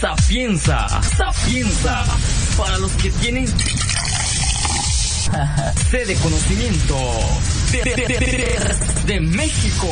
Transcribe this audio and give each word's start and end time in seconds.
Sapienza, 0.00 0.86
Sapienza, 1.16 2.04
para 2.58 2.76
los 2.78 2.92
que 2.92 3.10
tienen 3.12 3.46
conocimiento 6.22 6.96
de, 7.72 7.82
de, 7.82 7.96
de, 8.06 8.76
de 9.06 9.20
México. 9.20 9.88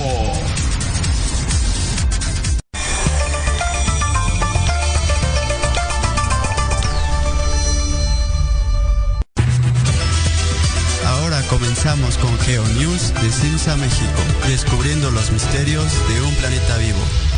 Ahora 11.06 11.40
comenzamos 11.48 12.18
con 12.18 12.38
Geo 12.40 12.66
News 12.78 13.14
de 13.14 13.30
Simsa 13.32 13.76
México, 13.76 14.20
descubriendo 14.48 15.10
los 15.10 15.30
misterios 15.30 15.90
de 16.08 16.20
un 16.20 16.34
planeta 16.34 16.76
vivo. 16.76 17.33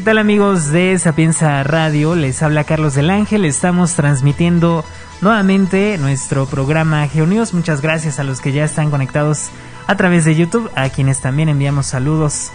¿Qué 0.00 0.04
tal 0.04 0.16
amigos 0.16 0.70
de 0.70 0.98
Sapienza 0.98 1.62
Radio? 1.62 2.14
Les 2.14 2.42
habla 2.42 2.64
Carlos 2.64 2.94
del 2.94 3.10
Ángel. 3.10 3.44
Estamos 3.44 3.96
transmitiendo 3.96 4.82
nuevamente 5.20 5.98
nuestro 5.98 6.46
programa 6.46 7.06
GeoNews. 7.06 7.52
Muchas 7.52 7.82
gracias 7.82 8.18
a 8.18 8.24
los 8.24 8.40
que 8.40 8.52
ya 8.52 8.64
están 8.64 8.90
conectados 8.90 9.50
a 9.86 9.98
través 9.98 10.24
de 10.24 10.34
YouTube, 10.34 10.70
a 10.74 10.88
quienes 10.88 11.20
también 11.20 11.50
enviamos 11.50 11.84
saludos. 11.84 12.50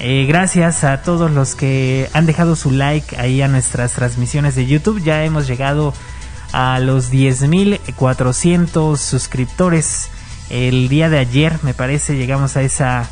Eh, 0.00 0.26
gracias 0.28 0.84
a 0.84 1.00
todos 1.00 1.30
los 1.30 1.54
que 1.54 2.10
han 2.12 2.26
dejado 2.26 2.56
su 2.56 2.70
like 2.70 3.16
ahí 3.16 3.40
a 3.40 3.48
nuestras 3.48 3.94
transmisiones 3.94 4.54
de 4.54 4.66
YouTube. 4.66 5.02
Ya 5.02 5.24
hemos 5.24 5.46
llegado 5.46 5.94
a 6.52 6.78
los 6.78 7.10
10.400 7.10 8.98
suscriptores. 8.98 10.10
El 10.50 10.90
día 10.90 11.08
de 11.08 11.20
ayer, 11.20 11.58
me 11.62 11.72
parece, 11.72 12.18
llegamos 12.18 12.58
a 12.58 12.60
esa 12.60 13.08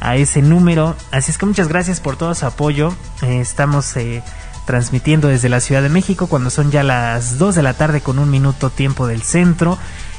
a 0.00 0.16
ese 0.16 0.42
número. 0.42 0.96
Así 1.10 1.30
es 1.30 1.38
que 1.38 1.46
muchas 1.46 1.68
gracias 1.68 2.00
por 2.00 2.16
todo 2.16 2.34
su 2.34 2.46
apoyo. 2.46 2.94
Eh, 3.22 3.40
estamos 3.40 3.96
eh, 3.96 4.22
transmitiendo 4.66 5.28
desde 5.28 5.48
la 5.48 5.60
Ciudad 5.60 5.82
de 5.82 5.88
México 5.88 6.26
cuando 6.26 6.50
son 6.50 6.70
ya 6.70 6.82
las 6.82 7.38
2 7.38 7.54
de 7.54 7.62
la 7.62 7.74
tarde 7.74 8.00
con 8.00 8.18
un 8.18 8.30
minuto 8.30 8.70
tiempo 8.70 9.06
del 9.06 9.22
centro. 9.22 9.78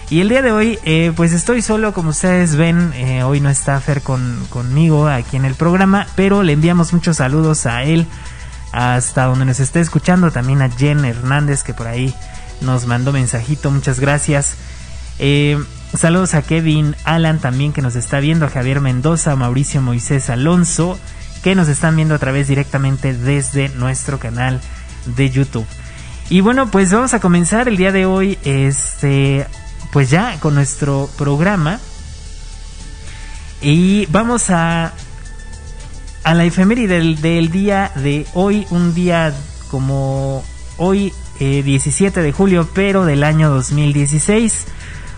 Y 0.10 0.22
el 0.22 0.30
día 0.30 0.42
de 0.42 0.52
hoy, 0.52 0.80
eh, 0.84 1.12
pues 1.16 1.34
estoy 1.34 1.62
solo, 1.64 1.94
como 1.94 2.12
ustedes 2.12 2.56
ven, 2.56 2.94
hoy 3.24 3.40
no 3.40 3.50
está 3.50 3.80
Fer 3.82 4.04
con, 4.04 4.46
conmigo 4.52 5.08
aquí 5.08 5.36
en 5.36 5.46
el 5.46 5.56
programa, 5.56 6.06
pero 6.16 6.44
le 6.44 6.54
enviamos 6.54 6.94
muchos 6.94 7.18
saludos 7.18 7.66
a 7.66 7.82
él, 7.82 8.06
hasta 8.72 9.26
donde 9.26 9.46
nos 9.46 9.60
esté 9.60 9.80
escuchando, 9.80 10.30
también 10.30 10.62
a 10.62 10.70
Jen 10.70 11.06
Hernández, 11.06 11.64
que 11.64 11.74
por 11.74 11.88
ahí 11.88 12.14
nos 12.62 12.86
mandó 12.86 13.14
mensajito, 13.14 13.72
muchas 13.72 14.00
gracias. 14.00 14.58
Saludos 16.00 16.34
a 16.34 16.42
Kevin 16.42 16.96
Alan 17.04 17.40
también 17.40 17.72
que 17.72 17.82
nos 17.82 17.96
está 17.96 18.20
viendo, 18.20 18.46
a 18.46 18.50
Javier 18.50 18.82
Mendoza, 18.82 19.36
Mauricio 19.36 19.82
Moisés 19.82 20.30
Alonso, 20.30 21.00
que 21.44 21.56
nos 21.56 21.68
están 21.68 21.96
viendo 21.96 22.16
a 22.16 22.20
través 22.20 22.48
directamente 22.48 23.14
desde 23.14 23.70
nuestro 23.70 24.20
canal 24.20 24.60
de 25.06 25.30
YouTube. 25.30 25.66
Y 26.30 26.42
bueno, 26.42 26.72
pues 26.72 26.92
vamos 26.92 27.14
a 27.14 27.20
comenzar 27.20 27.68
el 27.68 27.78
día 27.78 27.92
de 27.92 28.06
hoy, 28.06 28.40
este, 28.44 29.46
pues 29.92 30.10
ya 30.10 30.40
con 30.40 30.56
nuestro 30.56 31.10
programa. 31.18 31.80
Y 33.62 34.08
vamos 34.08 34.50
a, 34.50 34.92
a 36.24 36.34
la 36.34 36.46
efeméride 36.46 37.16
del, 37.16 37.52
día 37.52 37.92
de 37.96 38.26
hoy, 38.34 38.66
un 38.72 38.96
día 38.96 39.34
como 39.70 40.44
hoy, 40.78 41.14
eh, 41.40 41.62
17 41.64 42.22
de 42.22 42.32
julio, 42.32 42.68
pero 42.74 43.06
del 43.06 43.24
año 43.24 43.50
2016. 43.52 44.66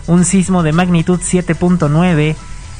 Un 0.08 0.24
sismo 0.24 0.62
de 0.62 0.72
magnitud 0.72 1.20
7.9 1.20 2.34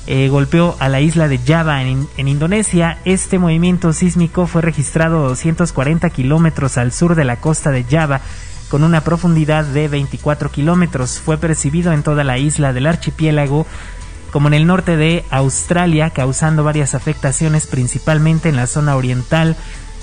eh, 0.06 0.28
golpeó 0.30 0.76
a 0.80 0.88
la 0.88 1.02
isla 1.02 1.28
de 1.28 1.36
Java 1.36 1.82
en, 1.82 2.08
en, 2.16 2.26
Indonesia. 2.26 3.00
Este 3.04 3.38
movimiento 3.38 3.92
sísmico 3.92 4.46
fue 4.46 4.62
registrado 4.62 5.22
a 5.22 5.28
240 5.28 6.08
kilómetros 6.08 6.78
al 6.78 6.90
sur 6.90 7.14
de 7.14 7.26
la 7.26 7.36
costa 7.36 7.70
de 7.70 7.84
Java, 7.84 8.22
con 8.70 8.82
una 8.82 9.02
profundidad 9.02 9.66
de 9.66 9.88
24 9.88 10.50
kilómetros. 10.50 11.20
Fue 11.20 11.36
percibido 11.36 11.92
en 11.92 12.02
toda 12.02 12.24
la 12.24 12.38
isla 12.38 12.72
del 12.72 12.86
archipiélago, 12.86 13.66
como 14.32 14.48
en 14.48 14.54
el 14.54 14.66
norte 14.66 14.96
de 14.96 15.26
Australia, 15.28 16.08
causando 16.08 16.64
varias 16.64 16.94
afectaciones, 16.94 17.66
principalmente 17.66 18.48
en 18.48 18.56
la 18.56 18.66
zona 18.66 18.96
oriental, 18.96 19.54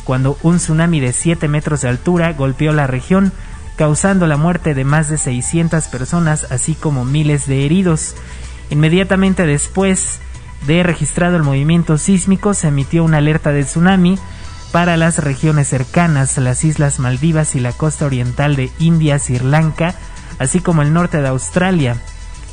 cuando 0.04 0.38
un 0.44 0.58
tsunami 0.58 1.00
de 1.00 1.12
7 1.12 1.48
metros 1.48 1.82
de 1.82 1.90
altura 1.90 2.34
golpeó 2.34 2.72
la 2.72 2.86
región 2.86 3.34
causando 3.76 4.28
la 4.28 4.38
muerte 4.38 4.74
de 4.74 4.86
más 4.86 5.10
de 5.10 5.18
600 5.18 5.88
personas, 5.88 6.48
así 6.52 6.76
como 6.76 7.06
miles 7.06 7.48
de 7.48 7.66
heridos. 7.66 8.16
Inmediatamente 8.70 9.46
después 9.46 10.20
de 10.66 10.84
registrado 10.84 11.36
el 11.36 11.44
movimiento 11.44 11.98
sísmico, 11.98 12.54
se 12.54 12.70
emitió 12.70 13.04
una 13.04 13.18
alerta 13.18 13.52
de 13.52 13.64
tsunami 13.64 14.18
para 14.72 14.98
las 14.98 15.20
regiones 15.20 15.68
cercanas, 15.68 16.38
las 16.38 16.64
Islas 16.64 17.00
Maldivas 17.00 17.56
y 17.56 17.60
la 17.60 17.72
costa 17.72 18.06
oriental 18.06 18.56
de 18.56 18.72
India, 18.80 19.20
Sri 19.20 19.40
Lanka, 19.40 19.96
así 20.40 20.60
como 20.60 20.82
el 20.82 20.94
norte 20.94 21.22
de 21.22 21.28
Australia. 21.28 21.98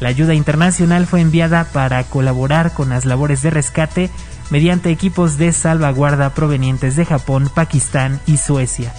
La 0.01 0.09
ayuda 0.09 0.35
internacional 0.35 1.07
fue 1.07 1.21
enviada 1.21 1.65
para 1.73 2.03
colaborar 2.05 2.75
con 2.75 2.91
las 2.91 3.05
labores 3.07 3.43
de 3.43 3.51
rescate 3.51 4.11
mediante 4.51 4.91
equipos 4.91 5.39
de 5.39 5.53
salvaguarda 5.53 6.35
provenientes 6.35 6.97
de 6.97 7.07
Japón, 7.07 7.49
Pakistán 7.53 8.21
y 8.27 8.37
Suecia. 8.37 8.93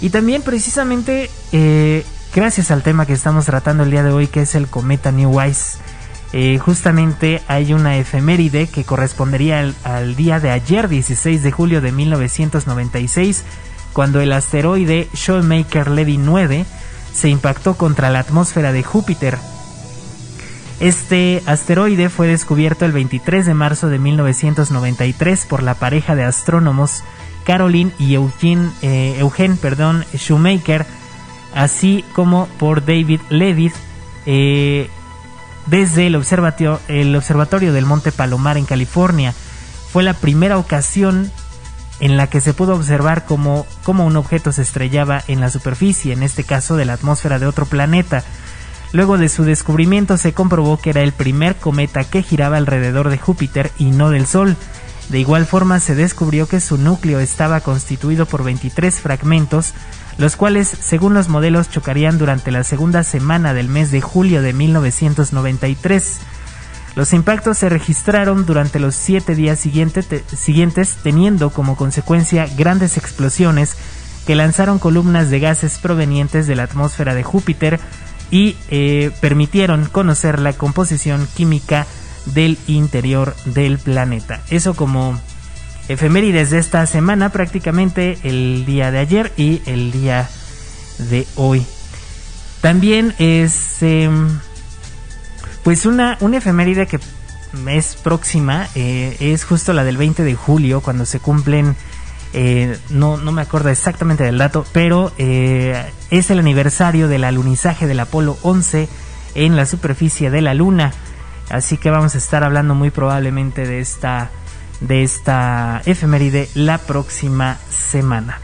Y 0.00 0.10
también 0.10 0.42
precisamente 0.42 1.30
eh, 1.52 2.04
gracias 2.34 2.70
al 2.70 2.82
tema 2.82 3.06
que 3.06 3.12
estamos 3.12 3.46
tratando 3.46 3.82
el 3.82 3.90
día 3.90 4.02
de 4.02 4.12
hoy, 4.12 4.26
que 4.26 4.42
es 4.42 4.54
el 4.54 4.68
cometa 4.68 5.12
New 5.12 5.30
Wise, 5.30 5.78
eh, 6.32 6.58
justamente 6.58 7.42
hay 7.48 7.72
una 7.72 7.96
efeméride 7.96 8.66
que 8.66 8.84
correspondería 8.84 9.60
al, 9.60 9.74
al, 9.84 10.16
día 10.16 10.40
de 10.40 10.50
ayer, 10.50 10.88
16 10.88 11.42
de 11.42 11.52
julio 11.52 11.80
de 11.80 11.92
1996, 11.92 13.44
cuando 13.92 14.20
el 14.20 14.32
asteroide 14.32 15.08
Shoemaker-Levy 15.14 16.18
9 16.18 16.66
se 17.14 17.28
impactó 17.30 17.76
contra 17.76 18.10
la 18.10 18.18
atmósfera 18.18 18.72
de 18.72 18.82
Júpiter. 18.82 19.38
Este 20.78 21.42
asteroide 21.46 22.10
fue 22.10 22.26
descubierto 22.26 22.84
el 22.84 22.92
23 22.92 23.46
de 23.46 23.54
marzo 23.54 23.88
de 23.88 23.98
1993 23.98 25.46
por 25.46 25.62
la 25.62 25.74
pareja 25.74 26.14
de 26.14 26.24
astrónomos 26.24 27.02
Caroline 27.46 27.92
y 27.98 28.14
Eugene, 28.14 28.70
eh, 28.82 29.16
Eugen 29.18 29.56
perdón, 29.56 30.04
Shoemaker, 30.12 30.84
así 31.54 32.04
como 32.12 32.46
por 32.58 32.84
David 32.84 33.20
Levitt, 33.30 33.72
eh, 34.26 34.90
desde 35.66 36.08
el 36.08 36.16
observatorio, 36.16 36.80
el 36.88 37.14
observatorio 37.14 37.72
del 37.72 37.86
Monte 37.86 38.12
Palomar 38.12 38.58
en 38.58 38.66
California. 38.66 39.32
Fue 39.92 40.02
la 40.02 40.14
primera 40.14 40.58
ocasión 40.58 41.30
en 42.00 42.16
la 42.16 42.26
que 42.26 42.40
se 42.40 42.52
pudo 42.52 42.74
observar 42.74 43.24
cómo, 43.24 43.66
cómo 43.84 44.04
un 44.04 44.16
objeto 44.16 44.52
se 44.52 44.62
estrellaba 44.62 45.22
en 45.28 45.40
la 45.40 45.48
superficie, 45.48 46.12
en 46.12 46.22
este 46.22 46.44
caso 46.44 46.76
de 46.76 46.84
la 46.84 46.94
atmósfera 46.94 47.38
de 47.38 47.46
otro 47.46 47.64
planeta. 47.66 48.22
Luego 48.92 49.18
de 49.18 49.28
su 49.28 49.44
descubrimiento 49.44 50.16
se 50.16 50.32
comprobó 50.32 50.78
que 50.78 50.90
era 50.90 51.02
el 51.02 51.12
primer 51.12 51.56
cometa 51.56 52.04
que 52.04 52.22
giraba 52.22 52.56
alrededor 52.56 53.08
de 53.08 53.18
Júpiter 53.18 53.70
y 53.78 53.86
no 53.86 54.10
del 54.10 54.26
Sol. 54.26 54.56
De 55.08 55.20
igual 55.20 55.46
forma 55.46 55.78
se 55.78 55.94
descubrió 55.94 56.48
que 56.48 56.60
su 56.60 56.78
núcleo 56.78 57.20
estaba 57.20 57.60
constituido 57.60 58.26
por 58.26 58.42
23 58.42 59.00
fragmentos, 59.00 59.72
los 60.18 60.34
cuales, 60.34 60.68
según 60.68 61.14
los 61.14 61.28
modelos, 61.28 61.70
chocarían 61.70 62.18
durante 62.18 62.50
la 62.50 62.64
segunda 62.64 63.04
semana 63.04 63.54
del 63.54 63.68
mes 63.68 63.90
de 63.90 64.00
julio 64.00 64.42
de 64.42 64.52
1993. 64.52 66.18
Los 66.96 67.12
impactos 67.12 67.58
se 67.58 67.68
registraron 67.68 68.46
durante 68.46 68.80
los 68.80 68.94
siete 68.94 69.34
días 69.34 69.60
siguiente 69.60 70.02
te 70.02 70.24
siguientes, 70.34 70.96
teniendo 71.02 71.50
como 71.50 71.76
consecuencia 71.76 72.48
grandes 72.56 72.96
explosiones 72.96 73.76
que 74.26 74.34
lanzaron 74.34 74.78
columnas 74.78 75.30
de 75.30 75.38
gases 75.38 75.78
provenientes 75.78 76.46
de 76.46 76.56
la 76.56 76.64
atmósfera 76.64 77.14
de 77.14 77.22
Júpiter 77.22 77.78
y 78.30 78.56
eh, 78.70 79.12
permitieron 79.20 79.84
conocer 79.84 80.40
la 80.40 80.54
composición 80.54 81.28
química 81.36 81.86
del 82.26 82.58
interior 82.66 83.34
del 83.44 83.78
planeta. 83.78 84.42
Eso 84.50 84.74
como 84.74 85.18
efemérides 85.88 86.50
de 86.50 86.58
esta 86.58 86.84
semana, 86.86 87.30
prácticamente 87.30 88.18
el 88.22 88.64
día 88.66 88.90
de 88.90 88.98
ayer 88.98 89.32
y 89.36 89.62
el 89.66 89.92
día 89.92 90.28
de 90.98 91.26
hoy. 91.36 91.64
También 92.60 93.14
es 93.18 93.82
eh, 93.82 94.10
pues 95.62 95.86
una, 95.86 96.16
una 96.20 96.38
efeméride 96.38 96.86
que 96.86 97.00
es 97.68 97.96
próxima, 97.96 98.68
eh, 98.74 99.16
es 99.20 99.44
justo 99.44 99.72
la 99.72 99.84
del 99.84 99.96
20 99.96 100.22
de 100.22 100.34
julio, 100.34 100.80
cuando 100.80 101.06
se 101.06 101.20
cumplen, 101.20 101.76
eh, 102.32 102.78
no, 102.90 103.16
no 103.16 103.32
me 103.32 103.42
acuerdo 103.42 103.70
exactamente 103.70 104.24
del 104.24 104.38
dato, 104.38 104.64
pero 104.72 105.12
eh, 105.18 105.90
es 106.10 106.30
el 106.30 106.38
aniversario 106.38 107.08
del 107.08 107.24
alunizaje 107.24 107.86
del 107.86 108.00
Apolo 108.00 108.36
11 108.42 108.88
en 109.34 109.56
la 109.56 109.66
superficie 109.66 110.30
de 110.30 110.42
la 110.42 110.54
Luna. 110.54 110.92
Así 111.50 111.76
que 111.76 111.90
vamos 111.90 112.14
a 112.14 112.18
estar 112.18 112.42
hablando 112.44 112.74
muy 112.74 112.90
probablemente 112.90 113.66
de 113.66 113.80
esta, 113.80 114.30
de 114.80 115.02
esta 115.02 115.82
efeméride 115.86 116.48
la 116.54 116.78
próxima 116.78 117.58
semana. 117.70 118.40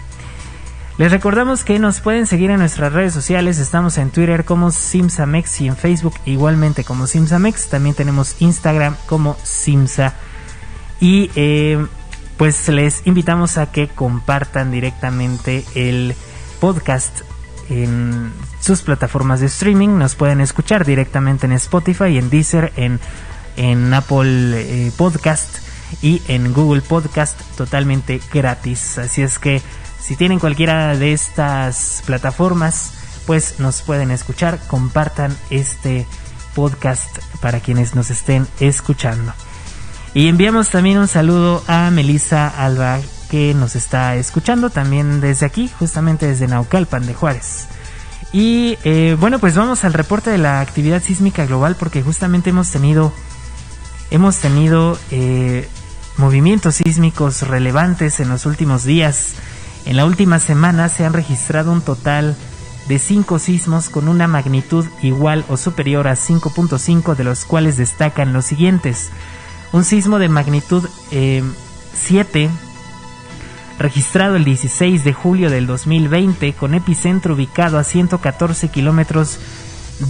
Les 0.99 1.10
recordamos 1.10 1.64
que 1.64 1.78
nos 1.78 2.00
pueden 2.00 2.26
seguir 2.26 2.50
en 2.50 2.58
nuestras 2.58 2.93
redes 2.93 3.14
sociales. 3.14 3.58
Estamos 3.58 3.96
en 3.99 4.10
Twitter 4.10 4.44
como 4.44 4.70
Simsamex 4.70 5.62
y 5.62 5.69
en 5.69 5.76
Facebook 5.76 6.14
igualmente 6.26 6.84
como 6.84 7.06
Simsamex. 7.06 7.69
También 7.69 7.94
tenemos 7.94 8.37
Instagram 8.40 8.96
como 9.06 9.37
Simsa. 9.43 10.14
Y 11.00 11.31
eh, 11.34 11.84
pues 12.37 12.69
les 12.69 13.06
invitamos 13.06 13.56
a 13.56 13.72
que 13.72 13.88
compartan 13.88 14.70
directamente 14.70 15.64
el 15.75 16.14
podcast 16.60 17.22
en 17.70 18.31
sus 18.62 18.82
plataformas 18.82 19.41
de 19.41 19.47
streaming. 19.47 19.99
Nos 19.99 20.14
pueden 20.14 20.41
escuchar 20.41 20.87
directamente 20.87 21.47
en 21.47 21.53
Spotify, 21.53 22.17
en 22.17 22.31
Deezer, 22.31 22.73
en, 22.76 23.00
en 23.56 23.93
Apple 23.93 24.53
eh, 24.55 24.93
Podcast 24.97 25.59
y 26.00 26.23
en 26.29 26.53
Google 26.55 26.81
Podcast 26.81 27.38
totalmente 27.56 28.20
gratis. 28.32 28.99
Así 28.99 29.20
es 29.20 29.38
que 29.38 29.61
si 30.00 30.17
tienen 30.17 30.38
cualquiera 30.38 30.97
de 30.97 31.12
estas 31.12 32.03
plataformas, 32.06 32.93
pues 33.26 33.59
nos 33.59 33.82
pueden 33.82 34.11
escuchar. 34.11 34.59
Compartan 34.69 35.37
este 35.50 36.06
podcast 36.55 37.19
para 37.41 37.61
quienes 37.61 37.94
nos 37.94 38.11
estén 38.11 38.47
escuchando. 38.61 39.32
Y 40.14 40.29
enviamos 40.29 40.69
también 40.69 40.99
un 40.99 41.09
saludo 41.09 41.64
a 41.67 41.91
Melissa 41.91 42.49
Alba 42.49 43.00
que 43.31 43.55
nos 43.55 43.76
está 43.76 44.14
escuchando 44.17 44.70
también 44.70 45.20
desde 45.20 45.47
aquí, 45.47 45.70
justamente 45.79 46.26
desde 46.26 46.47
Naucalpan 46.47 47.06
de 47.06 47.14
Juárez. 47.14 47.67
Y 48.32 48.79
eh, 48.84 49.17
bueno, 49.20 49.38
pues 49.38 49.55
vamos 49.55 49.84
al 49.84 49.93
reporte 49.93 50.31
de 50.31 50.38
la 50.38 50.61
actividad 50.61 51.02
sísmica 51.02 51.44
global 51.44 51.76
porque 51.79 52.02
justamente 52.02 52.50
hemos 52.50 52.70
tenido, 52.70 53.12
hemos 54.11 54.38
tenido 54.38 54.99
eh, 55.11 55.69
movimientos 56.17 56.76
sísmicos 56.76 57.43
relevantes 57.43 58.20
en 58.20 58.31
los 58.31 58.46
últimos 58.46 58.84
días. 58.84 59.34
En 59.84 59.96
la 59.96 60.06
última 60.06 60.38
semana 60.38 60.88
se 60.88 61.05
han 61.05 61.12
registrado 61.12 61.73
un 61.73 61.82
total 61.82 62.37
de 62.88 62.99
5 62.99 63.38
sismos 63.38 63.90
con 63.90 64.08
una 64.08 64.26
magnitud 64.26 64.87
igual 65.02 65.44
o 65.49 65.56
superior 65.56 66.08
a 66.08 66.14
5.5 66.14 67.14
de 67.14 67.25
los 67.25 67.44
cuales 67.44 67.76
destacan 67.76 68.32
los 68.32 68.46
siguientes. 68.46 69.11
Un 69.73 69.85
sismo 69.85 70.19
de 70.19 70.28
magnitud 70.28 70.88
7 71.11 72.44
eh, 72.44 72.50
registrado 73.82 74.37
el 74.37 74.44
16 74.44 75.05
de 75.05 75.12
julio 75.12 75.50
del 75.50 75.67
2020 75.67 76.52
con 76.55 76.75
epicentro 76.75 77.34
ubicado 77.34 77.79
a 77.79 77.84
114 77.84 78.69
kilómetros 78.69 79.38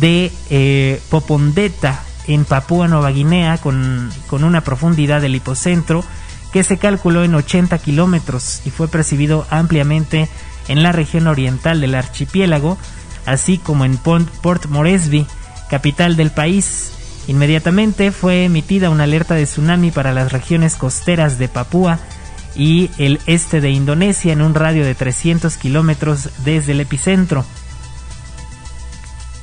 de 0.00 0.30
eh, 0.50 1.00
Popondeta 1.10 2.02
en 2.26 2.44
Papúa 2.44 2.86
Nueva 2.86 3.10
Guinea 3.10 3.58
con, 3.58 4.10
con, 4.28 4.44
una 4.44 4.60
profundidad 4.60 5.20
del 5.20 5.34
hipocentro 5.34 6.04
que 6.52 6.62
se 6.62 6.76
calculó 6.76 7.24
en 7.24 7.34
80 7.34 7.78
kilómetros 7.78 8.60
y 8.64 8.70
fue 8.70 8.88
percibido 8.88 9.46
ampliamente 9.50 10.28
en 10.68 10.82
la 10.82 10.92
región 10.92 11.26
oriental 11.26 11.80
del 11.80 11.94
archipiélago, 11.94 12.78
así 13.26 13.58
como 13.58 13.84
en 13.84 13.96
Port 13.96 14.66
Moresby, 14.66 15.26
capital 15.70 16.16
del 16.16 16.30
país. 16.30 16.92
Inmediatamente 17.26 18.12
fue 18.12 18.44
emitida 18.44 18.90
una 18.90 19.04
alerta 19.04 19.34
de 19.34 19.44
tsunami 19.44 19.90
para 19.90 20.12
las 20.12 20.30
regiones 20.30 20.76
costeras 20.76 21.38
de 21.38 21.48
Papúa 21.48 21.98
y 22.54 22.90
el 22.98 23.20
este 23.26 23.60
de 23.60 23.70
Indonesia 23.70 24.32
en 24.32 24.42
un 24.42 24.54
radio 24.54 24.84
de 24.84 24.94
300 24.94 25.56
kilómetros 25.56 26.30
desde 26.44 26.72
el 26.72 26.80
epicentro. 26.80 27.44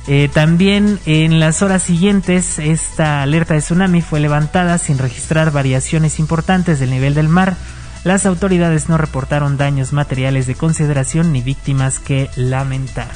Eh, 0.06 0.28
también 0.32 0.98
en 1.06 1.40
las 1.40 1.62
horas 1.62 1.82
siguientes 1.82 2.58
esta 2.58 3.22
alerta 3.22 3.54
de 3.54 3.60
tsunami 3.60 4.02
fue 4.02 4.18
levantada 4.18 4.78
sin 4.78 4.98
registrar 4.98 5.52
variaciones 5.52 6.18
importantes 6.18 6.80
del 6.80 6.90
nivel 6.90 7.14
del 7.14 7.28
mar. 7.28 7.56
Las 8.02 8.24
autoridades 8.24 8.88
no 8.88 8.96
reportaron 8.96 9.58
daños 9.58 9.92
materiales 9.92 10.46
de 10.46 10.54
consideración 10.54 11.32
ni 11.32 11.42
víctimas 11.42 11.98
que 11.98 12.30
lamentar. 12.34 13.10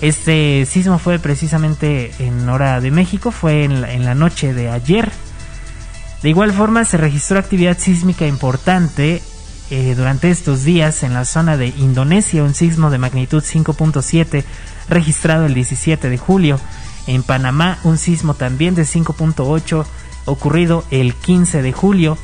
Este 0.00 0.64
sismo 0.66 1.00
fue 1.00 1.18
precisamente 1.18 2.12
en 2.20 2.48
hora 2.48 2.80
de 2.80 2.92
México, 2.92 3.32
fue 3.32 3.64
en 3.64 3.84
en 3.84 4.04
la 4.04 4.14
noche 4.14 4.54
de 4.54 4.70
ayer, 4.70 5.10
de 6.22 6.28
igual 6.28 6.52
forma 6.52 6.84
se 6.84 6.96
registró 6.96 7.38
actividad 7.38 7.78
sísmica 7.78 8.26
importante 8.26 9.22
eh, 9.70 9.94
durante 9.96 10.30
estos 10.30 10.64
días 10.64 11.02
en 11.02 11.12
la 11.12 11.24
zona 11.24 11.56
de 11.56 11.68
Indonesia, 11.68 12.42
un 12.42 12.54
sismo 12.54 12.90
de 12.90 12.98
magnitud 12.98 13.42
5.7 13.42 14.44
registrado 14.88 15.46
el 15.46 15.54
17 15.54 16.08
de 16.08 16.18
julio. 16.18 16.58
En 17.06 17.22
Panamá, 17.22 17.78
un 17.84 17.98
sismo 17.98 18.34
también 18.34 18.74
de 18.74 18.82
5.8 18.82 19.84
ocurrido 20.24 20.84
el 20.90 21.14
15 21.14 21.62
de 21.62 21.72
julio. 21.72 22.18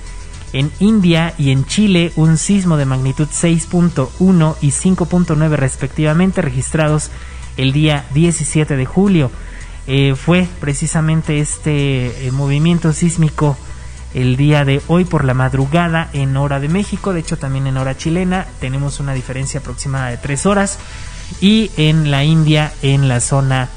En 0.52 0.73
India 0.79 1.35
y 1.37 1.50
en 1.50 1.67
Chile, 1.67 2.12
un 2.17 2.38
sismo 2.38 2.76
de 2.76 2.87
magnitud 2.87 3.29
6.1 3.29 4.56
y 4.61 4.69
5.9 4.69 5.49
respectivamente 5.56 6.43
registrados 6.43 7.11
el 7.56 7.73
día 7.73 8.06
17 8.14 8.76
de 8.76 8.87
julio. 8.87 9.31
Eh, 9.87 10.14
fue 10.14 10.49
precisamente 10.61 11.40
este 11.40 12.26
eh, 12.26 12.32
movimiento 12.32 12.93
sísmico 12.94 13.56
el 14.14 14.37
día 14.37 14.64
de 14.64 14.81
hoy 14.87 15.05
por 15.05 15.25
la 15.25 15.34
madrugada 15.34 16.08
en 16.12 16.37
hora 16.37 16.61
de 16.61 16.69
México, 16.69 17.12
de 17.12 17.20
hecho 17.20 17.37
también 17.37 17.66
en 17.66 17.76
hora 17.76 17.96
chilena 17.96 18.46
tenemos 18.61 19.00
una 19.00 19.12
diferencia 19.12 19.61
aproximada 19.61 20.11
de 20.11 20.16
tres 20.16 20.46
horas 20.46 20.78
y 21.40 21.70
en 21.76 22.11
la 22.11 22.25
India 22.25 22.72
en 22.82 23.08
la 23.08 23.20
zona 23.20 23.69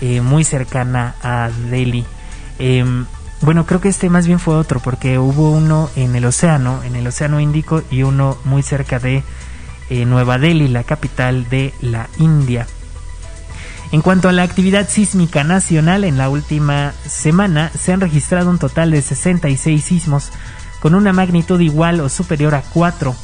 eh, 0.00 0.20
muy 0.20 0.44
cercana 0.44 1.14
a 1.22 1.48
Delhi. 1.70 2.04
Em, 2.58 3.06
bueno, 3.40 3.66
creo 3.66 3.80
que 3.80 3.88
este 3.88 4.10
más 4.10 4.26
bien 4.26 4.40
fue 4.40 4.56
otro 4.56 4.80
porque 4.80 5.18
hubo 5.18 5.52
uno 5.52 5.90
en 5.96 6.16
el 6.16 6.24
océano, 6.24 6.82
en 6.82 6.96
el 6.96 7.06
océano 7.06 7.40
Índico 7.40 7.82
y 7.90 8.02
uno 8.02 8.36
muy 8.44 8.62
cerca 8.62 8.98
de 8.98 9.22
eh, 9.90 10.04
Nueva 10.06 10.38
Delhi, 10.38 10.68
la 10.68 10.82
capital 10.82 11.48
de 11.48 11.72
la 11.80 12.08
India. 12.18 12.66
En 13.92 14.02
cuanto 14.02 14.28
a 14.28 14.32
la 14.32 14.42
actividad 14.42 14.88
sísmica 14.88 15.44
nacional, 15.44 16.04
en 16.04 16.18
la 16.18 16.28
última 16.28 16.92
semana 17.06 17.70
se 17.78 17.92
han 17.92 18.00
registrado 18.00 18.50
un 18.50 18.58
total 18.58 18.90
de 18.90 19.02
66 19.02 19.84
sismos 19.84 20.30
con 20.80 20.94
una 20.94 21.12
magnitud 21.12 21.60
igual 21.60 22.00
o 22.00 22.08
superior 22.08 22.54
a 22.54 22.62
4, 22.62 23.14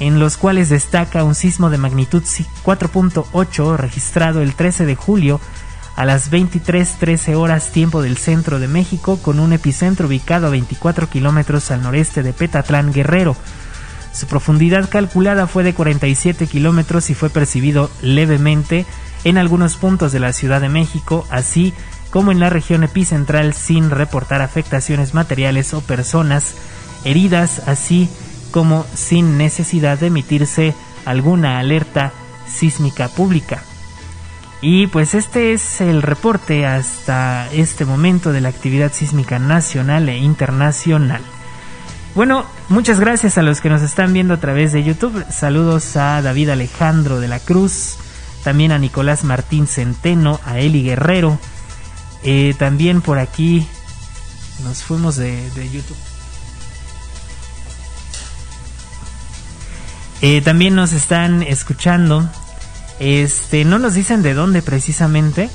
en 0.00 0.18
los 0.18 0.36
cuales 0.36 0.68
destaca 0.68 1.24
un 1.24 1.34
sismo 1.34 1.70
de 1.70 1.78
magnitud 1.78 2.22
4.8 2.22 3.76
registrado 3.76 4.42
el 4.42 4.54
13 4.54 4.86
de 4.86 4.96
julio 4.96 5.40
a 5.96 6.04
las 6.04 6.30
23:13 6.30 7.34
horas 7.34 7.72
tiempo 7.72 8.02
del 8.02 8.18
centro 8.18 8.60
de 8.60 8.68
México 8.68 9.18
con 9.20 9.40
un 9.40 9.52
epicentro 9.52 10.06
ubicado 10.06 10.46
a 10.46 10.50
24 10.50 11.10
kilómetros 11.10 11.72
al 11.72 11.82
noreste 11.82 12.22
de 12.22 12.32
Petatlán 12.32 12.92
Guerrero. 12.92 13.36
Su 14.12 14.26
profundidad 14.26 14.88
calculada 14.88 15.46
fue 15.46 15.64
de 15.64 15.74
47 15.74 16.46
kilómetros 16.46 17.10
y 17.10 17.14
fue 17.14 17.30
percibido 17.30 17.90
levemente 18.00 18.86
en 19.24 19.38
algunos 19.38 19.76
puntos 19.76 20.12
de 20.12 20.20
la 20.20 20.32
Ciudad 20.32 20.60
de 20.60 20.68
México, 20.68 21.26
así 21.30 21.72
como 22.10 22.32
en 22.32 22.40
la 22.40 22.50
región 22.50 22.84
epicentral 22.84 23.52
sin 23.54 23.90
reportar 23.90 24.42
afectaciones 24.42 25.14
materiales 25.14 25.74
o 25.74 25.80
personas 25.80 26.54
heridas, 27.04 27.62
así 27.66 28.08
como 28.50 28.86
sin 28.94 29.36
necesidad 29.38 29.98
de 29.98 30.06
emitirse 30.06 30.74
alguna 31.04 31.58
alerta 31.58 32.12
sísmica 32.46 33.08
pública. 33.08 33.62
Y 34.60 34.88
pues 34.88 35.14
este 35.14 35.52
es 35.52 35.80
el 35.80 36.02
reporte 36.02 36.66
hasta 36.66 37.48
este 37.52 37.84
momento 37.84 38.32
de 38.32 38.40
la 38.40 38.48
actividad 38.48 38.92
sísmica 38.92 39.38
nacional 39.38 40.08
e 40.08 40.16
internacional. 40.16 41.22
Bueno, 42.14 42.44
muchas 42.68 42.98
gracias 42.98 43.38
a 43.38 43.42
los 43.42 43.60
que 43.60 43.68
nos 43.68 43.82
están 43.82 44.12
viendo 44.12 44.34
a 44.34 44.40
través 44.40 44.72
de 44.72 44.82
YouTube. 44.82 45.24
Saludos 45.30 45.96
a 45.96 46.20
David 46.22 46.48
Alejandro 46.50 47.20
de 47.20 47.28
la 47.28 47.38
Cruz, 47.38 47.98
también 48.44 48.72
a 48.72 48.78
Nicolás 48.78 49.24
Martín 49.24 49.66
Centeno, 49.66 50.40
a 50.44 50.58
Eli 50.58 50.82
Guerrero. 50.82 51.38
Eh, 52.22 52.54
también 52.58 53.00
por 53.00 53.18
aquí 53.18 53.66
nos 54.64 54.82
fuimos 54.82 55.16
de, 55.16 55.50
YouTube. 55.72 55.96
Eh, 60.20 60.40
también 60.42 60.74
nos 60.74 60.92
están 60.92 61.42
escuchando. 61.42 62.28
Este, 62.98 63.64
no 63.64 63.78
nos 63.78 63.94
dicen 63.94 64.22
de 64.22 64.34
dónde 64.34 64.62
precisamente. 64.62 65.48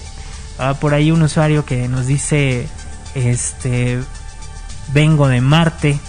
Ah, 0.58 0.76
por 0.80 0.94
ahí 0.94 1.12
un 1.12 1.22
usuario 1.24 1.66
que 1.66 1.88
nos 1.88 2.08
dice, 2.08 2.68
este, 3.16 4.00
vengo 4.94 5.28
de 5.28 5.42
Marte. 5.42 6.00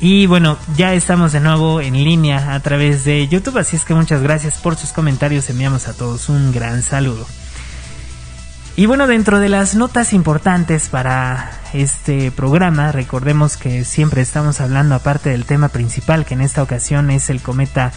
Y 0.00 0.26
bueno, 0.26 0.56
ya 0.76 0.94
estamos 0.94 1.32
de 1.32 1.40
nuevo 1.40 1.80
en 1.80 1.94
línea 1.94 2.54
a 2.54 2.60
través 2.60 3.04
de 3.04 3.26
YouTube, 3.26 3.58
así 3.58 3.74
es 3.74 3.84
que 3.84 3.94
muchas 3.94 4.22
gracias 4.22 4.58
por 4.58 4.76
sus 4.76 4.90
comentarios, 4.90 5.50
enviamos 5.50 5.88
a 5.88 5.92
todos 5.94 6.28
un 6.28 6.52
gran 6.52 6.82
saludo. 6.82 7.26
Y 8.76 8.86
bueno, 8.86 9.08
dentro 9.08 9.40
de 9.40 9.48
las 9.48 9.74
notas 9.74 10.12
importantes 10.12 10.88
para 10.88 11.50
este 11.72 12.30
programa, 12.30 12.92
recordemos 12.92 13.56
que 13.56 13.84
siempre 13.84 14.22
estamos 14.22 14.60
hablando 14.60 14.94
aparte 14.94 15.30
del 15.30 15.46
tema 15.46 15.68
principal, 15.68 16.24
que 16.24 16.34
en 16.34 16.42
esta 16.42 16.62
ocasión 16.62 17.10
es 17.10 17.28
el 17.28 17.42
cometa 17.42 17.90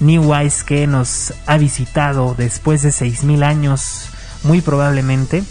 Neowise 0.00 0.64
que 0.64 0.88
nos 0.88 1.32
ha 1.46 1.58
visitado 1.58 2.34
después 2.36 2.82
de 2.82 2.88
6.000 2.88 3.44
años, 3.44 4.08
muy 4.42 4.62
probablemente. 4.62 5.44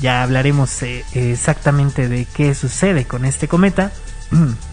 Ya 0.00 0.24
hablaremos 0.24 0.82
eh, 0.82 1.04
exactamente 1.14 2.08
de 2.08 2.24
qué 2.24 2.56
sucede 2.56 3.04
con 3.04 3.24
este 3.24 3.46
cometa. 3.46 3.92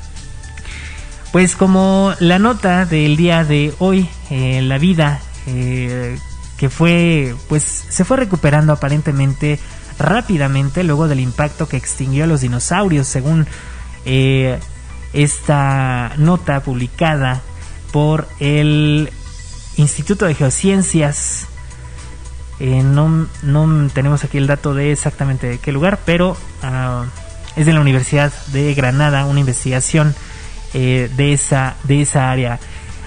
Pues 1.31 1.55
como 1.55 2.13
la 2.19 2.39
nota 2.39 2.85
del 2.85 3.15
día 3.15 3.43
de 3.43 3.73
hoy, 3.77 4.09
eh, 4.31 4.61
la 4.63 4.79
vida 4.79 5.19
eh, 5.45 6.17
que 6.57 6.69
fue, 6.69 7.35
pues 7.47 7.63
se 7.63 8.03
fue 8.03 8.17
recuperando 8.17 8.73
aparentemente 8.73 9.59
rápidamente 9.99 10.83
luego 10.83 11.07
del 11.07 11.19
impacto 11.19 11.67
que 11.67 11.77
extinguió 11.77 12.23
a 12.23 12.27
los 12.27 12.41
dinosaurios, 12.41 13.07
según 13.07 13.45
eh, 14.05 14.59
esta 15.13 16.13
nota 16.17 16.61
publicada 16.61 17.41
por 17.91 18.27
el 18.39 19.11
Instituto 19.77 20.25
de 20.25 20.35
Geociencias. 20.35 21.47
Eh, 22.59 22.83
no, 22.83 23.27
no, 23.43 23.89
tenemos 23.93 24.23
aquí 24.23 24.37
el 24.37 24.47
dato 24.47 24.73
de 24.73 24.91
exactamente 24.91 25.47
de 25.47 25.57
qué 25.59 25.71
lugar, 25.71 25.99
pero 26.05 26.35
ah, 26.63 27.05
es 27.55 27.65
de 27.65 27.73
la 27.73 27.81
Universidad 27.81 28.33
de 28.47 28.73
Granada, 28.73 29.25
una 29.25 29.39
investigación 29.39 30.15
eh, 30.73 31.09
de, 31.15 31.33
esa, 31.33 31.75
de 31.83 32.01
esa 32.01 32.29
área. 32.31 32.59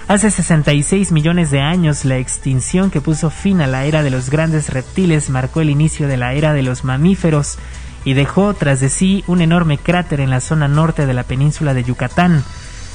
Hace 0.07 0.29
66 0.31 1.11
millones 1.11 1.49
de 1.49 1.61
años 1.61 2.03
la 2.03 2.17
extinción 2.17 2.91
que 2.91 2.99
puso 2.99 3.29
fin 3.29 3.61
a 3.61 3.67
la 3.67 3.85
era 3.85 4.03
de 4.03 4.09
los 4.09 4.29
grandes 4.29 4.69
reptiles 4.69 5.29
marcó 5.29 5.61
el 5.61 5.69
inicio 5.69 6.07
de 6.07 6.17
la 6.17 6.33
era 6.33 6.53
de 6.53 6.61
los 6.61 6.83
mamíferos 6.83 7.57
y 8.03 8.13
dejó 8.13 8.53
tras 8.53 8.81
de 8.81 8.89
sí 8.89 9.23
un 9.27 9.41
enorme 9.41 9.77
cráter 9.77 10.19
en 10.19 10.29
la 10.29 10.41
zona 10.41 10.67
norte 10.67 11.05
de 11.05 11.13
la 11.13 11.23
península 11.23 11.73
de 11.73 11.85
Yucatán, 11.85 12.43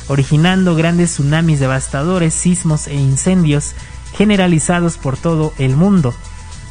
originando 0.09 0.75
grandes 0.75 1.13
tsunamis 1.13 1.61
devastadores, 1.61 2.35
sismos 2.35 2.87
e 2.87 2.95
incendios 2.95 3.75
generalizados 4.15 4.99
por 4.99 5.17
todo 5.17 5.55
el 5.59 5.77
mundo. 5.77 6.15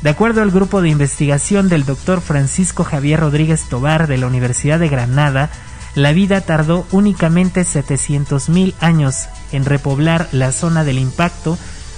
De 0.01 0.11
acuerdo 0.11 0.43
al 0.43 0.51
grupo 0.51 0.81
de 0.81 0.89
investigación 0.89 1.69
del 1.69 1.83
doctor 1.83 2.21
Francisco 2.21 2.83
Javier 2.83 3.19
Rodríguez 3.19 3.63
Tobar 3.63 4.05
de 4.05 4.17
la 4.17 4.27
Universidad 4.27 4.79
de 4.79 4.89
Granada, 4.89 5.49
la 5.97 6.13
vida 6.13 6.41
tardó 6.41 6.85
únicamente 6.91 7.61
700.000 7.61 8.75
años 8.81 9.29
en 9.51 9.65
repoblar 9.65 10.29
la 10.31 10.51
zona 10.51 10.83
del 10.83 10.99
impacto 10.99 11.57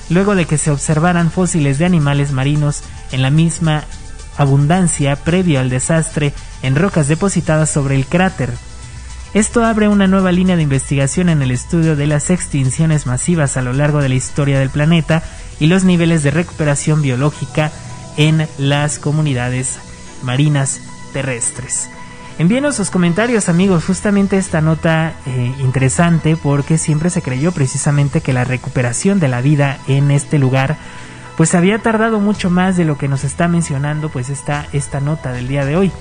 luego 0.10 0.36
de 0.36 0.46
que 0.46 0.58
se 0.58 0.72
observaran 0.72 1.30
fósiles 1.30 1.80
de 1.80 1.86
animales 1.86 2.32
marinos 2.32 2.82
en 3.12 3.22
la 3.22 3.30
misma 3.30 3.84
abundancia 4.38 5.18
previo 5.18 5.60
al 5.60 5.70
desastre 5.70 6.34
en 6.64 6.78
rocas 6.78 7.10
depositadas 7.10 7.70
sobre 7.70 7.96
el 7.96 8.06
cráter. 8.06 8.54
Esto 9.34 9.66
abre 9.66 9.90
una 9.90 10.08
nueva 10.08 10.32
línea 10.32 10.56
de 10.56 10.64
investigación 10.64 11.28
en 11.28 11.42
el 11.42 11.52
estudio 11.52 11.98
de 11.98 12.08
las 12.08 12.30
extinciones 12.30 13.06
masivas 13.06 13.58
a 13.58 13.62
lo 13.62 13.74
largo 13.74 14.02
de 14.02 14.08
la 14.08 14.16
historia 14.16 14.60
del 14.60 14.70
planeta 14.70 15.24
y 15.60 15.68
los 15.68 15.84
niveles 15.84 16.24
de 16.24 16.32
recuperación 16.32 17.02
biológica 17.02 17.70
en 18.16 18.48
las 18.58 18.98
comunidades 18.98 19.78
marinas 20.24 20.80
terrestres. 21.12 21.90
Envíenos 22.40 22.78
sus 22.78 22.90
comentarios 22.90 23.50
amigos, 23.50 23.84
justamente 23.84 24.38
esta 24.38 24.62
nota 24.62 25.14
eh, 25.26 25.54
interesante 25.60 26.38
porque 26.38 26.78
siempre 26.78 27.10
se 27.10 27.22
creyó 27.22 27.52
precisamente 27.52 28.22
que 28.22 28.32
la 28.32 28.46
recuperación 28.46 29.20
de 29.20 29.28
la 29.28 29.42
vida 29.42 29.78
en 29.90 30.10
este 30.10 30.40
lugar 30.40 30.78
pues 31.36 31.54
había 31.54 31.80
tardado 31.80 32.22
mucho 32.22 32.50
más 32.50 32.78
de 32.78 32.86
lo 32.86 32.98
que 32.98 33.10
nos 33.10 33.26
está 33.26 33.50
mencionando 33.50 34.08
pues 34.08 34.30
esta, 34.30 34.68
esta 34.72 35.02
nota 35.02 35.34
del 35.34 35.50
día 35.50 35.66
de 35.66 35.76
hoy. 35.76 35.92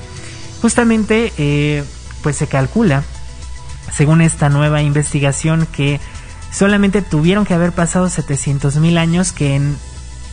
Justamente 0.62 1.32
eh, 1.38 1.82
pues 2.22 2.36
se 2.36 2.46
calcula, 2.46 3.02
según 3.92 4.20
esta 4.20 4.48
nueva 4.48 4.80
investigación, 4.80 5.66
que 5.66 5.98
solamente 6.52 7.02
tuvieron 7.02 7.46
que 7.46 7.54
haber 7.54 7.72
pasado 7.72 8.08
700 8.08 8.76
mil 8.76 8.96
años 8.96 9.32
que 9.32 9.56
en, 9.56 9.76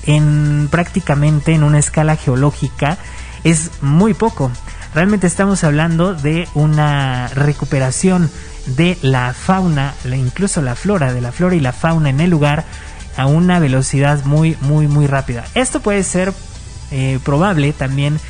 en 0.06 0.68
prácticamente 0.70 1.54
en 1.56 1.64
una 1.64 1.80
escala 1.80 2.16
geológica 2.16 3.00
es 3.44 3.72
muy 3.82 4.14
poco. 4.14 4.52
Realmente 4.96 5.28
estamos 5.28 5.66
hablando 5.66 6.14
de 6.14 6.48
una 6.54 7.28
recuperación 7.28 8.32
de 8.66 8.98
la 9.02 9.34
fauna, 9.34 9.94
incluso 10.06 10.62
la 10.62 10.76
flora, 10.76 11.12
de 11.12 11.20
la 11.20 11.34
flora 11.34 11.54
y 11.56 11.60
la 11.60 11.74
fauna 11.74 12.10
en 12.10 12.22
el 12.22 12.30
lugar 12.30 12.64
a 13.18 13.26
una 13.26 13.60
velocidad 13.60 14.24
muy, 14.24 14.56
muy, 14.62 14.88
muy 14.88 15.06
rápida. 15.06 15.44
Esto 15.54 15.82
puede 15.82 16.02
ser 16.04 16.32
eh, 16.92 17.20
probable 17.26 17.74
también 17.74 18.22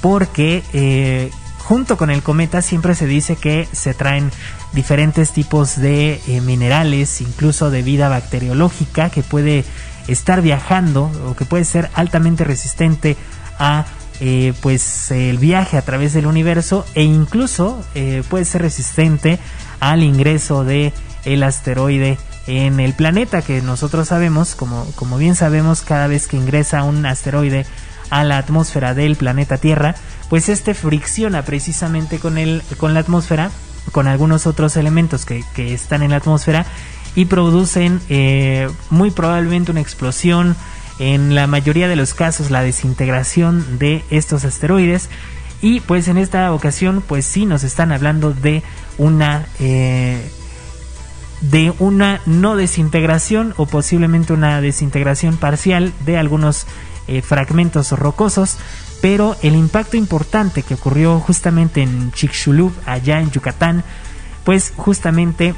porque 0.00 0.64
eh, 0.72 1.30
junto 1.58 1.96
con 1.96 2.10
el 2.10 2.24
cometa 2.24 2.62
siempre 2.62 2.96
se 2.96 3.06
dice 3.06 3.36
que 3.36 3.68
se 3.70 3.94
traen 3.94 4.32
diferentes 4.72 5.30
tipos 5.30 5.76
de 5.76 6.20
eh, 6.26 6.40
minerales, 6.40 7.20
incluso 7.20 7.70
de 7.70 7.82
vida 7.82 8.08
bacteriológica 8.08 9.10
que 9.10 9.22
puede 9.22 9.64
estar 10.08 10.42
viajando 10.42 11.12
o 11.28 11.36
que 11.36 11.44
puede 11.44 11.64
ser 11.64 11.90
altamente 11.94 12.42
resistente 12.42 13.16
a 13.60 13.86
eh, 14.20 14.52
pues 14.60 15.10
el 15.10 15.38
viaje 15.38 15.76
a 15.76 15.82
través 15.82 16.12
del 16.12 16.26
universo 16.26 16.84
e 16.94 17.04
incluso 17.04 17.82
eh, 17.94 18.22
puede 18.28 18.44
ser 18.44 18.62
resistente 18.62 19.38
al 19.80 20.02
ingreso 20.02 20.64
de 20.64 20.92
el 21.24 21.42
asteroide 21.42 22.18
en 22.46 22.80
el 22.80 22.94
planeta 22.94 23.42
que 23.42 23.60
nosotros 23.60 24.08
sabemos 24.08 24.54
como, 24.54 24.84
como 24.94 25.18
bien 25.18 25.34
sabemos 25.34 25.82
cada 25.82 26.06
vez 26.06 26.26
que 26.26 26.36
ingresa 26.36 26.82
un 26.82 27.04
asteroide 27.06 27.66
a 28.10 28.24
la 28.24 28.38
atmósfera 28.38 28.94
del 28.94 29.16
planeta 29.16 29.58
Tierra 29.58 29.94
pues 30.28 30.48
este 30.48 30.74
fricciona 30.74 31.42
precisamente 31.42 32.18
con 32.18 32.38
el 32.38 32.62
con 32.78 32.94
la 32.94 33.00
atmósfera 33.00 33.50
con 33.92 34.08
algunos 34.08 34.46
otros 34.46 34.76
elementos 34.76 35.24
que, 35.24 35.44
que 35.54 35.74
están 35.74 36.02
en 36.02 36.10
la 36.10 36.16
atmósfera 36.16 36.66
y 37.14 37.24
producen 37.24 38.00
eh, 38.08 38.70
muy 38.90 39.10
probablemente 39.10 39.70
una 39.72 39.80
explosión 39.80 40.56
en 40.98 41.34
la 41.34 41.46
mayoría 41.46 41.88
de 41.88 41.96
los 41.96 42.14
casos 42.14 42.50
la 42.50 42.62
desintegración 42.62 43.78
de 43.78 44.04
estos 44.10 44.44
asteroides. 44.44 45.08
Y 45.60 45.80
pues 45.80 46.08
en 46.08 46.18
esta 46.18 46.52
ocasión 46.52 47.02
pues 47.06 47.24
sí 47.24 47.46
nos 47.46 47.64
están 47.64 47.92
hablando 47.92 48.32
de 48.32 48.62
una 48.96 49.46
eh, 49.58 50.30
de 51.40 51.72
una 51.78 52.20
no 52.26 52.56
desintegración 52.56 53.54
o 53.56 53.66
posiblemente 53.66 54.32
una 54.32 54.60
desintegración 54.60 55.36
parcial 55.36 55.92
de 56.04 56.16
algunos 56.16 56.66
eh, 57.06 57.22
fragmentos 57.22 57.92
rocosos. 57.92 58.58
Pero 59.00 59.36
el 59.42 59.54
impacto 59.54 59.96
importante 59.96 60.62
que 60.62 60.74
ocurrió 60.74 61.20
justamente 61.20 61.82
en 61.82 62.10
Chicxulub 62.12 62.72
allá 62.84 63.20
en 63.20 63.30
Yucatán 63.30 63.84
pues 64.48 64.72
justamente 64.76 65.54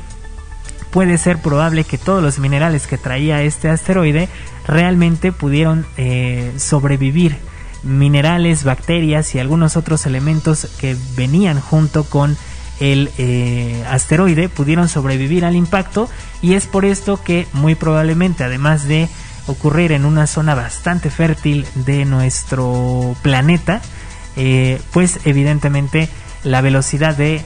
puede 0.91 1.19
ser 1.19 1.39
probable 1.39 1.85
que 1.85 1.99
todos 1.99 2.23
los 2.23 2.39
minerales 2.39 2.87
que 2.87 2.99
traía 2.99 3.43
este 3.43 3.69
asteroide 3.69 4.29
realmente 4.67 5.33
pudieron 5.33 5.87
eh, 5.97 6.53
sobrevivir. 6.57 7.37
Minerales, 7.83 8.65
bacterias 8.65 9.35
y 9.35 9.39
algunos 9.39 9.77
otros 9.77 10.05
elementos 10.05 10.69
que 10.79 10.97
venían 11.17 11.61
junto 11.61 12.05
con 12.05 12.37
el 12.79 13.11
eh, 13.17 13.83
asteroide 13.89 14.49
pudieron 14.51 14.89
sobrevivir 14.89 15.45
al 15.45 15.57
impacto 15.57 16.09
y 16.43 16.55
es 16.55 16.67
por 16.67 16.85
esto 16.85 17.23
que 17.23 17.47
muy 17.53 17.75
probablemente 17.75 18.45
además 18.45 18.87
de 18.87 19.09
ocurrir 19.47 19.93
en 19.93 20.05
una 20.05 20.27
zona 20.27 20.55
bastante 20.55 21.11
fértil 21.11 21.67
de 21.75 22.05
nuestro 22.05 23.17
planeta 23.23 23.81
eh, 24.37 24.81
pues 24.93 25.21
evidentemente 25.25 26.09
la 26.45 26.61
velocidad 26.63 27.15
de 27.15 27.43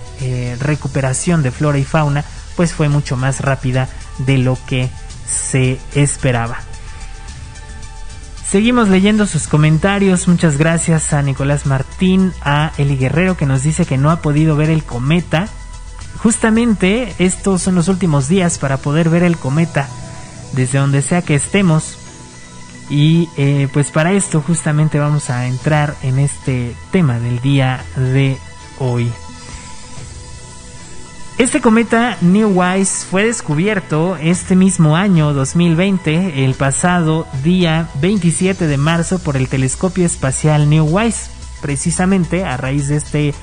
recuperación 0.61 1.43
de 1.43 1.51
flora 1.51 1.79
y 1.79 1.85
fauna 1.85 2.25
pues 2.57 2.73
fue 2.73 2.89
mucho 2.89 3.17
más 3.17 3.41
rápida 3.41 3.89
de 4.19 4.39
lo 4.39 4.59
que 4.67 4.91
se 5.27 5.79
esperaba. 5.95 6.59
Seguimos 8.55 8.89
leyendo 8.89 9.27
sus 9.27 9.49
comentarios. 9.49 10.29
Muchas 10.29 10.59
gracias 10.59 11.13
a 11.13 11.23
Nicolás 11.23 11.67
Martín, 11.67 12.33
a 12.41 12.71
Eli 12.79 12.97
Guerrero 12.97 13.37
que 13.37 13.47
nos 13.47 13.65
dice 13.65 13.85
que 13.85 13.99
no 13.99 14.13
ha 14.13 14.23
podido 14.23 14.55
ver 14.55 14.71
el 14.71 14.85
cometa. 14.85 15.49
Justamente 16.23 17.13
estos 17.19 17.63
son 17.63 17.75
los 17.75 17.89
últimos 17.89 18.29
días 18.29 18.59
para 18.59 18.77
poder 18.77 19.09
ver 19.09 19.25
el 19.25 19.37
cometa 19.37 19.89
desde 20.53 20.79
donde 20.79 21.03
sea 21.03 21.23
que 21.23 21.35
estemos. 21.35 21.99
Y 22.89 23.29
eh, 23.37 23.69
pues 23.73 23.91
para 23.91 24.13
esto 24.13 24.41
justamente 24.41 25.01
vamos 25.01 25.31
a 25.31 25.47
entrar 25.47 25.97
en 26.03 26.19
este 26.19 26.77
tema 26.93 27.19
del 27.19 27.41
día 27.41 27.85
de 27.97 28.39
hoy. 28.79 29.11
Este 31.37 31.61
cometa 31.61 32.17
Neowise 32.21 33.07
fue 33.07 33.25
descubierto 33.25 34.17
este 34.21 34.55
mismo 34.55 34.97
año 34.97 35.35
2020, 35.35 36.45
el 36.45 36.55
pasado 36.55 37.27
día 37.43 37.89
27 38.01 38.69
de 38.69 38.77
marzo, 38.77 39.19
por 39.19 39.37
el 39.37 39.49
telescopio 39.49 40.07
espacial 40.07 40.71
Neowise. 40.71 41.31
Precisamente 41.61 42.45
a 42.45 42.57
raíz 42.57 42.87
de 42.87 42.97
este 42.97 43.35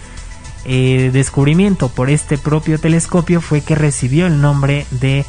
eh, 0.64 1.10
descubrimiento 1.12 1.90
por 1.90 2.10
este 2.10 2.38
propio 2.38 2.80
telescopio 2.80 3.42
fue 3.42 3.60
que 3.60 3.76
recibió 3.76 4.26
el 4.26 4.40
nombre 4.40 4.86
de 4.92 5.26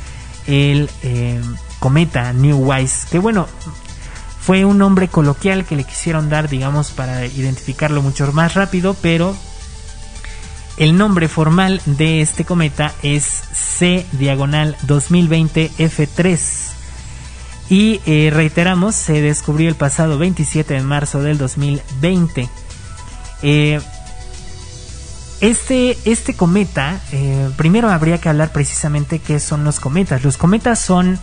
el 0.46 0.88
eh, 1.02 1.40
cometa. 1.80 2.32
Que 3.10 3.18
bueno, 3.18 3.48
fue 4.40 4.64
un 4.64 4.78
nombre 4.78 5.08
coloquial 5.08 5.64
que 5.64 5.74
le 5.74 5.82
quisieron 5.82 6.28
dar, 6.28 6.48
digamos, 6.48 6.92
para 6.92 7.26
identificarlo 7.26 8.02
mucho 8.02 8.32
más 8.32 8.54
rápido, 8.54 8.94
pero 9.02 9.34
el 10.76 10.96
nombre 10.96 11.28
formal 11.28 11.80
de 11.84 12.22
este 12.22 12.44
cometa 12.44 12.92
es 13.02 13.24
C 13.24 14.06
diagonal 14.12 14.76
2020 14.82 15.70
F3. 15.78 16.38
Y 17.68 18.00
eh, 18.06 18.30
reiteramos, 18.32 18.94
se 18.94 19.20
descubrió 19.22 19.68
el 19.68 19.74
pasado 19.74 20.18
27 20.18 20.74
de 20.74 20.82
marzo 20.82 21.22
del 21.22 21.38
2020. 21.38 22.48
Eh, 23.42 23.80
este, 25.40 25.98
este 26.04 26.34
cometa, 26.34 27.00
eh, 27.12 27.50
primero 27.56 27.90
habría 27.90 28.18
que 28.18 28.28
hablar 28.28 28.52
precisamente 28.52 29.18
qué 29.18 29.40
son 29.40 29.64
los 29.64 29.80
cometas. 29.80 30.22
Los 30.22 30.36
cometas 30.36 30.78
son, 30.78 31.18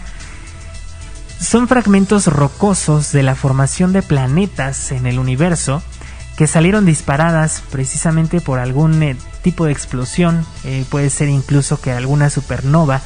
son 1.40 1.68
fragmentos 1.68 2.28
rocosos 2.28 3.12
de 3.12 3.24
la 3.24 3.36
formación 3.36 3.94
de 3.94 4.02
planetas 4.02 4.92
en 4.92 5.06
el 5.06 5.20
universo 5.20 5.82
que 6.40 6.48
salieron 6.48 6.86
disparadas 6.86 7.62
precisamente 7.70 8.40
por 8.40 8.60
algún 8.60 9.04
eh, 9.04 9.18
tipo 9.42 9.66
de 9.66 9.74
explosión, 9.74 10.46
eh, 10.64 10.86
puede 10.90 11.10
ser 11.10 11.28
incluso 11.28 11.82
que 11.82 11.92
alguna 11.92 12.30
supernova 12.30 13.02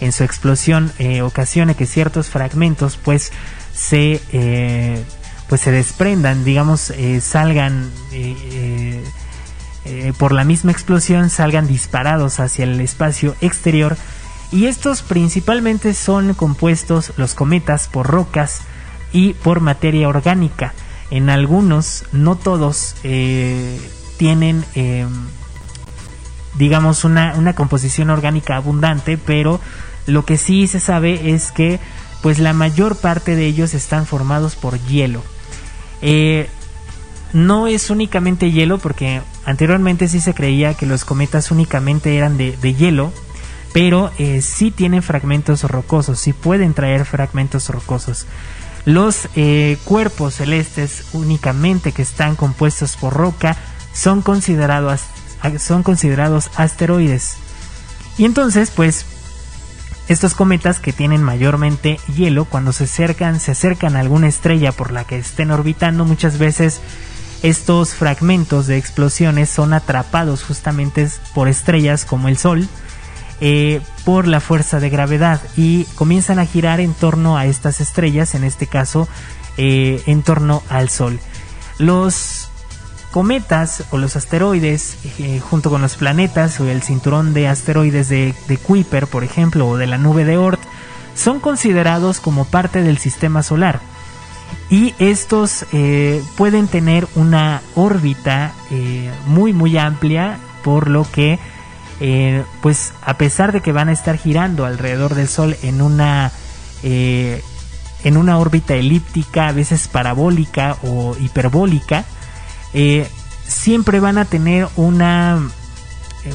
en 0.00 0.10
su 0.10 0.24
explosión 0.24 0.90
eh, 0.98 1.20
ocasione 1.20 1.74
que 1.74 1.84
ciertos 1.84 2.30
fragmentos 2.30 2.96
pues 2.96 3.30
se 3.74 4.22
pues 5.50 5.60
se 5.60 5.70
desprendan, 5.70 6.44
digamos, 6.44 6.90
salgan 7.20 7.90
por 10.18 10.32
la 10.32 10.44
misma 10.44 10.72
explosión, 10.72 11.28
salgan 11.28 11.66
disparados 11.66 12.40
hacia 12.40 12.64
el 12.64 12.80
espacio 12.80 13.36
exterior. 13.42 13.98
Y 14.50 14.64
estos 14.64 15.02
principalmente 15.02 15.92
son 15.92 16.32
compuestos, 16.32 17.12
los 17.18 17.34
cometas, 17.34 17.86
por 17.86 18.06
rocas 18.06 18.62
y 19.12 19.34
por 19.34 19.60
materia 19.60 20.08
orgánica 20.08 20.72
en 21.10 21.30
algunos, 21.30 22.04
no 22.12 22.36
todos, 22.36 22.94
eh, 23.02 23.80
tienen, 24.18 24.64
em, 24.74 25.08
digamos, 26.56 27.04
una, 27.04 27.54
composición 27.54 28.10
orgánica 28.10 28.56
abundante, 28.56 29.16
pero 29.16 29.60
lo 30.06 30.24
que 30.24 30.36
sí 30.36 30.66
se 30.66 30.80
sabe 30.80 31.32
es 31.32 31.52
que, 31.52 31.80
pues 32.22 32.38
la 32.38 32.52
mayor 32.52 32.96
parte 32.96 33.36
de 33.36 33.46
ellos 33.46 33.74
están 33.74 34.06
formados 34.06 34.56
por 34.56 34.78
hielo. 34.86 35.22
Eh, 36.02 36.48
no 37.32 37.66
es 37.66 37.90
únicamente 37.90 38.50
hielo, 38.50 38.78
porque 38.78 39.22
anteriormente 39.44 40.08
sí 40.08 40.20
se 40.20 40.34
creía 40.34 40.74
que 40.74 40.86
los 40.86 41.04
cometas 41.04 41.50
únicamente 41.50 42.16
eran 42.16 42.36
de, 42.36 42.74
hielo, 42.74 43.12
pero 43.72 44.10
eh, 44.18 44.40
sí 44.42 44.70
tienen 44.70 45.02
fragmentos 45.02 45.62
rocosos, 45.64 46.18
sí 46.18 46.32
pueden 46.32 46.74
traer 46.74 47.04
fragmentos 47.04 47.68
rocosos. 47.68 48.26
Los 48.84 49.28
eh, 49.36 49.76
cuerpos 49.84 50.34
celestes 50.34 51.04
únicamente 51.12 51.92
que 51.92 52.02
están 52.02 52.36
compuestos 52.36 52.96
por 52.96 53.14
roca 53.14 53.56
son 53.92 54.22
considerados, 54.22 55.02
son 55.58 55.82
considerados 55.82 56.50
asteroides. 56.56 57.36
Y 58.16 58.24
entonces, 58.24 58.70
pues, 58.70 59.04
estos 60.08 60.34
cometas 60.34 60.80
que 60.80 60.92
tienen 60.92 61.22
mayormente 61.22 62.00
hielo, 62.14 62.46
cuando 62.46 62.72
se 62.72 62.84
acercan, 62.84 63.40
se 63.40 63.52
acercan 63.52 63.94
a 63.94 64.00
alguna 64.00 64.26
estrella 64.26 64.72
por 64.72 64.90
la 64.90 65.04
que 65.04 65.18
estén 65.18 65.50
orbitando, 65.50 66.04
muchas 66.04 66.38
veces 66.38 66.80
estos 67.42 67.94
fragmentos 67.94 68.66
de 68.66 68.78
explosiones 68.78 69.50
son 69.50 69.72
atrapados 69.72 70.42
justamente 70.42 71.08
por 71.34 71.46
estrellas 71.46 72.04
como 72.04 72.28
el 72.28 72.38
Sol, 72.38 72.66
eh, 73.40 73.80
por 74.04 74.26
la 74.26 74.40
fuerza 74.40 74.80
de 74.80 74.90
gravedad 74.90 75.40
y 75.56 75.84
comienzan 75.94 76.40
a 76.40 76.46
girar 76.46 76.80
en 76.80 76.92
torno 76.92 77.36
a 77.36 77.46
estas 77.46 77.80
estrellas, 77.80 78.34
en 78.34 78.42
este 78.42 78.66
caso 78.66 79.06
eh, 79.56 80.02
en 80.06 80.22
torno 80.22 80.64
al 80.68 80.88
Sol. 80.88 81.20
Los 81.78 82.48
cometas 83.12 83.84
o 83.92 83.98
los 83.98 84.16
asteroides, 84.16 84.98
eh, 85.20 85.40
junto 85.40 85.70
con 85.70 85.82
los 85.82 85.94
planetas 85.94 86.58
o 86.58 86.68
el 86.68 86.82
cinturón 86.82 87.32
de 87.32 87.46
asteroides 87.46 88.08
de, 88.08 88.34
Kuiper, 88.60 89.06
por 89.06 89.22
ejemplo, 89.22 89.68
o 89.68 89.76
de 89.76 89.86
la 89.86 89.98
nube 89.98 90.24
de 90.24 90.36
Oort, 90.36 90.60
son 91.14 91.38
considerados 91.38 92.18
como 92.18 92.44
parte 92.44 92.82
del 92.82 92.98
sistema 92.98 93.44
solar. 93.44 93.78
Y 94.68 94.94
estos 94.98 95.64
pueden 96.36 96.68
tener 96.68 97.06
una 97.14 97.62
órbita 97.74 98.52
muy 99.26 99.52
muy 99.52 99.78
amplia, 99.78 100.38
por 100.62 100.88
lo 100.88 101.10
que 101.10 101.38
eh, 102.00 102.44
pues 102.62 102.92
a 103.02 103.18
pesar 103.18 103.52
de 103.52 103.60
que 103.60 103.72
van 103.72 103.88
a 103.88 103.92
estar 103.92 104.16
girando 104.16 104.64
alrededor 104.64 105.14
del 105.14 105.28
Sol 105.28 105.56
en 105.62 105.82
una 105.82 106.30
eh, 106.82 107.42
en 108.04 108.16
una 108.16 108.38
órbita 108.38 108.74
elíptica, 108.74 109.48
a 109.48 109.52
veces 109.52 109.88
parabólica 109.88 110.76
o 110.82 111.16
hiperbólica, 111.18 112.04
eh, 112.72 113.08
siempre 113.46 113.98
van 113.98 114.18
a 114.18 114.24
tener 114.24 114.68
una 114.76 115.40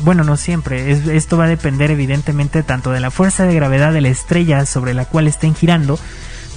bueno, 0.03 0.24
no 0.24 0.38
siempre, 0.38 0.91
esto 0.91 1.38
va 1.38 1.46
a 1.46 1.50
depender 1.50 1.91
evidentemente 1.91 2.63
tanto 2.63 2.91
de 2.91 3.00
la 3.00 3.12
fuerza 3.12 3.45
de 3.45 3.54
gravedad 3.54 3.93
de 3.93 4.02
la 4.02 4.08
estrella 4.10 4.65
sobre 4.65 4.93
la 4.93 5.06
cual 5.06 5.28
estén 5.28 5.56
girando, 5.56 5.99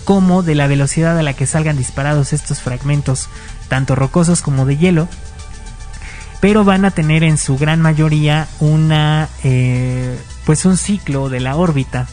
como 0.05 0.42
de 0.42 0.55
la 0.55 0.69
velocidad 0.69 1.19
a 1.19 1.23
la 1.23 1.35
que 1.35 1.47
salgan 1.47 1.77
disparados 1.77 2.33
estos 2.33 2.61
fragmentos, 2.61 3.29
tanto 3.69 3.95
rocosos 3.95 4.40
como 4.40 4.64
de 4.64 4.77
hielo, 4.77 5.09
pero 6.47 6.65
van 6.65 6.85
a 6.85 6.93
tener 6.93 7.25
en 7.25 7.39
su 7.39 7.59
gran 7.59 7.83
mayoría 7.83 8.47
una 8.61 9.29
eh, 9.43 10.17
pues 10.45 10.65
un 10.65 10.77
ciclo 10.77 11.29
de 11.29 11.41
la 11.41 11.57
órbita. 11.57 12.07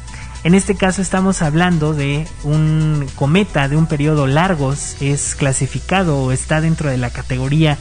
En 0.43 0.55
este 0.55 0.73
caso 0.73 1.03
estamos 1.03 1.43
hablando 1.43 1.93
de 1.93 2.27
un 2.43 3.05
cometa 3.13 3.67
de 3.67 3.77
un 3.77 3.85
periodo 3.85 4.25
largo, 4.25 4.73
es 4.99 5.35
clasificado 5.35 6.17
o 6.17 6.31
está 6.31 6.61
dentro 6.61 6.89
de 6.89 6.97
la 6.97 7.11
categoría 7.11 7.77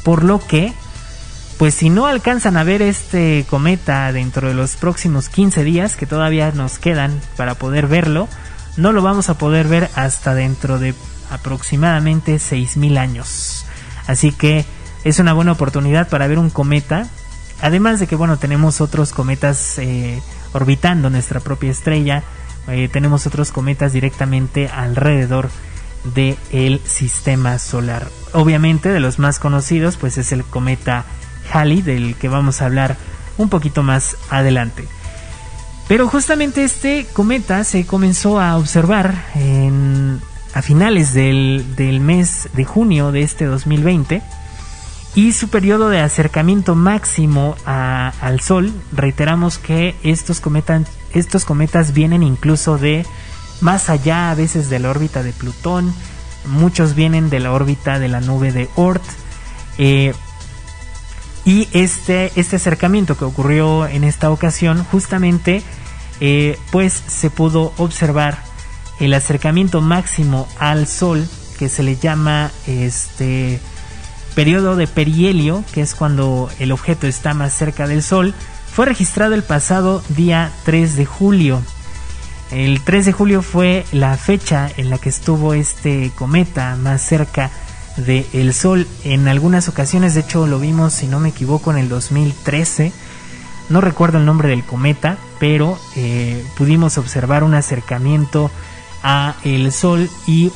por 0.06 0.24
lo 0.24 0.40
que 0.40 0.72
pues 1.62 1.76
si 1.76 1.92
no 1.92 2.08
alcanzan 2.08 2.58
a 2.58 2.64
ver 2.64 2.82
este 2.82 3.46
cometa 3.48 4.12
dentro 4.12 4.48
de 4.48 4.56
los 4.56 4.78
próximos 4.78 5.30
15 5.30 5.64
días 5.64 5.96
que 5.96 6.08
todavía 6.08 6.52
nos 6.54 6.80
quedan 6.80 7.22
para 7.38 7.54
poder 7.54 7.86
verlo, 7.86 8.28
no 8.78 8.92
lo 8.92 9.04
vamos 9.04 9.30
a 9.30 9.38
poder 9.38 9.68
ver 9.68 9.88
hasta 9.94 10.34
dentro 10.34 10.80
de 10.80 10.96
aproximadamente 11.30 12.38
6.000 12.38 12.98
años. 12.98 13.64
Así 14.08 14.32
que 14.32 14.66
es 15.04 15.20
una 15.20 15.34
buena 15.34 15.52
oportunidad 15.52 16.10
para 16.10 16.26
ver 16.26 16.40
un 16.40 16.50
cometa. 16.50 17.08
Además 17.62 18.00
de 18.00 18.08
que, 18.08 18.16
bueno, 18.16 18.40
tenemos 18.40 18.82
otros 18.82 19.12
cometas 19.12 19.78
eh, 19.78 20.20
orbitando 20.54 21.12
nuestra 21.12 21.42
propia 21.42 21.70
estrella. 21.70 22.24
Eh, 22.70 22.90
tenemos 22.92 23.28
otros 23.28 23.52
cometas 23.52 23.94
directamente 23.94 24.68
alrededor 24.68 25.52
del 26.16 26.82
sistema 26.86 27.60
solar. 27.60 28.08
Obviamente, 28.34 28.90
de 28.90 29.00
los 29.00 29.20
más 29.20 29.38
conocidos, 29.38 29.98
pues 29.98 30.18
es 30.18 30.32
el 30.32 30.44
cometa 30.44 31.06
Halley, 31.52 31.82
del 31.82 32.16
que 32.16 32.30
vamos 32.30 32.62
a 32.62 32.66
hablar 32.66 32.98
un 33.38 33.50
poquito 33.50 33.84
más 33.84 34.18
adelante. 34.30 34.88
Pero 35.88 36.08
justamente 36.08 36.64
este 36.64 37.06
cometa 37.12 37.64
se 37.64 37.86
comenzó 37.86 38.40
a 38.40 38.58
observar 38.58 39.26
a 40.54 40.62
finales 40.62 41.14
del, 41.14 42.00
mes 42.02 42.50
de 42.54 42.64
junio 42.64 43.12
de 43.12 43.24
este 43.24 43.46
2020 43.46 44.22
y 45.16 45.34
su 45.34 45.50
periodo 45.50 45.90
de 45.90 46.00
acercamiento 46.00 46.76
máximo 46.76 47.58
al 47.66 48.40
Sol, 48.40 48.72
reiteramos 48.94 49.58
que 49.58 49.96
estos 50.04 50.40
cometas, 50.40 50.84
estos 51.12 51.44
cometas 51.44 51.94
vienen 51.94 52.24
incluso 52.24 52.78
de 52.78 53.06
más 53.60 53.90
allá 53.90 54.32
a 54.32 54.36
veces 54.36 54.70
de 54.70 54.80
la 54.80 54.90
órbita 54.90 55.24
de 55.24 55.34
Plutón, 55.34 55.94
muchos 56.46 56.96
vienen 56.96 57.30
de 57.30 57.42
la 57.42 57.52
órbita 57.52 58.00
de 58.00 58.08
la 58.08 58.22
nube 58.22 58.54
de 58.54 58.70
Oort, 58.76 59.04
eh, 59.78 60.14
y 61.46 61.68
este, 61.74 62.32
este 62.36 62.58
acercamiento 62.58 63.18
que 63.18 63.26
ocurrió 63.26 63.88
en 63.88 64.04
esta 64.04 64.30
ocasión, 64.30 64.84
justamente, 64.84 65.64
eh, 66.20 66.58
pues 66.72 66.94
se 66.94 67.30
pudo 67.30 67.74
observar 67.78 68.38
el 69.00 69.14
acercamiento 69.14 69.82
máximo 69.82 70.48
al 70.60 70.86
Sol, 70.88 71.28
que 71.58 71.70
se 71.70 71.82
le 71.84 71.96
llama 71.96 72.52
este 72.68 73.60
periodo 74.36 74.76
de 74.76 74.88
perihelio, 74.88 75.64
que 75.74 75.82
es 75.82 75.96
cuando 75.96 76.50
el 76.60 76.72
objeto 76.72 77.08
está 77.08 77.34
más 77.34 77.54
cerca 77.54 77.88
del 77.88 78.04
Sol, 78.04 78.36
fue 78.72 78.86
registrado 78.86 79.34
el 79.34 79.44
pasado 79.44 80.04
día 80.10 80.52
3 80.66 80.96
de 80.96 81.06
julio. 81.06 81.62
El 82.52 82.82
3 82.82 83.08
de 83.08 83.12
julio 83.12 83.42
fue 83.42 83.86
la 83.92 84.16
fecha 84.16 84.70
en 84.78 84.90
la 84.90 84.98
que 84.98 85.10
estuvo 85.10 85.54
este 85.54 86.12
cometa 86.16 86.76
más 86.76 87.02
cerca 87.02 87.50
del 87.98 88.26
el 88.34 88.54
Sol. 88.54 88.88
En 89.04 89.28
algunas 89.28 89.68
ocasiones, 89.68 90.14
de 90.14 90.22
hecho 90.22 90.48
lo 90.48 90.60
vimos, 90.60 90.94
si 90.94 91.08
no 91.08 91.20
me 91.20 91.30
equivoco, 91.30 91.72
en 91.72 91.78
el 91.78 91.90
2013. 91.90 92.92
No 93.70 93.82
recuerdo 93.82 94.18
el 94.18 94.26
nombre 94.26 94.50
del 94.50 94.64
cometa, 94.64 95.18
pero 95.40 95.80
eh, 95.96 96.44
pudimos 96.58 96.98
observar 96.98 97.44
un 97.44 97.54
acercamiento 97.54 98.52
a 99.04 99.36
el 99.44 99.72
Sol 99.72 100.10
y 100.28 100.52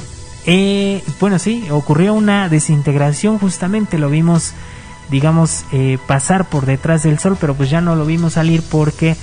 eh, 0.46 1.04
bueno, 1.20 1.40
sí, 1.40 1.66
ocurrió 1.72 2.14
una 2.14 2.50
desintegración 2.50 3.40
justamente, 3.40 3.98
lo 3.98 4.10
vimos 4.10 4.54
digamos 5.10 5.66
eh, 5.72 5.98
pasar 6.08 6.50
por 6.50 6.66
detrás 6.66 7.04
del 7.04 7.18
Sol, 7.20 7.38
pero 7.40 7.56
pues 7.56 7.70
ya 7.70 7.80
no 7.80 7.96
lo 7.96 8.06
vimos 8.06 8.34
salir 8.34 8.62
porque 8.70 9.16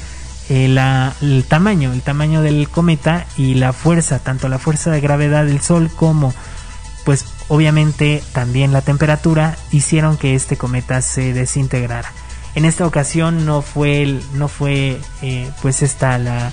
la, 0.48 1.14
el 1.22 1.44
tamaño, 1.44 1.92
el 1.92 2.02
tamaño 2.02 2.42
del 2.42 2.68
cometa 2.68 3.26
y 3.38 3.54
la 3.54 3.72
fuerza, 3.72 4.18
tanto 4.18 4.48
la 4.48 4.58
fuerza 4.58 4.90
de 4.90 5.00
gravedad 5.00 5.46
del 5.46 5.60
Sol 5.60 5.90
como 5.94 6.34
pues 7.04 7.24
obviamente 7.48 8.22
también 8.32 8.72
la 8.72 8.82
temperatura 8.82 9.56
hicieron 9.70 10.16
que 10.16 10.34
este 10.34 10.56
cometa 10.56 11.02
se 11.02 11.32
desintegrara. 11.32 12.12
En 12.54 12.64
esta 12.64 12.86
ocasión 12.86 13.46
no 13.46 13.62
fue, 13.62 14.20
no 14.34 14.48
fue 14.48 15.00
eh, 15.22 15.50
pues 15.62 15.82
esta 15.82 16.18
la, 16.18 16.52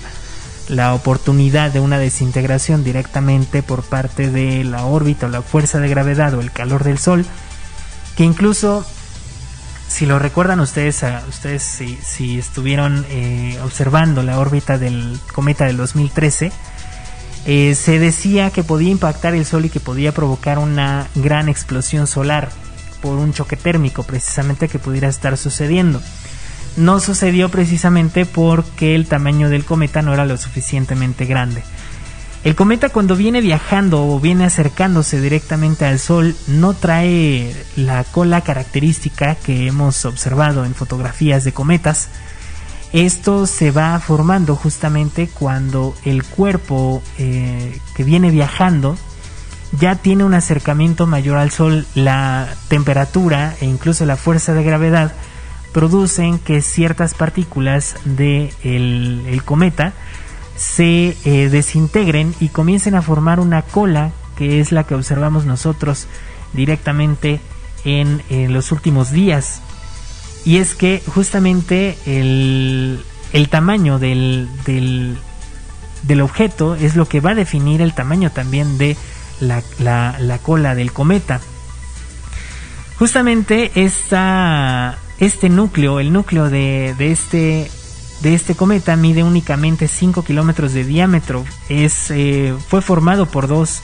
la 0.68 0.94
oportunidad 0.94 1.72
de 1.72 1.80
una 1.80 1.98
desintegración 1.98 2.84
directamente 2.84 3.62
por 3.62 3.82
parte 3.82 4.30
de 4.30 4.64
la 4.64 4.84
órbita 4.84 5.26
o 5.26 5.28
la 5.28 5.42
fuerza 5.42 5.78
de 5.80 5.88
gravedad 5.88 6.32
o 6.34 6.40
el 6.40 6.52
calor 6.52 6.84
del 6.84 6.98
Sol, 6.98 7.26
que 8.16 8.24
incluso 8.24 8.86
si 9.90 10.06
lo 10.06 10.20
recuerdan 10.20 10.60
ustedes, 10.60 11.04
ustedes 11.28 11.62
si, 11.62 12.38
estuvieron 12.38 13.04
eh, 13.10 13.58
observando 13.64 14.22
la 14.22 14.38
órbita 14.38 14.78
del 14.78 15.18
cometa 15.32 15.66
del 15.66 15.76
2013, 15.76 16.52
eh, 17.46 17.74
se 17.74 17.98
decía 17.98 18.50
que 18.50 18.62
podía 18.62 18.90
impactar 18.90 19.34
el 19.34 19.46
Sol 19.46 19.64
y 19.64 19.70
que 19.70 19.80
podía 19.80 20.12
provocar 20.12 20.58
una 20.58 21.08
gran 21.14 21.48
explosión 21.48 22.06
solar 22.06 22.50
por 23.00 23.18
un 23.18 23.32
choque 23.32 23.56
térmico 23.56 24.02
precisamente 24.02 24.68
que 24.68 24.78
pudiera 24.78 25.08
estar 25.08 25.36
sucediendo. 25.36 26.02
No 26.76 27.00
sucedió 27.00 27.48
precisamente 27.48 28.26
porque 28.26 28.94
el 28.94 29.06
tamaño 29.06 29.48
del 29.48 29.64
cometa 29.64 30.02
no 30.02 30.14
era 30.14 30.26
lo 30.26 30.36
suficientemente 30.36 31.24
grande. 31.24 31.62
El 32.42 32.54
cometa 32.54 32.88
cuando 32.88 33.16
viene 33.16 33.42
viajando 33.42 34.06
o 34.06 34.18
viene 34.18 34.44
acercándose 34.44 35.20
directamente 35.20 35.84
al 35.84 35.98
Sol 35.98 36.34
no 36.46 36.72
trae 36.72 37.54
la 37.76 38.02
cola 38.04 38.40
característica 38.40 39.34
que 39.34 39.66
hemos 39.66 40.06
observado 40.06 40.64
en 40.64 40.74
fotografías 40.74 41.44
de 41.44 41.52
cometas. 41.52 42.08
Esto 42.92 43.46
se 43.46 43.70
va 43.70 43.98
formando 44.00 44.56
justamente 44.56 45.28
cuando 45.28 45.94
el 46.04 46.24
cuerpo 46.24 47.02
eh, 47.18 47.78
que 47.94 48.04
viene 48.04 48.30
viajando 48.30 48.96
ya 49.78 49.94
tiene 49.94 50.24
un 50.24 50.34
acercamiento 50.34 51.06
mayor 51.06 51.38
al 51.38 51.52
Sol, 51.52 51.86
la 51.94 52.48
temperatura 52.68 53.54
e 53.60 53.66
incluso 53.66 54.04
la 54.04 54.16
fuerza 54.16 54.54
de 54.54 54.64
gravedad 54.64 55.12
producen 55.72 56.40
que 56.40 56.62
ciertas 56.62 57.14
partículas 57.14 57.94
del 58.04 58.16
de 58.16 59.32
el 59.32 59.44
cometa 59.44 59.92
se 60.56 61.16
eh, 61.24 61.48
desintegren 61.48 62.34
y 62.38 62.48
comiencen 62.48 62.94
a 62.94 63.02
formar 63.02 63.40
una 63.40 63.62
cola 63.62 64.10
que 64.36 64.60
es 64.60 64.72
la 64.72 64.84
que 64.84 64.94
observamos 64.94 65.46
nosotros 65.46 66.06
directamente 66.52 67.40
en, 67.84 68.22
los 68.52 68.72
últimos 68.72 69.10
días. 69.10 69.62
Y 70.44 70.56
es 70.56 70.74
que 70.74 71.02
justamente 71.06 71.98
el, 72.06 73.04
el 73.32 73.48
tamaño 73.48 73.98
del, 73.98 74.48
del, 74.64 75.16
del, 76.02 76.20
objeto 76.20 76.74
es 76.74 76.96
lo 76.96 77.06
que 77.06 77.20
va 77.20 77.32
a 77.32 77.34
definir 77.34 77.82
el 77.82 77.92
tamaño 77.94 78.30
también 78.30 78.78
de 78.78 78.96
la, 79.40 79.62
la, 79.78 80.38
cola 80.38 80.74
del 80.74 80.92
cometa. 80.92 81.40
Justamente 82.98 83.70
esta, 83.74 84.98
este 85.18 85.48
núcleo, 85.48 86.00
el 86.00 86.12
núcleo 86.12 86.48
de, 86.50 86.94
de 86.96 87.12
este 87.12 87.70
de 88.22 88.34
este 88.34 88.54
cometa 88.54 88.96
mide 88.96 89.22
únicamente 89.22 89.88
5 89.88 90.24
kilómetros 90.24 90.74
de 90.74 90.84
diámetro. 90.84 91.44
Es, 91.68 92.10
eh, 92.10 92.54
fue 92.68 92.82
formado 92.82 93.26
por 93.26 93.48
dos. 93.48 93.82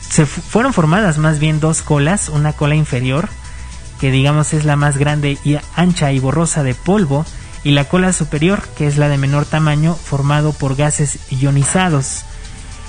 Se 0.00 0.26
fueron 0.26 0.72
formadas 0.72 1.18
más 1.18 1.38
bien 1.38 1.60
dos 1.60 1.82
colas, 1.82 2.28
una 2.28 2.52
cola 2.52 2.74
inferior, 2.74 3.28
que 4.00 4.10
digamos 4.10 4.52
es 4.54 4.64
la 4.64 4.76
más 4.76 4.96
grande 4.96 5.38
y 5.44 5.58
ancha 5.76 6.12
y 6.12 6.18
borrosa 6.18 6.62
de 6.62 6.74
polvo, 6.74 7.24
y 7.62 7.72
la 7.72 7.84
cola 7.84 8.12
superior, 8.12 8.62
que 8.76 8.86
es 8.86 8.96
la 8.96 9.08
de 9.08 9.18
menor 9.18 9.44
tamaño, 9.44 9.94
formado 9.94 10.52
por 10.52 10.76
gases 10.76 11.18
ionizados. 11.30 12.24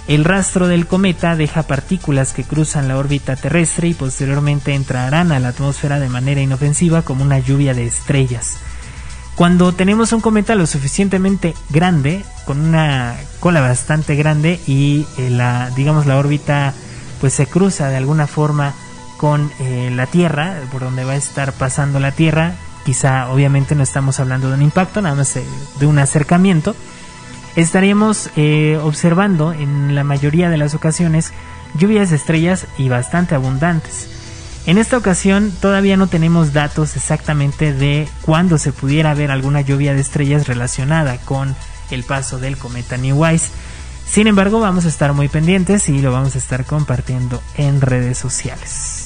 El 0.07 0.23
rastro 0.25 0.67
del 0.67 0.87
cometa 0.87 1.35
deja 1.35 1.63
partículas 1.63 2.33
que 2.33 2.43
cruzan 2.43 2.87
la 2.87 2.97
órbita 2.97 3.35
terrestre 3.35 3.89
y 3.89 3.93
posteriormente 3.93 4.73
entrarán 4.73 5.31
a 5.31 5.39
la 5.39 5.49
atmósfera 5.49 5.99
de 5.99 6.09
manera 6.09 6.41
inofensiva 6.41 7.01
como 7.01 7.23
una 7.23 7.39
lluvia 7.39 7.73
de 7.73 7.85
estrellas. 7.85 8.57
Cuando 9.35 9.73
tenemos 9.73 10.11
un 10.13 10.21
cometa 10.21 10.55
lo 10.55 10.65
suficientemente 10.65 11.53
grande, 11.69 12.23
con 12.45 12.59
una 12.59 13.15
cola 13.39 13.61
bastante 13.61 14.15
grande 14.15 14.59
y 14.67 15.05
eh, 15.17 15.29
la, 15.29 15.69
digamos, 15.75 16.05
la 16.05 16.17
órbita 16.17 16.73
pues 17.19 17.33
se 17.33 17.45
cruza 17.45 17.89
de 17.89 17.97
alguna 17.97 18.27
forma 18.27 18.73
con 19.21 19.51
eh, 19.59 19.91
la 19.93 20.07
Tierra, 20.07 20.55
por 20.71 20.81
donde 20.81 21.05
va 21.05 21.11
a 21.11 21.15
estar 21.15 21.53
pasando 21.53 21.99
la 21.99 22.11
Tierra, 22.11 22.55
quizá 22.83 23.29
obviamente 23.29 23.75
no 23.75 23.83
estamos 23.83 24.19
hablando 24.19 24.47
de 24.49 24.55
un 24.55 24.63
impacto, 24.63 24.99
nada 24.99 25.13
más 25.13 25.35
de 25.79 25.85
un 25.85 25.99
acercamiento, 25.99 26.75
estaríamos 27.55 28.31
eh, 28.35 28.79
observando 28.81 29.53
en 29.53 29.93
la 29.93 30.03
mayoría 30.03 30.49
de 30.49 30.57
las 30.57 30.73
ocasiones 30.73 31.33
lluvias 31.75 32.09
de 32.09 32.15
estrellas 32.15 32.65
y 32.79 32.89
bastante 32.89 33.35
abundantes. 33.35 34.09
En 34.65 34.79
esta 34.79 34.97
ocasión 34.97 35.51
todavía 35.61 35.97
no 35.97 36.07
tenemos 36.07 36.51
datos 36.51 36.95
exactamente 36.95 37.73
de 37.73 38.09
cuándo 38.23 38.57
se 38.57 38.71
pudiera 38.71 39.13
ver 39.13 39.29
alguna 39.29 39.61
lluvia 39.61 39.93
de 39.93 40.01
estrellas 40.01 40.47
relacionada 40.47 41.17
con 41.17 41.55
el 41.91 42.03
paso 42.03 42.39
del 42.39 42.57
cometa 42.57 42.97
Neowise. 42.97 43.51
Sin 44.07 44.25
embargo, 44.25 44.59
vamos 44.59 44.85
a 44.85 44.87
estar 44.87 45.13
muy 45.13 45.27
pendientes 45.27 45.89
y 45.89 46.01
lo 46.01 46.11
vamos 46.11 46.33
a 46.33 46.39
estar 46.39 46.65
compartiendo 46.65 47.39
en 47.55 47.81
redes 47.81 48.17
sociales. 48.17 49.00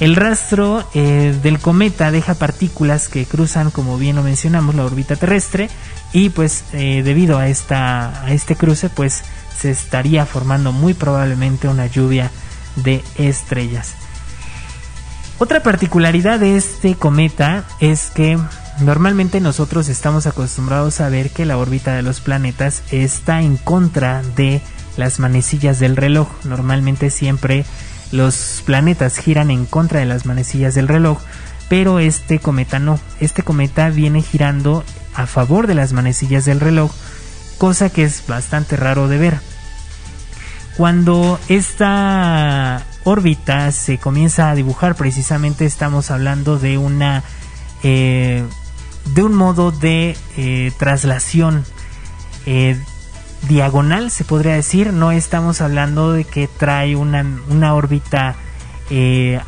El 0.00 0.14
rastro 0.14 0.88
eh, 0.94 1.36
del 1.42 1.58
cometa 1.58 2.12
deja 2.12 2.34
partículas 2.34 3.08
que 3.08 3.26
cruzan, 3.26 3.72
como 3.72 3.98
bien 3.98 4.14
lo 4.14 4.22
mencionamos, 4.22 4.76
la 4.76 4.84
órbita 4.84 5.16
terrestre 5.16 5.68
y 6.12 6.28
pues 6.30 6.64
eh, 6.72 7.02
debido 7.02 7.38
a, 7.38 7.48
esta, 7.48 8.24
a 8.24 8.32
este 8.32 8.54
cruce 8.54 8.90
pues 8.90 9.24
se 9.56 9.70
estaría 9.70 10.24
formando 10.24 10.70
muy 10.70 10.94
probablemente 10.94 11.66
una 11.66 11.86
lluvia 11.86 12.30
de 12.76 13.02
estrellas. 13.16 13.94
Otra 15.40 15.62
particularidad 15.64 16.38
de 16.38 16.56
este 16.56 16.94
cometa 16.94 17.64
es 17.80 18.10
que 18.10 18.38
normalmente 18.80 19.40
nosotros 19.40 19.88
estamos 19.88 20.26
acostumbrados 20.26 21.00
a 21.00 21.08
ver 21.08 21.30
que 21.30 21.44
la 21.44 21.58
órbita 21.58 21.94
de 21.94 22.02
los 22.02 22.20
planetas 22.20 22.82
está 22.92 23.42
en 23.42 23.56
contra 23.56 24.22
de 24.36 24.60
las 24.96 25.18
manecillas 25.18 25.78
del 25.80 25.96
reloj. 25.96 26.28
Normalmente 26.44 27.10
siempre 27.10 27.64
los 28.12 28.62
planetas 28.64 29.18
giran 29.18 29.50
en 29.50 29.66
contra 29.66 30.00
de 30.00 30.06
las 30.06 30.26
manecillas 30.26 30.74
del 30.74 30.88
reloj, 30.88 31.18
pero 31.68 31.98
este 31.98 32.38
cometa 32.38 32.78
no. 32.78 32.98
Este 33.20 33.42
cometa 33.42 33.90
viene 33.90 34.22
girando 34.22 34.84
a 35.14 35.26
favor 35.26 35.66
de 35.66 35.74
las 35.74 35.92
manecillas 35.92 36.44
del 36.44 36.60
reloj, 36.60 36.92
cosa 37.58 37.90
que 37.90 38.04
es 38.04 38.24
bastante 38.26 38.76
raro 38.76 39.08
de 39.08 39.18
ver. 39.18 39.40
Cuando 40.76 41.40
esta 41.48 42.84
órbita 43.04 43.72
se 43.72 43.98
comienza 43.98 44.50
a 44.50 44.54
dibujar, 44.54 44.94
precisamente 44.94 45.66
estamos 45.66 46.10
hablando 46.10 46.58
de 46.58 46.78
una 46.78 47.24
eh, 47.82 48.44
de 49.14 49.22
un 49.22 49.34
modo 49.34 49.70
de 49.70 50.16
eh, 50.36 50.72
traslación 50.78 51.64
eh, 52.46 52.78
diagonal, 53.48 54.10
se 54.10 54.24
podría 54.24 54.54
decir. 54.54 54.92
No 54.92 55.12
estamos 55.12 55.60
hablando 55.60 56.12
de 56.12 56.24
que 56.24 56.48
trae 56.48 56.96
una, 56.96 57.24
una 57.48 57.74
órbita 57.74 58.36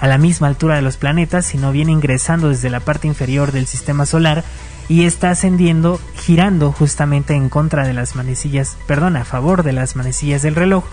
a 0.01 0.07
la 0.07 0.19
misma 0.19 0.49
altura 0.49 0.77
de 0.77 0.83
los 0.83 0.99
planetas, 0.99 1.47
sino 1.47 1.73
viene 1.73 1.93
ingresando 1.93 2.51
desde 2.51 2.69
la 2.69 2.81
parte 2.81 3.07
inferior 3.07 3.53
del 3.53 3.67
sistema 3.67 4.05
solar 4.05 4.45
y 4.87 5.05
está 5.05 5.31
ascendiendo, 5.31 5.99
girando 6.15 6.73
justamente 6.73 7.35
en 7.35 7.49
contra 7.49 7.87
de 7.87 7.95
las 7.95 8.17
manecillas, 8.17 8.77
perdón, 8.87 9.17
a 9.17 9.25
favor 9.25 9.63
de 9.63 9.73
las 9.73 9.97
manecillas 9.97 10.43
del 10.43 10.57
reloj 10.57 10.85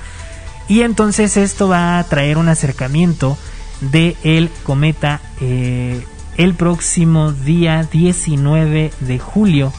y 0.68 0.82
entonces 0.82 1.38
esto 1.38 1.70
va 1.70 2.00
a 2.00 2.04
traer 2.04 2.38
un 2.38 2.50
acercamiento 2.50 3.38
de 3.80 4.18
el 4.24 4.50
cometa 4.64 5.22
eh, 5.40 6.06
el 6.36 6.56
próximo 6.56 7.32
día 7.32 7.88
19 7.90 8.92
de 9.00 9.20
julio. 9.20 9.74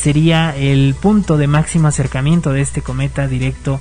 Sería 0.00 0.54
el 0.56 0.94
punto 0.94 1.36
de 1.36 1.46
máximo 1.46 1.88
acercamiento 1.88 2.52
de 2.52 2.60
este 2.60 2.82
cometa 2.82 3.26
directo 3.26 3.80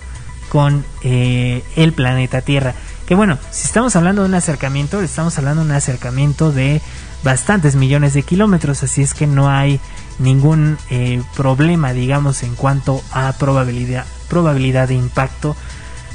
con 0.49 0.85
eh, 1.03 1.63
el 1.75 1.93
planeta 1.93 2.41
Tierra. 2.41 2.73
Que 3.05 3.15
bueno, 3.15 3.37
si 3.51 3.65
estamos 3.65 3.95
hablando 3.95 4.23
de 4.23 4.29
un 4.29 4.35
acercamiento, 4.35 5.01
estamos 5.01 5.37
hablando 5.37 5.63
de 5.63 5.69
un 5.69 5.75
acercamiento 5.75 6.51
de 6.51 6.81
bastantes 7.23 7.75
millones 7.75 8.13
de 8.13 8.23
kilómetros, 8.23 8.83
así 8.83 9.01
es 9.01 9.13
que 9.13 9.27
no 9.27 9.49
hay 9.49 9.79
ningún 10.19 10.77
eh, 10.89 11.21
problema, 11.35 11.93
digamos, 11.93 12.43
en 12.43 12.55
cuanto 12.55 13.01
a 13.11 13.33
probabilidad, 13.33 14.05
probabilidad 14.29 14.87
de 14.87 14.95
impacto 14.95 15.55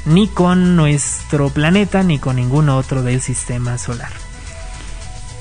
ni 0.05 0.27
con 0.27 0.75
nuestro 0.75 1.49
planeta 1.49 2.03
ni 2.03 2.17
con 2.17 2.37
ningún 2.37 2.69
otro 2.69 3.03
del 3.03 3.21
sistema 3.21 3.77
solar. 3.77 4.11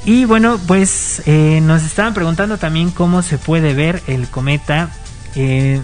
Y 0.05 0.25
bueno, 0.25 0.59
pues 0.67 1.23
eh, 1.27 1.61
nos 1.63 1.83
estaban 1.83 2.15
preguntando 2.15 2.57
también 2.59 2.91
cómo 2.91 3.23
se 3.23 3.39
puede 3.39 3.75
ver 3.75 4.03
el 4.07 4.29
cometa. 4.29 4.91
Eh, 5.35 5.81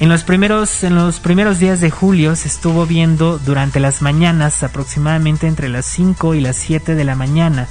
en, 0.00 0.08
los 0.08 0.24
primeros, 0.24 0.82
en 0.82 0.94
los 0.96 1.20
primeros 1.20 1.60
días 1.60 1.80
de 1.80 1.90
julio 1.90 2.34
se 2.34 2.48
estuvo 2.48 2.84
viendo 2.86 3.38
durante 3.38 3.78
las 3.78 4.02
mañanas, 4.02 4.62
aproximadamente 4.62 5.46
entre 5.46 5.68
las 5.68 5.86
5 5.86 6.34
y 6.34 6.40
las 6.40 6.56
7 6.56 6.94
de 6.94 7.04
la 7.04 7.14
mañana. 7.14 7.68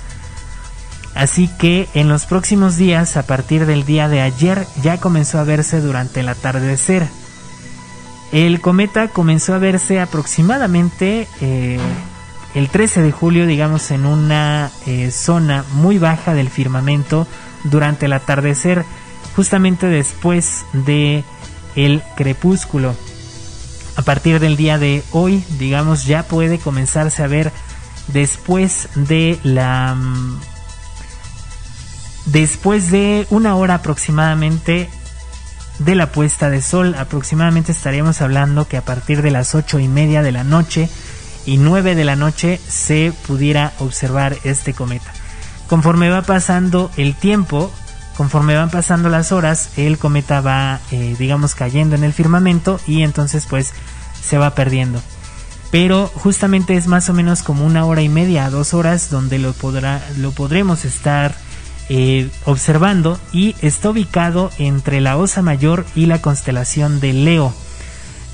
Así 1.13 1.49
que 1.59 1.87
en 1.93 2.09
los 2.09 2.25
próximos 2.25 2.77
días, 2.77 3.15
a 3.15 3.23
partir 3.23 3.65
del 3.65 3.85
día 3.85 4.09
de 4.09 4.21
ayer, 4.21 4.65
ya 4.81 4.99
comenzó 4.99 5.39
a 5.39 5.43
verse 5.43 5.81
durante 5.81 6.21
el 6.21 6.29
atardecer. 6.29 7.07
El 8.31 8.59
cometa 8.59 9.07
comenzó 9.09 9.53
a 9.53 9.59
verse 9.59 9.99
aproximadamente 9.99 11.27
eh, 11.39 11.79
el 12.55 12.69
13 12.69 13.01
de 13.01 13.11
julio, 13.11 13.45
digamos, 13.45 13.91
en 13.91 14.05
una 14.05 14.71
eh, 14.87 15.11
zona 15.11 15.65
muy 15.73 15.99
baja 15.99 16.33
del 16.33 16.49
firmamento 16.49 17.27
durante 17.65 18.05
el 18.05 18.13
atardecer, 18.13 18.85
justamente 19.35 19.87
después 19.87 20.65
de 20.71 21.25
el 21.75 22.01
crepúsculo. 22.15 22.95
A 23.97 24.01
partir 24.03 24.39
del 24.39 24.55
día 24.55 24.77
de 24.77 25.03
hoy, 25.11 25.43
digamos, 25.59 26.05
ya 26.05 26.23
puede 26.23 26.57
comenzarse 26.57 27.23
a 27.23 27.27
ver 27.27 27.51
después 28.07 28.87
de 28.95 29.37
la 29.43 29.95
mm, 29.95 30.39
después 32.27 32.89
de 32.89 33.27
una 33.29 33.55
hora 33.55 33.75
aproximadamente 33.75 34.89
de 35.79 35.95
la 35.95 36.11
puesta 36.11 36.49
de 36.49 36.61
sol 36.61 36.95
aproximadamente 36.95 37.71
estaríamos 37.71 38.21
hablando 38.21 38.67
que 38.67 38.77
a 38.77 38.81
partir 38.81 39.21
de 39.21 39.31
las 39.31 39.55
ocho 39.55 39.79
y 39.79 39.87
media 39.87 40.21
de 40.21 40.31
la 40.31 40.43
noche 40.43 40.89
y 41.45 41.57
9 41.57 41.95
de 41.95 42.05
la 42.05 42.15
noche 42.15 42.59
se 42.67 43.13
pudiera 43.27 43.73
observar 43.79 44.37
este 44.43 44.73
cometa 44.73 45.11
conforme 45.67 46.09
va 46.09 46.21
pasando 46.21 46.91
el 46.97 47.15
tiempo 47.15 47.71
conforme 48.17 48.55
van 48.55 48.69
pasando 48.69 49.09
las 49.09 49.31
horas 49.31 49.69
el 49.77 49.97
cometa 49.97 50.41
va 50.41 50.79
eh, 50.91 51.15
digamos 51.17 51.55
cayendo 51.55 51.95
en 51.95 52.03
el 52.03 52.13
firmamento 52.13 52.79
y 52.87 53.03
entonces 53.03 53.45
pues 53.49 53.73
se 54.21 54.37
va 54.37 54.55
perdiendo 54.55 55.01
pero 55.71 56.07
justamente 56.07 56.75
es 56.75 56.87
más 56.87 57.09
o 57.09 57.13
menos 57.13 57.43
como 57.43 57.65
una 57.65 57.85
hora 57.85 58.01
y 58.01 58.09
media 58.09 58.45
a 58.45 58.49
dos 58.49 58.73
horas 58.73 59.09
donde 59.09 59.39
lo 59.39 59.53
podrá 59.53 60.01
lo 60.17 60.31
podremos 60.31 60.85
estar 60.85 61.35
eh, 61.87 62.29
observando 62.45 63.19
y 63.31 63.55
está 63.61 63.91
ubicado 63.91 64.49
entre 64.57 65.01
la 65.01 65.17
Osa 65.17 65.43
Mayor 65.43 65.85
y 65.93 66.07
la 66.07 66.19
constelación 66.19 66.99
de 66.99 67.13
Leo. 67.13 67.53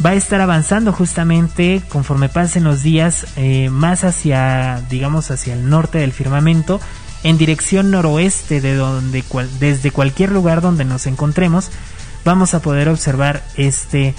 Va 0.03 0.11
a 0.11 0.15
estar 0.15 0.41
avanzando 0.41 0.93
justamente 0.93 1.83
conforme 1.89 2.27
pasen 2.27 2.63
los 2.63 2.81
días 2.81 3.27
eh, 3.35 3.69
más 3.69 4.03
hacia, 4.03 4.81
digamos, 4.89 5.29
hacia 5.29 5.53
el 5.53 5.69
norte 5.69 5.99
del 5.99 6.11
firmamento, 6.11 6.79
en 7.23 7.37
dirección 7.37 7.91
noroeste 7.91 8.61
de 8.61 8.73
donde 8.73 9.23
desde 9.59 9.91
cualquier 9.91 10.31
lugar 10.31 10.61
donde 10.61 10.85
nos 10.85 11.05
encontremos, 11.05 11.69
vamos 12.25 12.55
a 12.55 12.61
poder 12.61 12.89
observar 12.89 13.43
este, 13.57 14.15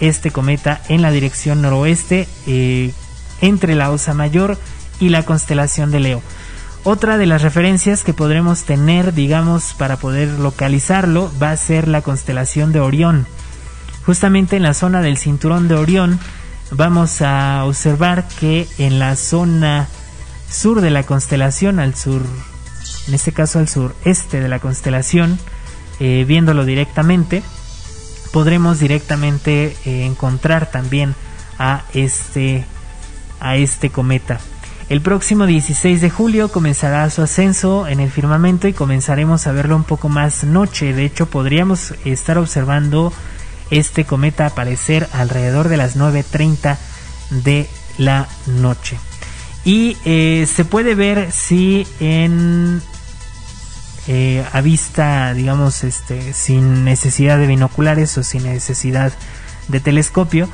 este 0.00 0.30
cometa 0.30 0.82
en 0.88 1.00
la 1.00 1.10
dirección 1.10 1.62
noroeste 1.62 2.28
eh, 2.46 2.92
entre 3.40 3.74
la 3.74 3.90
Osa 3.90 4.12
Mayor 4.12 4.58
y 5.00 5.08
la 5.08 5.24
constelación 5.24 5.90
de 5.90 6.00
Leo. 6.00 6.22
Otra 6.84 7.16
de 7.16 7.26
las 7.26 7.40
referencias 7.40 8.04
que 8.04 8.12
podremos 8.12 8.64
tener, 8.64 9.14
digamos, 9.14 9.72
para 9.74 9.96
poder 9.96 10.28
localizarlo 10.28 11.30
va 11.40 11.52
a 11.52 11.56
ser 11.56 11.88
la 11.88 12.02
constelación 12.02 12.72
de 12.72 12.80
Orión. 12.80 13.26
Justamente 14.04 14.56
en 14.56 14.62
la 14.62 14.74
zona 14.74 15.00
del 15.00 15.16
cinturón 15.16 15.68
de 15.68 15.74
Orión 15.74 16.18
vamos 16.70 17.22
a 17.22 17.64
observar 17.64 18.26
que 18.40 18.66
en 18.78 18.98
la 18.98 19.16
zona 19.16 19.88
sur 20.50 20.80
de 20.80 20.90
la 20.90 21.04
constelación, 21.04 21.78
al 21.78 21.94
sur, 21.94 22.22
en 23.08 23.14
este 23.14 23.32
caso 23.32 23.58
al 23.58 23.68
sureste 23.68 24.40
de 24.40 24.48
la 24.48 24.58
constelación, 24.58 25.38
eh, 26.00 26.24
viéndolo 26.26 26.64
directamente, 26.64 27.42
podremos 28.32 28.80
directamente 28.80 29.76
eh, 29.84 30.06
encontrar 30.06 30.70
también 30.70 31.14
a 31.58 31.84
este, 31.94 32.64
a 33.40 33.56
este 33.56 33.90
cometa. 33.90 34.40
El 34.88 35.00
próximo 35.00 35.46
16 35.46 36.00
de 36.00 36.10
julio 36.10 36.50
comenzará 36.50 37.08
su 37.08 37.22
ascenso 37.22 37.86
en 37.86 38.00
el 38.00 38.10
firmamento 38.10 38.68
y 38.68 38.72
comenzaremos 38.72 39.46
a 39.46 39.52
verlo 39.52 39.76
un 39.76 39.84
poco 39.84 40.08
más 40.08 40.44
noche. 40.44 40.92
De 40.92 41.04
hecho, 41.04 41.26
podríamos 41.26 41.94
estar 42.04 42.36
observando 42.36 43.12
este 43.72 44.04
cometa 44.04 44.46
aparecer 44.46 45.08
alrededor 45.12 45.68
de 45.68 45.78
las 45.78 45.96
9.30 45.96 46.76
de 47.30 47.68
la 47.98 48.28
noche. 48.46 48.98
Y 49.64 49.96
eh, 50.04 50.46
se 50.52 50.64
puede 50.64 50.94
ver 50.94 51.32
si 51.32 51.86
en 51.98 52.82
eh, 54.08 54.44
a 54.52 54.60
vista, 54.60 55.32
digamos, 55.32 55.84
este, 55.84 56.32
sin 56.32 56.84
necesidad 56.84 57.38
de 57.38 57.46
binoculares 57.46 58.18
o 58.18 58.22
sin 58.22 58.42
necesidad 58.44 59.12
de 59.68 59.80
telescopio, 59.80 60.48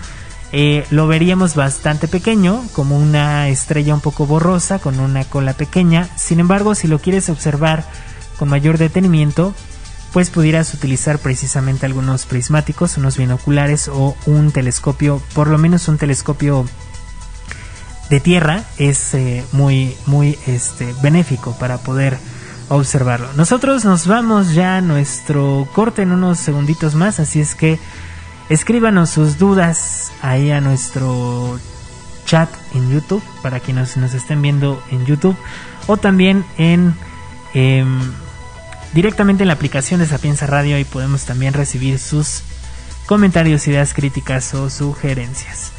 eh, 0.53 0.87
lo 0.91 1.07
veríamos 1.07 1.55
bastante 1.55 2.09
pequeño, 2.09 2.63
como 2.73 2.99
una 2.99 3.49
estrella 3.49 3.95
un 3.95 4.01
poco 4.01 4.27
borrosa, 4.27 4.79
con 4.79 5.01
una 5.01 5.25
cola 5.25 5.55
pequeña. 5.55 6.09
Sin 6.17 6.41
embargo, 6.41 6.75
si 6.75 6.89
lo 6.89 7.01
quieres 7.01 7.31
observar 7.31 7.85
con 8.39 8.49
mayor 8.49 8.79
detenimiento, 8.79 9.55
pues 10.19 10.31
pudieras 10.31 10.75
utilizar 10.75 11.21
precisamente 11.21 11.87
algunos 11.87 12.27
prismáticos, 12.27 12.97
unos 12.97 13.17
binoculares 13.17 13.87
o 13.87 14.17
un 14.27 14.51
telescopio, 14.51 15.23
por 15.33 15.47
lo 15.47 15.59
menos 15.59 15.87
un 15.87 15.97
telescopio 15.97 16.67
de 18.11 18.19
tierra, 18.19 18.65
es 18.79 19.15
eh, 19.15 19.45
muy, 19.53 19.97
muy 20.07 20.37
este, 20.49 20.93
benéfico 21.05 21.57
para 21.61 21.79
poder 21.79 22.19
observarlo. 22.69 23.29
Nosotros 23.37 23.85
nos 23.85 24.09
vamos 24.09 24.55
ya 24.55 24.79
a 24.79 24.81
nuestro 24.81 25.69
corte 25.73 26.03
en 26.03 26.11
unos 26.11 26.41
segunditos 26.41 26.97
más, 26.97 27.21
así 27.21 27.41
es 27.41 27.55
que 27.55 27.79
Escríbanos 28.49 29.11
sus 29.11 29.39
dudas 29.39 30.11
ahí 30.21 30.51
a 30.51 30.61
nuestro 30.61 31.61
chat 32.25 32.49
en 32.75 32.91
YouTube 32.91 33.23
para 33.41 33.61
quienes 33.61 33.97
nos 33.97 34.15
estén 34.15 34.43
viendo 34.43 34.83
en 34.91 35.07
YouTube 35.07 35.37
o 35.87 35.97
también 35.97 36.45
en 36.57 36.93
em, 37.55 38.01
directamente 38.93 39.43
en 39.43 39.49
la 39.49 39.55
aplicación 39.55 40.01
de 40.01 40.07
Sapienza 40.07 40.47
Radio 40.47 40.79
y 40.79 40.85
podemos 40.85 41.25
también 41.25 41.55
recibir 41.55 41.99
sus 41.99 42.43
comentarios, 43.07 43.67
ideas 43.67 43.95
críticas 43.95 44.55
o 44.55 44.71
sugerencias. 44.71 45.73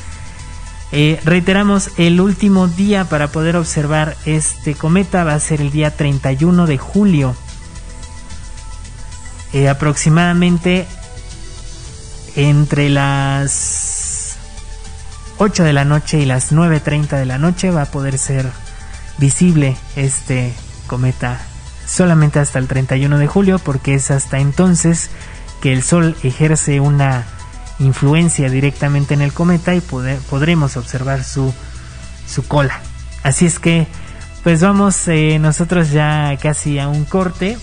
Eh, 0.92 1.20
reiteramos, 1.24 1.92
el 1.98 2.20
último 2.20 2.68
día 2.68 3.06
para 3.06 3.28
poder 3.28 3.56
observar 3.56 4.18
este 4.26 4.74
cometa 4.74 5.24
va 5.24 5.36
a 5.36 5.40
ser 5.40 5.62
el 5.62 5.72
día 5.72 5.96
31 5.96 6.66
de 6.66 6.78
julio. 6.78 7.36
Eh, 9.54 9.70
aproximadamente 9.70 10.88
entre 12.36 12.90
las 12.90 14.38
8 15.38 15.64
de 15.64 15.74
la 15.74 15.86
noche 15.86 16.20
y 16.20 16.26
las 16.26 16.52
9.30 16.52 17.18
de 17.18 17.26
la 17.26 17.38
noche 17.38 17.72
va 17.72 17.84
a 17.84 17.92
poder 17.92 18.18
ser 18.18 18.52
visible 19.18 19.78
este 19.96 20.54
cometa 20.88 21.40
solamente 21.90 22.40
hasta 22.40 22.60
el 22.60 22.68
31 22.68 23.18
de 23.18 23.28
julio 23.28 23.60
porque 23.60 23.96
es 23.96 24.12
hasta 24.12 24.40
entonces 24.40 25.10
que 25.62 25.74
el 25.74 25.84
Sol 25.84 26.16
ejerce 26.24 26.80
una 26.80 27.26
influencia 27.80 28.50
directamente 28.50 29.14
en 29.14 29.22
el 29.22 29.34
cometa 29.34 29.74
y 29.74 29.82
podremos 29.82 30.78
observar 30.78 31.24
su, 31.24 31.54
su 32.28 32.48
cola. 32.48 32.80
Así 33.24 33.46
es 33.46 33.60
que 33.60 33.88
pues 34.44 34.62
vamos 34.62 35.08
eh, 35.08 35.38
nosotros 35.40 35.92
ya 35.92 36.38
casi 36.42 36.80
a 36.80 36.88
un 36.88 37.06
corte 37.06 37.58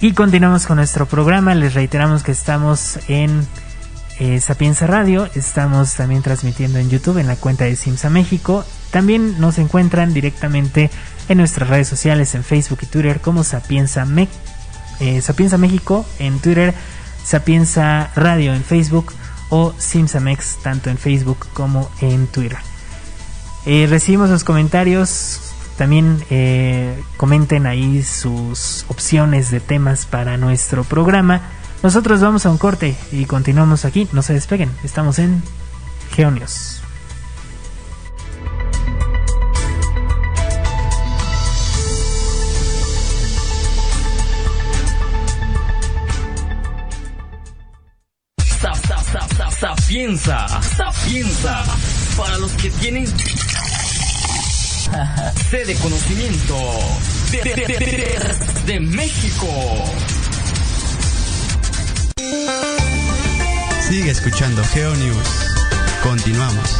y 0.00 0.12
continuamos 0.12 0.66
con 0.66 0.76
nuestro 0.76 1.06
programa. 1.06 1.54
Les 1.54 1.74
reiteramos 1.74 2.22
que 2.22 2.32
estamos 2.32 2.98
en 3.08 3.46
eh, 4.18 4.40
Sapienza 4.40 4.86
Radio. 4.86 5.28
Estamos 5.34 5.94
también 5.94 6.22
transmitiendo 6.22 6.78
en 6.78 6.88
YouTube 6.88 7.18
en 7.18 7.26
la 7.26 7.36
cuenta 7.36 7.64
de 7.64 7.76
Simsa 7.76 8.08
México. 8.08 8.64
También 8.90 9.38
nos 9.40 9.58
encuentran 9.58 10.14
directamente 10.14 10.90
en 11.28 11.38
nuestras 11.38 11.68
redes 11.68 11.88
sociales 11.88 12.34
en 12.34 12.42
Facebook 12.42 12.78
y 12.82 12.86
Twitter 12.86 13.20
como 13.20 13.44
Sapienza, 13.44 14.06
eh, 15.00 15.20
Sapienza 15.20 15.58
México 15.58 16.06
en 16.18 16.38
Twitter, 16.38 16.72
Sapienza 17.24 18.10
Radio 18.16 18.54
en 18.54 18.64
Facebook 18.64 19.12
o 19.50 19.74
Simsamex 19.76 20.58
tanto 20.62 20.88
en 20.88 20.96
Facebook 20.96 21.46
como 21.52 21.90
en 22.00 22.26
Twitter. 22.26 22.58
Eh, 23.66 23.86
recibimos 23.88 24.30
los 24.30 24.44
comentarios 24.44 25.42
también 25.76 26.22
comenten 27.18 27.66
ahí 27.66 28.02
sus 28.02 28.86
opciones 28.88 29.50
de 29.50 29.60
temas 29.60 30.06
para 30.06 30.38
nuestro 30.38 30.84
programa. 30.84 31.42
Nosotros 31.82 32.20
vamos 32.20 32.46
a 32.46 32.50
un 32.50 32.58
corte 32.58 32.96
y 33.12 33.26
continuamos 33.26 33.84
aquí. 33.84 34.08
No 34.12 34.22
se 34.22 34.32
despeguen. 34.32 34.70
Estamos 34.82 35.18
en 35.18 35.42
Geonios. 36.14 36.82
Sapienza, 49.58 50.46
sapienza, 50.76 51.64
para 52.16 52.36
los 52.36 52.52
que 52.52 52.70
tienen 52.72 53.06
C 55.50 55.64
de 55.64 55.74
conocimiento 55.76 56.56
de, 58.66 58.80
México. 58.80 59.46
Sigue 63.88 64.10
escuchando 64.10 64.64
GeoNews. 64.64 65.46
Continuamos. 66.02 66.76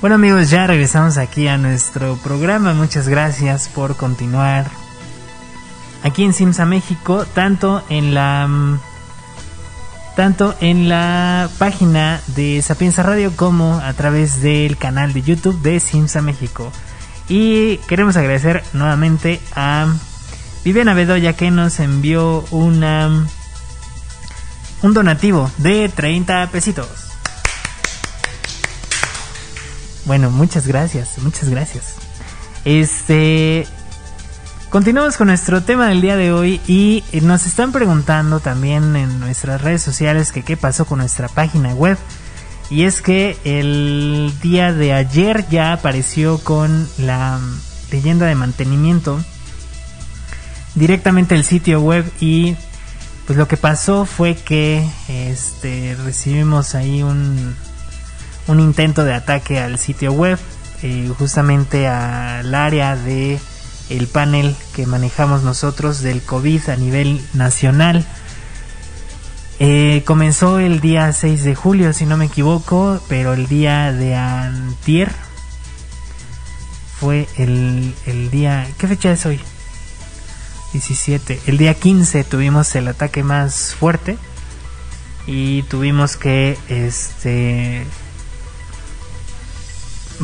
Bueno 0.00 0.14
amigos, 0.16 0.48
ya 0.48 0.66
regresamos 0.66 1.18
aquí 1.18 1.48
a 1.48 1.58
nuestro 1.58 2.16
programa. 2.16 2.72
Muchas 2.72 3.08
gracias 3.08 3.68
por 3.68 3.94
continuar 3.94 4.81
aquí 6.02 6.24
en 6.24 6.32
Simsa 6.32 6.64
México, 6.66 7.26
tanto 7.34 7.82
en 7.88 8.14
la 8.14 8.46
mm, 8.46 8.80
tanto 10.16 10.54
en 10.60 10.88
la 10.88 11.48
página 11.58 12.20
de 12.28 12.60
Sapienza 12.60 13.02
Radio 13.02 13.34
como 13.34 13.78
a 13.78 13.92
través 13.94 14.42
del 14.42 14.76
canal 14.76 15.12
de 15.12 15.22
YouTube 15.22 15.60
de 15.62 15.80
Simsa 15.80 16.20
México. 16.20 16.70
Y 17.28 17.78
queremos 17.88 18.16
agradecer 18.16 18.62
nuevamente 18.72 19.40
a 19.54 19.86
Viviana 20.64 20.94
Bedoya 20.94 21.32
que 21.34 21.50
nos 21.50 21.80
envió 21.80 22.44
una 22.50 23.26
un 24.82 24.94
donativo 24.94 25.50
de 25.58 25.88
30 25.88 26.48
pesitos. 26.50 26.88
Bueno, 30.04 30.30
muchas 30.30 30.66
gracias, 30.66 31.18
muchas 31.18 31.48
gracias. 31.48 31.94
Este 32.64 33.66
Continuamos 34.72 35.18
con 35.18 35.26
nuestro 35.26 35.62
tema 35.62 35.88
del 35.88 36.00
día 36.00 36.16
de 36.16 36.32
hoy 36.32 36.58
y 36.66 37.04
nos 37.20 37.44
están 37.44 37.72
preguntando 37.72 38.40
también 38.40 38.96
en 38.96 39.20
nuestras 39.20 39.60
redes 39.60 39.82
sociales 39.82 40.32
que 40.32 40.44
qué 40.44 40.56
pasó 40.56 40.86
con 40.86 41.00
nuestra 41.00 41.28
página 41.28 41.74
web. 41.74 41.98
Y 42.70 42.84
es 42.84 43.02
que 43.02 43.36
el 43.44 44.32
día 44.40 44.72
de 44.72 44.94
ayer 44.94 45.46
ya 45.50 45.74
apareció 45.74 46.38
con 46.38 46.88
la 46.96 47.38
leyenda 47.90 48.24
de 48.24 48.34
mantenimiento 48.34 49.22
directamente 50.74 51.34
el 51.34 51.44
sitio 51.44 51.82
web 51.82 52.10
y 52.18 52.56
pues 53.26 53.38
lo 53.38 53.46
que 53.48 53.58
pasó 53.58 54.06
fue 54.06 54.36
que 54.36 54.88
este 55.06 55.98
recibimos 56.02 56.74
ahí 56.74 57.02
un, 57.02 57.54
un 58.46 58.58
intento 58.58 59.04
de 59.04 59.12
ataque 59.12 59.60
al 59.60 59.78
sitio 59.78 60.12
web 60.12 60.38
eh, 60.82 61.12
justamente 61.18 61.88
al 61.88 62.54
área 62.54 62.96
de 62.96 63.38
el 63.96 64.06
panel 64.06 64.56
que 64.74 64.86
manejamos 64.86 65.42
nosotros 65.42 66.00
del 66.00 66.22
COVID 66.22 66.68
a 66.68 66.76
nivel 66.76 67.20
nacional. 67.34 68.06
Eh, 69.58 70.02
comenzó 70.06 70.58
el 70.58 70.80
día 70.80 71.12
6 71.12 71.44
de 71.44 71.54
julio, 71.54 71.92
si 71.92 72.06
no 72.06 72.16
me 72.16 72.26
equivoco, 72.26 73.00
pero 73.08 73.34
el 73.34 73.46
día 73.46 73.92
de 73.92 74.16
antier 74.16 75.12
fue 76.98 77.28
el, 77.36 77.94
el 78.06 78.30
día... 78.30 78.66
¿Qué 78.78 78.88
fecha 78.88 79.12
es 79.12 79.26
hoy? 79.26 79.40
17. 80.72 81.40
El 81.46 81.58
día 81.58 81.74
15 81.74 82.24
tuvimos 82.24 82.74
el 82.74 82.88
ataque 82.88 83.22
más 83.22 83.74
fuerte 83.78 84.16
y 85.26 85.62
tuvimos 85.64 86.16
que 86.16 86.58
este 86.68 87.86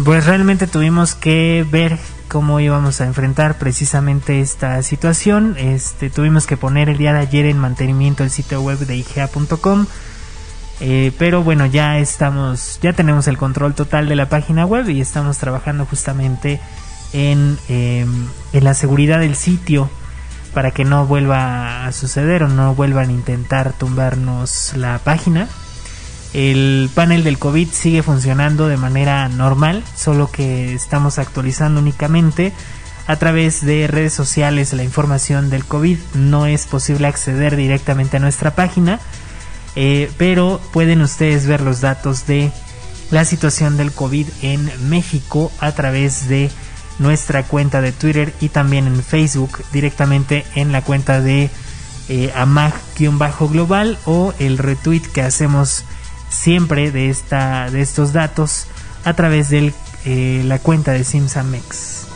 pues 0.04 0.26
realmente 0.26 0.66
tuvimos 0.66 1.14
que 1.14 1.66
ver 1.70 1.98
cómo 2.28 2.60
íbamos 2.60 3.00
a 3.00 3.06
enfrentar 3.06 3.58
precisamente 3.58 4.40
esta 4.40 4.82
situación. 4.82 5.56
Este, 5.58 6.10
tuvimos 6.10 6.46
que 6.46 6.56
poner 6.56 6.88
el 6.88 6.98
día 6.98 7.12
de 7.12 7.20
ayer 7.20 7.46
en 7.46 7.58
mantenimiento 7.58 8.22
el 8.22 8.30
sitio 8.30 8.60
web 8.62 8.78
de 8.78 8.96
IGA.com. 8.96 9.86
Eh, 10.80 11.12
pero 11.18 11.42
bueno, 11.42 11.66
ya 11.66 11.98
estamos, 11.98 12.78
ya 12.82 12.92
tenemos 12.92 13.26
el 13.26 13.36
control 13.36 13.74
total 13.74 14.08
de 14.08 14.14
la 14.14 14.28
página 14.28 14.64
web 14.64 14.88
y 14.88 15.00
estamos 15.00 15.38
trabajando 15.38 15.86
justamente 15.86 16.60
en, 17.12 17.58
em, 17.68 18.28
en 18.52 18.64
la 18.64 18.74
seguridad 18.74 19.18
del 19.18 19.34
sitio 19.34 19.90
para 20.54 20.70
que 20.70 20.84
no 20.84 21.06
vuelva 21.06 21.86
a 21.86 21.92
suceder 21.92 22.42
o 22.44 22.48
no 22.48 22.74
vuelvan 22.74 23.08
a 23.08 23.12
intentar 23.12 23.72
tumbarnos 23.72 24.72
la 24.76 24.98
página. 24.98 25.48
El 26.34 26.90
panel 26.94 27.24
del 27.24 27.38
COVID 27.38 27.68
sigue 27.70 28.02
funcionando 28.02 28.68
de 28.68 28.76
manera 28.76 29.28
normal, 29.28 29.82
solo 29.96 30.30
que 30.30 30.74
estamos 30.74 31.18
actualizando 31.18 31.80
únicamente 31.80 32.52
a 33.06 33.16
través 33.16 33.64
de 33.64 33.86
redes 33.86 34.12
sociales 34.12 34.74
la 34.74 34.84
información 34.84 35.48
del 35.48 35.64
COVID. 35.64 35.98
No 36.14 36.46
es 36.46 36.66
posible 36.66 37.06
acceder 37.06 37.56
directamente 37.56 38.18
a 38.18 38.20
nuestra 38.20 38.54
página, 38.54 39.00
eh, 39.76 40.10
pero 40.18 40.60
pueden 40.72 41.00
ustedes 41.00 41.46
ver 41.46 41.62
los 41.62 41.80
datos 41.80 42.26
de 42.26 42.52
la 43.10 43.24
situación 43.24 43.78
del 43.78 43.92
COVID 43.92 44.28
en 44.42 44.70
México 44.90 45.50
a 45.60 45.72
través 45.72 46.28
de 46.28 46.50
nuestra 46.98 47.44
cuenta 47.44 47.80
de 47.80 47.92
Twitter 47.92 48.34
y 48.40 48.50
también 48.50 48.86
en 48.86 49.02
Facebook 49.02 49.62
directamente 49.72 50.44
en 50.54 50.72
la 50.72 50.82
cuenta 50.82 51.22
de 51.22 51.48
eh, 52.10 52.32
amag-global 52.34 53.98
o 54.04 54.34
el 54.38 54.58
retweet 54.58 55.02
que 55.12 55.22
hacemos 55.22 55.84
siempre 56.28 56.90
de, 56.90 57.10
esta, 57.10 57.70
de 57.70 57.80
estos 57.80 58.12
datos 58.12 58.66
a 59.04 59.14
través 59.14 59.48
de 59.48 59.72
eh, 60.04 60.42
la 60.44 60.58
cuenta 60.58 60.92
de 60.92 61.04
Simsamex. 61.04 62.06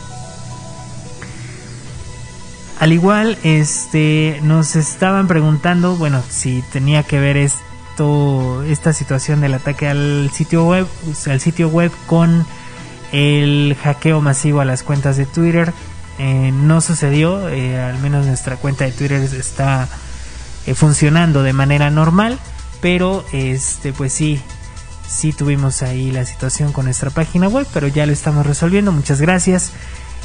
Al 2.79 2.91
igual, 2.91 3.37
este, 3.43 4.39
nos 4.43 4.75
estaban 4.75 5.27
preguntando, 5.27 5.95
bueno, 5.95 6.21
si 6.29 6.63
tenía 6.73 7.03
que 7.03 7.19
ver 7.19 7.37
esto, 7.37 8.63
esta 8.63 8.93
situación 8.93 9.41
del 9.41 9.53
ataque 9.53 9.87
al 9.87 10.29
sitio 10.33 10.65
web, 10.65 10.87
al 11.27 11.39
sitio 11.39 11.69
web 11.69 11.91
con 12.07 12.45
el 13.11 13.77
hackeo 13.81 14.21
masivo 14.21 14.59
a 14.59 14.65
las 14.65 14.83
cuentas 14.83 15.17
de 15.17 15.25
Twitter. 15.25 15.71
Eh, 16.19 16.51
no 16.51 16.81
sucedió, 16.81 17.47
eh, 17.49 17.79
al 17.79 17.99
menos 17.99 18.25
nuestra 18.25 18.57
cuenta 18.57 18.85
de 18.85 18.91
Twitter 18.91 19.21
está 19.21 19.87
funcionando 20.75 21.43
de 21.43 21.53
manera 21.53 21.89
normal 21.89 22.39
pero 22.83 23.23
este 23.31 23.93
pues 23.93 24.11
sí 24.11 24.41
sí 25.07 25.31
tuvimos 25.31 25.81
ahí 25.83 26.11
la 26.11 26.25
situación 26.25 26.73
con 26.73 26.83
nuestra 26.83 27.11
página 27.11 27.47
web 27.47 27.65
pero 27.73 27.87
ya 27.87 28.05
lo 28.05 28.11
estamos 28.11 28.45
resolviendo. 28.45 28.91
Muchas 28.91 29.21
gracias. 29.21 29.71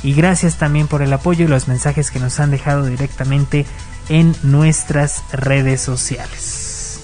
Y 0.02 0.12
gracias 0.12 0.56
también 0.58 0.88
por 0.88 1.02
el 1.02 1.12
apoyo 1.12 1.44
y 1.44 1.48
los 1.48 1.68
mensajes 1.68 2.10
que 2.10 2.20
nos 2.20 2.38
han 2.40 2.50
dejado 2.50 2.84
directamente 2.84 3.64
en 4.08 4.34
nuestras 4.42 5.22
redes 5.32 5.80
sociales. 5.80 7.00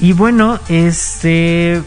Y 0.00 0.12
bueno 0.12 0.58
este 0.68 1.82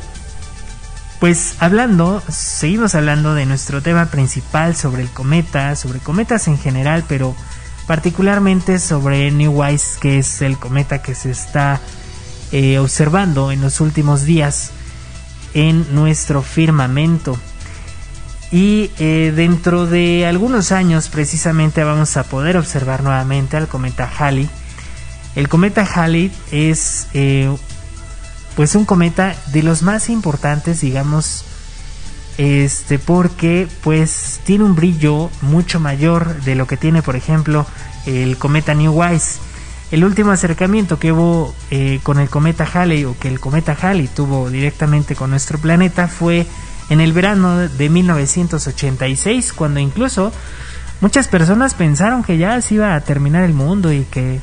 pues 1.19 1.55
hablando, 1.59 2.23
seguimos 2.29 2.95
hablando 2.95 3.33
de 3.33 3.45
nuestro 3.45 3.81
tema 3.81 4.05
principal 4.05 4.75
sobre 4.77 5.01
el 5.01 5.09
cometa, 5.09 5.75
sobre 5.75 5.99
cometas 5.99 6.47
en 6.47 6.57
general, 6.57 7.03
pero 7.09 7.35
particularmente 7.93 8.79
sobre 8.79 9.29
New 9.29 9.61
Wise, 9.61 9.99
que 9.99 10.17
es 10.17 10.41
el 10.41 10.57
cometa 10.57 11.03
que 11.03 11.13
se 11.13 11.29
está 11.29 11.79
eh, 12.51 12.79
observando 12.79 13.51
en 13.51 13.61
los 13.61 13.81
últimos 13.81 14.23
días 14.23 14.71
en 15.53 15.93
nuestro 15.93 16.41
firmamento. 16.41 17.37
Y 18.51 18.89
eh, 18.97 19.31
dentro 19.35 19.85
de 19.85 20.25
algunos 20.25 20.71
años 20.71 21.07
precisamente 21.07 21.83
vamos 21.83 22.17
a 22.17 22.23
poder 22.23 22.57
observar 22.57 23.03
nuevamente 23.03 23.57
al 23.57 23.67
cometa 23.67 24.11
Halley. 24.17 24.49
El 25.35 25.47
cometa 25.47 25.85
Halley 25.85 26.31
es 26.51 27.09
eh, 27.13 27.55
pues 28.55 28.73
un 28.73 28.85
cometa 28.85 29.35
de 29.51 29.61
los 29.61 29.83
más 29.83 30.09
importantes, 30.09 30.81
digamos, 30.81 31.45
este 32.37 32.99
porque 32.99 33.67
pues 33.83 34.39
tiene 34.43 34.63
un 34.63 34.75
brillo 34.75 35.29
mucho 35.41 35.79
mayor 35.79 36.41
de 36.41 36.55
lo 36.55 36.65
que 36.65 36.77
tiene 36.77 37.01
por 37.01 37.15
ejemplo 37.15 37.65
el 38.05 38.37
cometa 38.37 38.73
New 38.73 38.91
Wise. 38.91 39.39
El 39.91 40.03
último 40.03 40.31
acercamiento 40.31 40.97
que 40.97 41.11
hubo 41.11 41.53
eh, 41.69 41.99
con 42.01 42.19
el 42.19 42.29
cometa 42.29 42.67
Halley 42.71 43.05
o 43.05 43.15
que 43.19 43.27
el 43.27 43.39
cometa 43.39 43.77
Halley 43.79 44.07
tuvo 44.07 44.49
directamente 44.49 45.15
con 45.15 45.29
nuestro 45.29 45.59
planeta 45.59 46.07
fue 46.07 46.47
en 46.89 46.99
el 46.99 47.13
verano 47.13 47.59
de 47.59 47.89
1986 47.89 49.53
cuando 49.53 49.79
incluso 49.79 50.31
muchas 50.99 51.27
personas 51.27 51.75
pensaron 51.75 52.23
que 52.23 52.37
ya 52.37 52.59
se 52.61 52.75
iba 52.75 52.95
a 52.95 53.01
terminar 53.01 53.43
el 53.43 53.53
mundo 53.53 53.93
y 53.93 54.03
que 54.05 54.41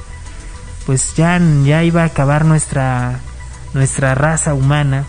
pues 0.86 1.14
ya, 1.16 1.40
ya 1.64 1.82
iba 1.82 2.02
a 2.02 2.06
acabar 2.06 2.44
nuestra 2.44 3.18
nuestra 3.74 4.14
raza 4.14 4.54
humana 4.54 5.04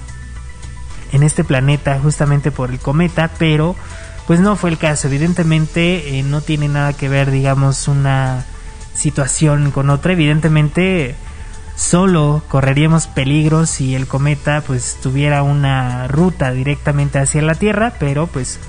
en 1.11 1.23
este 1.23 1.43
planeta 1.43 1.99
justamente 2.01 2.51
por 2.51 2.71
el 2.71 2.79
cometa, 2.79 3.29
pero 3.37 3.75
pues 4.27 4.39
no 4.39 4.55
fue 4.55 4.69
el 4.69 4.77
caso. 4.77 5.07
Evidentemente 5.07 6.19
eh, 6.19 6.23
no 6.23 6.41
tiene 6.41 6.67
nada 6.67 6.93
que 6.93 7.09
ver, 7.09 7.31
digamos, 7.31 7.87
una 7.87 8.45
situación 8.93 9.71
con 9.71 9.89
otra. 9.89 10.13
Evidentemente 10.13 11.15
solo 11.75 12.43
correríamos 12.47 13.07
peligros 13.07 13.69
si 13.69 13.95
el 13.95 14.07
cometa 14.07 14.61
pues 14.61 14.97
tuviera 15.01 15.41
una 15.41 16.07
ruta 16.07 16.51
directamente 16.51 17.19
hacia 17.19 17.41
la 17.41 17.55
Tierra, 17.55 17.93
pero 17.99 18.27
pues 18.27 18.59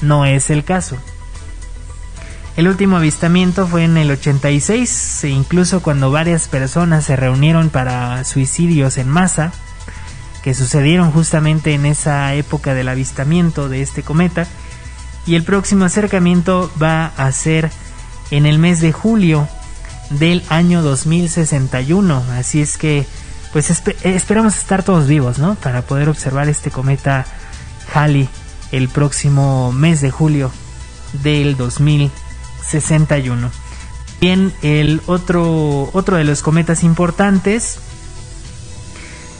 no 0.00 0.24
es 0.24 0.50
el 0.50 0.64
caso. 0.64 0.96
El 2.56 2.68
último 2.68 2.98
avistamiento 2.98 3.66
fue 3.66 3.84
en 3.84 3.96
el 3.96 4.10
86, 4.10 5.24
e 5.24 5.28
incluso 5.30 5.82
cuando 5.82 6.10
varias 6.10 6.48
personas 6.48 7.04
se 7.04 7.16
reunieron 7.16 7.70
para 7.70 8.24
suicidios 8.24 8.98
en 8.98 9.08
masa 9.08 9.52
que 10.42 10.54
sucedieron 10.54 11.12
justamente 11.12 11.74
en 11.74 11.86
esa 11.86 12.34
época 12.34 12.74
del 12.74 12.88
avistamiento 12.88 13.68
de 13.68 13.82
este 13.82 14.02
cometa. 14.02 14.46
Y 15.24 15.36
el 15.36 15.44
próximo 15.44 15.84
acercamiento 15.84 16.70
va 16.82 17.12
a 17.16 17.30
ser 17.30 17.70
en 18.30 18.44
el 18.46 18.58
mes 18.58 18.80
de 18.80 18.92
julio 18.92 19.48
del 20.10 20.42
año 20.48 20.82
2061. 20.82 22.24
Así 22.32 22.60
es 22.60 22.76
que, 22.76 23.06
pues 23.52 23.70
esperamos 24.02 24.56
estar 24.56 24.82
todos 24.82 25.06
vivos, 25.06 25.38
¿no? 25.38 25.54
Para 25.54 25.82
poder 25.82 26.08
observar 26.08 26.48
este 26.48 26.72
cometa 26.72 27.24
Halley 27.94 28.28
el 28.72 28.88
próximo 28.88 29.70
mes 29.70 30.00
de 30.00 30.10
julio 30.10 30.50
del 31.22 31.56
2061. 31.56 33.50
Bien, 34.20 34.52
el 34.62 35.02
otro, 35.06 35.90
otro 35.92 36.16
de 36.16 36.24
los 36.24 36.42
cometas 36.42 36.82
importantes 36.82 37.78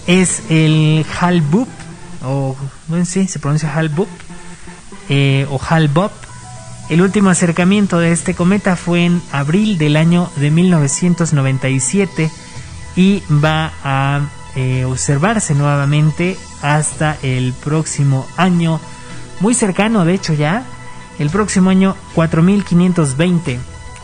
es 0.07 0.43
el 0.51 1.05
Hal-Bopp, 1.21 1.69
o 2.25 2.57
bueno, 2.89 3.05
sí, 3.05 3.27
se 3.29 3.39
pronuncia 3.39 3.75
Hal-Bopp, 3.75 4.09
eh, 5.09 5.47
o 5.51 5.61
Hal-Bopp. 5.69 6.13
El 6.89 7.01
último 7.01 7.31
acercamiento 7.31 7.99
de 7.99 8.13
este 8.13 8.35
cometa 8.35 8.77
fue 8.77 9.05
en 9.05 9.23
abril 9.33 9.79
del 9.79 9.97
año 9.97 10.31
de 10.37 10.51
1997 10.51 12.31
y 12.97 13.23
va 13.31 13.73
a 13.83 14.21
eh, 14.57 14.85
observarse 14.85 15.55
nuevamente 15.55 16.37
hasta 16.61 17.17
el 17.23 17.55
próximo 17.55 18.27
año, 18.37 18.81
muy 19.41 19.55
cercano 19.55 20.05
de 20.05 20.15
hecho 20.15 20.35
ya, 20.35 20.65
el 21.19 21.31
próximo 21.31 21.71
año 21.71 21.97
4520. 22.15 23.59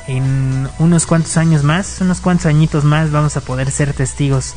En 0.07 0.68
unos 0.78 1.05
cuantos 1.05 1.36
años 1.36 1.64
más, 1.64 2.01
unos 2.01 2.20
cuantos 2.20 2.46
añitos 2.46 2.84
más, 2.84 3.11
vamos 3.11 3.36
a 3.36 3.42
poder 3.42 3.70
ser 3.70 3.92
testigos, 3.92 4.55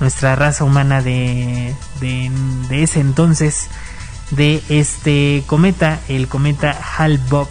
nuestra 0.00 0.36
raza 0.36 0.64
humana 0.64 1.02
de, 1.02 1.74
de, 2.00 2.82
ese 2.82 3.00
entonces, 3.00 3.68
de 4.30 4.62
este 4.68 5.44
cometa, 5.46 6.00
el 6.08 6.28
cometa 6.28 6.76
Hal-Bopp, 6.96 7.48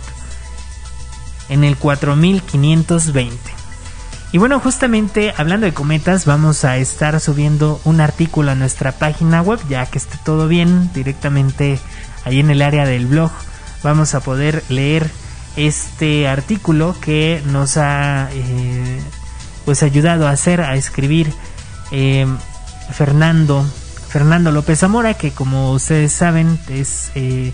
en 1.50 1.64
el 1.64 1.78
4520. 1.78 3.38
Y 4.32 4.40
bueno, 4.40 4.60
justamente 4.60 5.34
hablando 5.38 5.66
de 5.66 5.74
cometas, 5.74 6.26
vamos 6.26 6.66
a 6.66 6.78
estar 6.78 7.20
subiendo 7.20 7.80
un 7.84 8.02
artículo 8.02 8.52
a 8.52 8.56
nuestra 8.56 8.94
página 8.94 9.42
web, 9.42 9.60
ya 9.70 9.86
que 9.86 10.00
esté 10.00 10.18
todo 10.26 10.48
bien, 10.48 10.92
directamente 10.94 11.80
ahí 12.26 12.40
en 12.40 12.50
el 12.50 12.64
área 12.64 12.86
del 12.86 13.06
blog, 13.06 13.32
vamos 13.84 14.16
a 14.16 14.22
poder 14.22 14.64
leer 14.70 15.12
este 15.56 16.28
artículo 16.28 16.96
que 17.00 17.44
nos 17.46 17.78
ha 17.78 18.30
eh, 18.32 19.02
pues 19.66 19.84
ayudado 19.84 20.28
a 20.28 20.32
hacer, 20.32 20.62
a 20.62 20.76
escribir 20.76 21.32
eh, 21.94 22.28
Fernando, 22.92 23.66
Fernando 24.10 24.52
López 24.52 24.80
Zamora, 24.80 25.14
que 25.14 25.32
como 25.32 25.72
ustedes 25.72 26.12
saben 26.12 26.60
es 26.68 27.12
eh, 27.16 27.54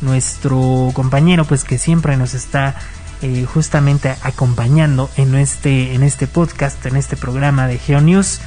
nuestro 0.00 0.90
compañero, 0.94 1.44
pues 1.44 1.64
que 1.64 1.78
siempre 1.78 2.16
nos 2.16 2.34
está 2.34 2.76
eh, 3.20 3.46
justamente 3.52 4.14
acompañando 4.22 5.10
en 5.16 5.34
este, 5.34 5.94
en 5.94 6.04
este 6.04 6.28
podcast, 6.28 6.86
en 6.86 6.94
este 6.94 7.16
programa 7.16 7.66
de 7.66 7.78
GeoNews. 7.78 8.40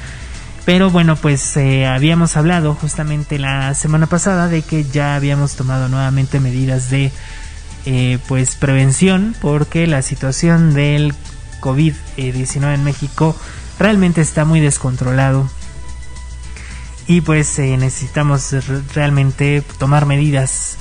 Pero 0.64 0.90
bueno, 0.90 1.16
pues 1.16 1.56
eh, 1.56 1.86
habíamos 1.86 2.36
hablado 2.36 2.74
justamente 2.74 3.38
la 3.38 3.74
semana 3.74 4.06
pasada 4.06 4.48
de 4.48 4.62
que 4.62 4.84
ya 4.84 5.14
habíamos 5.16 5.56
tomado 5.56 5.88
nuevamente 5.88 6.40
medidas 6.40 6.88
de 6.88 7.12
eh, 7.84 8.18
pues 8.28 8.54
prevención 8.54 9.34
porque 9.42 9.86
la 9.88 10.02
situación 10.02 10.72
del 10.72 11.12
COVID-19 11.60 12.74
en 12.74 12.84
México 12.84 13.36
realmente 13.82 14.20
está 14.20 14.44
muy 14.44 14.60
descontrolado 14.60 15.48
y 17.08 17.20
pues 17.20 17.58
necesitamos 17.58 18.54
realmente 18.94 19.62
tomar 19.78 20.06
medidas 20.06 20.78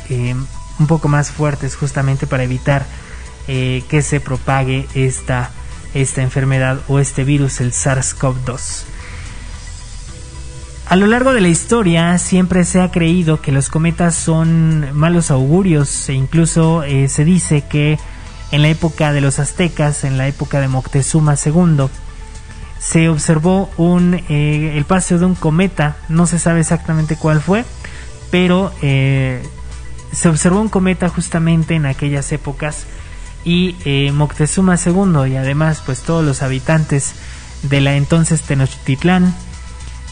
un 0.80 0.88
poco 0.88 1.08
más 1.08 1.32
fuertes 1.32 1.76
justamente 1.76 2.28
para 2.28 2.44
evitar 2.44 2.86
eh, 3.48 3.84
que 3.90 4.04
se 4.04 4.20
propague 4.20 4.88
esta, 4.94 5.50
esta 5.96 6.22
enfermedad 6.22 6.80
o 6.88 7.00
este 7.00 7.24
virus, 7.24 7.60
el 7.60 7.72
SARS-CoV-2. 7.72 8.84
A 10.88 10.96
lo 10.96 11.08
largo 11.08 11.34
de 11.34 11.42
la 11.42 11.48
historia 11.48 12.18
siempre 12.20 12.66
se 12.66 12.82
ha 12.82 12.92
creído 12.92 13.42
que 13.42 13.52
los 13.52 13.70
cometas 13.70 14.14
son 14.14 14.96
malos 14.96 15.32
augurios 15.32 16.08
e 16.10 16.14
incluso 16.14 16.84
eh, 16.84 17.08
se 17.08 17.26
dice 17.26 17.64
que 17.68 17.98
en 18.52 18.62
la 18.62 18.68
época 18.68 19.12
de 19.14 19.22
los 19.22 19.40
aztecas, 19.40 20.04
en 20.04 20.18
la 20.18 20.28
época 20.28 20.60
de 20.60 20.68
Moctezuma 20.68 21.36
II, 21.44 21.88
se 22.82 23.10
observó 23.10 23.70
un, 23.78 24.16
eh, 24.28 24.74
el 24.76 24.86
paso 24.86 25.20
de 25.20 25.26
un 25.26 25.36
cometa, 25.36 25.98
no 26.10 26.26
se 26.26 26.40
sabe 26.40 26.62
exactamente 26.62 27.16
cuál 27.16 27.42
fue, 27.42 27.64
pero 28.32 28.72
se 28.82 30.30
observó 30.30 30.60
un 30.60 30.70
cometa 30.70 31.10
justamente 31.10 31.76
en 31.76 31.86
aquellas 31.86 32.32
épocas 32.32 32.86
y 33.44 33.76
eh, 33.86 34.12
Moctezuma 34.12 34.78
II 34.84 35.32
y 35.32 35.36
además 35.36 35.82
pues 35.86 36.02
todos 36.02 36.24
los 36.24 36.42
habitantes 36.42 37.14
de 37.64 37.82
la 37.82 37.96
entonces 37.96 38.42
Tenochtitlán 38.42 39.34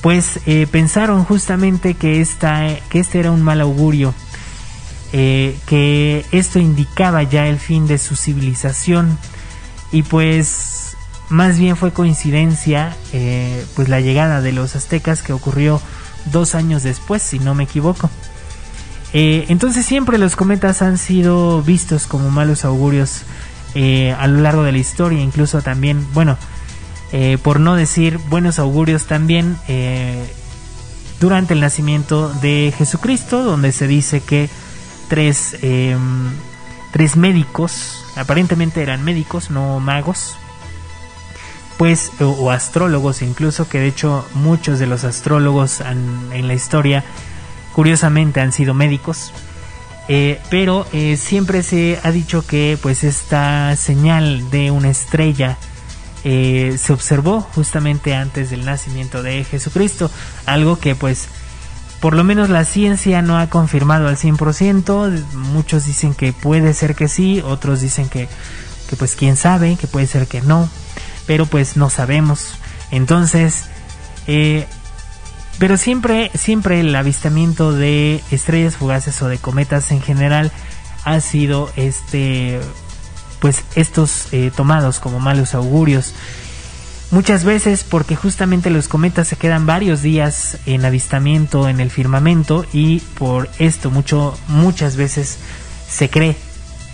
pues 0.01 0.39
eh, 0.45 0.65
pensaron 0.71 1.25
justamente 1.25 1.93
que, 1.93 2.21
esta, 2.21 2.67
que 2.89 2.99
este 2.99 3.19
era 3.19 3.31
un 3.31 3.43
mal 3.43 3.61
augurio 3.61 4.13
eh, 5.11 5.57
que 5.65 6.25
esto 6.31 6.59
indicaba 6.59 7.23
ya 7.23 7.47
el 7.47 7.59
fin 7.59 7.87
de 7.87 7.97
su 7.97 8.15
civilización 8.15 9.17
y 9.91 10.03
pues 10.03 10.47
más 11.29 11.57
bien 11.59 11.75
fue 11.77 11.91
coincidencia 11.91 12.95
pues 13.75 13.89
la 13.89 13.99
llegada 14.01 14.41
de 14.41 14.51
los 14.51 14.75
aztecas 14.75 15.21
que 15.21 15.33
ocurrió 15.33 15.81
dos 16.31 16.55
años 16.55 16.83
después 16.83 17.21
si 17.21 17.39
no 17.39 17.55
me 17.55 17.63
equivoco. 17.63 18.09
Eh, 19.13 19.45
entonces 19.49 19.85
siempre 19.85 20.17
los 20.17 20.35
cometas 20.35 20.81
han 20.81 20.97
sido 20.97 21.63
vistos 21.63 22.05
como 22.05 22.29
malos 22.29 22.63
augurios 22.63 23.23
eh, 23.73 24.15
a 24.19 24.27
lo 24.27 24.41
largo 24.41 24.63
de 24.63 24.71
la 24.71 24.77
historia, 24.77 25.19
incluso 25.19 25.61
también, 25.61 26.05
bueno, 26.13 26.37
eh, 27.11 27.37
por 27.41 27.59
no 27.59 27.75
decir 27.75 28.19
buenos 28.29 28.59
augurios 28.59 29.05
también 29.05 29.57
durante 31.19 31.53
el 31.53 31.59
nacimiento 31.59 32.29
de 32.35 32.73
Jesucristo, 32.77 33.43
donde 33.43 33.71
se 33.71 33.87
dice 33.87 34.21
que 34.21 34.49
tres, 35.07 35.57
em, 35.61 36.29
tres 36.91 37.17
médicos, 37.17 38.03
aparentemente 38.15 38.81
eran 38.81 39.03
médicos, 39.03 39.49
no 39.49 39.79
magos, 39.79 40.37
pues, 41.79 42.11
o, 42.19 42.51
astrólogos 42.51 43.23
incluso, 43.23 43.67
que 43.67 43.79
de 43.79 43.87
hecho 43.87 44.23
muchos 44.35 44.77
de 44.77 44.85
los 44.85 45.03
astrólogos 45.03 45.81
en 45.81 46.47
la 46.47 46.53
historia 46.53 47.03
curiosamente 47.73 48.41
han 48.41 48.51
sido 48.51 48.73
médicos. 48.73 49.31
Eh, 50.11 50.41
pero 50.49 50.87
eh, 50.91 51.17
siempre 51.17 51.61
se 51.61 51.99
ha 52.03 52.11
dicho 52.11 52.45
que 52.45 52.79
pues 52.81 53.03
esta 53.03 53.75
señal 53.75 54.49
de 54.49 54.71
una 54.71 54.89
estrella 54.89 55.57
eh, 56.23 56.77
se 56.77 56.91
observó 56.91 57.41
justamente 57.41 58.15
antes 58.15 58.49
del 58.49 58.65
nacimiento 58.65 59.21
de 59.21 59.43
Jesucristo, 59.43 60.09
algo 60.47 60.79
que 60.79 60.95
pues 60.95 61.27
por 62.01 62.15
lo 62.15 62.23
menos 62.23 62.49
la 62.49 62.65
ciencia 62.65 63.21
no 63.21 63.37
ha 63.37 63.51
confirmado 63.51 64.07
al 64.07 64.17
100%, 64.17 65.23
muchos 65.33 65.85
dicen 65.85 66.15
que 66.15 66.33
puede 66.33 66.73
ser 66.73 66.95
que 66.95 67.07
sí, 67.07 67.41
otros 67.45 67.79
dicen 67.79 68.09
que, 68.09 68.27
que 68.89 68.95
pues 68.95 69.15
quién 69.15 69.37
sabe, 69.37 69.75
que 69.75 69.85
puede 69.85 70.07
ser 70.07 70.25
que 70.25 70.41
no, 70.41 70.69
pero 71.29 71.45
pues 71.45 71.77
no 71.77 71.91
sabemos. 71.91 72.55
Entonces, 72.89 73.65
pero 75.59 75.77
siempre, 75.77 76.31
siempre 76.33 76.79
el 76.79 76.95
avistamiento 76.95 77.71
de 77.71 78.23
estrellas 78.31 78.77
fugaces 78.77 79.21
o 79.21 79.27
de 79.27 79.37
cometas 79.37 79.91
en 79.91 80.01
general 80.01 80.51
ha 81.03 81.19
sido 81.19 81.69
este, 81.75 82.59
pues 83.39 83.63
estos 83.75 84.33
eh, 84.33 84.49
tomados 84.55 84.99
como 84.99 85.19
malos 85.19 85.53
augurios. 85.53 86.15
Muchas 87.11 87.43
veces 87.43 87.83
porque 87.83 88.15
justamente 88.15 88.71
los 88.71 88.87
cometas 88.87 89.27
se 89.27 89.35
quedan 89.35 89.67
varios 89.67 90.01
días 90.01 90.57
en 90.65 90.83
avistamiento 90.83 91.69
en 91.69 91.79
el 91.79 91.91
firmamento 91.91 92.65
y 92.73 93.01
por 93.01 93.51
esto 93.59 93.91
mucho, 93.91 94.35
muchas 94.47 94.95
veces 94.95 95.37
se 95.87 96.09
cree 96.09 96.35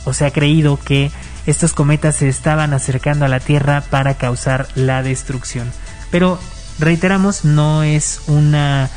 o 0.03 0.11
se 0.11 0.25
ha 0.25 0.31
creído 0.31 0.77
que 0.77 1.09
estos 1.46 1.74
cometas 1.74 2.18
se 2.18 2.30
estaban 2.30 2.74
acercando 2.74 3.26
a 3.26 3.30
la 3.30 3.39
Tierra 3.39 3.82
para 3.89 4.16
causar 4.16 4.68
la 4.76 5.04
destrucción. 5.04 5.72
Pero 6.12 6.39
reiteramos, 6.80 7.46
no 7.46 7.84
es 7.84 8.22
una... 8.28 8.89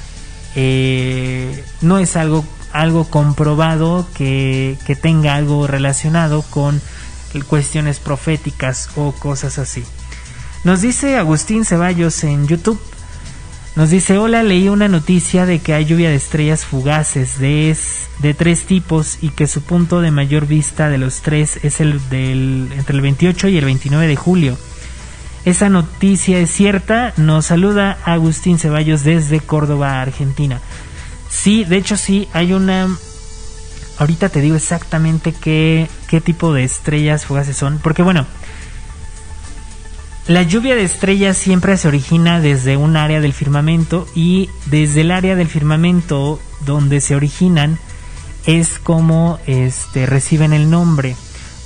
Eh, 0.54 1.64
no 1.82 1.98
es 1.98 2.16
algo, 2.16 2.44
algo 2.72 3.04
comprobado 3.04 4.08
que, 4.14 4.78
que 4.86 4.96
tenga 4.96 5.34
algo 5.34 5.66
relacionado 5.66 6.42
con 6.42 6.80
cuestiones 7.46 8.00
proféticas 8.00 8.90
o 8.96 9.12
cosas 9.12 9.58
así. 9.58 9.84
Nos 10.64 10.80
dice 10.80 11.16
Agustín 11.16 11.64
Ceballos 11.64 12.24
en 12.24 12.48
YouTube. 12.48 12.80
Nos 13.76 13.90
dice, 13.90 14.18
hola, 14.18 14.42
leí 14.42 14.68
una 14.68 14.88
noticia 14.88 15.46
de 15.46 15.60
que 15.60 15.72
hay 15.72 15.84
lluvia 15.84 16.10
de 16.10 16.16
estrellas 16.16 16.64
fugaces 16.64 17.38
de, 17.38 17.76
de 18.20 18.34
tres 18.34 18.62
tipos 18.62 19.18
y 19.20 19.28
que 19.28 19.46
su 19.46 19.62
punto 19.62 20.00
de 20.00 20.10
mayor 20.10 20.46
vista 20.46 20.88
de 20.88 20.98
los 20.98 21.20
tres 21.20 21.60
es 21.62 21.80
el 21.80 22.00
del 22.10 22.68
entre 22.76 22.96
el 22.96 23.02
28 23.02 23.48
y 23.48 23.58
el 23.58 23.64
29 23.64 24.08
de 24.08 24.16
julio. 24.16 24.58
Esa 25.44 25.68
noticia 25.68 26.38
es 26.38 26.50
cierta. 26.50 27.12
Nos 27.16 27.46
saluda 27.46 27.98
Agustín 28.04 28.58
Ceballos 28.58 29.04
desde 29.04 29.40
Córdoba, 29.40 30.02
Argentina. 30.02 30.60
Sí, 31.30 31.64
de 31.64 31.76
hecho 31.76 31.96
sí, 31.96 32.28
hay 32.32 32.52
una... 32.52 32.88
Ahorita 33.98 34.28
te 34.28 34.40
digo 34.40 34.56
exactamente 34.56 35.32
qué, 35.32 35.88
qué 36.08 36.20
tipo 36.20 36.52
de 36.52 36.64
estrellas 36.64 37.26
fugaces 37.26 37.56
son. 37.56 37.78
Porque 37.78 38.02
bueno, 38.02 38.26
la 40.28 40.42
lluvia 40.42 40.76
de 40.76 40.84
estrellas 40.84 41.38
siempre 41.38 41.76
se 41.78 41.88
origina 41.88 42.40
desde 42.40 42.76
un 42.76 42.96
área 42.98 43.20
del 43.20 43.32
firmamento 43.32 44.06
y 44.14 44.50
desde 44.66 45.00
el 45.00 45.10
área 45.10 45.34
del 45.36 45.48
firmamento 45.48 46.38
donde 46.66 47.00
se 47.00 47.16
originan 47.16 47.78
es 48.44 48.78
como 48.78 49.38
este, 49.46 50.04
reciben 50.04 50.52
el 50.52 50.68
nombre. 50.70 51.16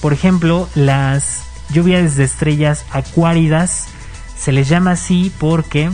Por 0.00 0.12
ejemplo, 0.12 0.68
las 0.76 1.42
lluvias 1.72 2.16
de 2.16 2.24
estrellas 2.24 2.84
acuáridas. 2.92 3.88
Se 4.38 4.52
les 4.52 4.68
llama 4.68 4.92
así 4.92 5.32
porque 5.38 5.90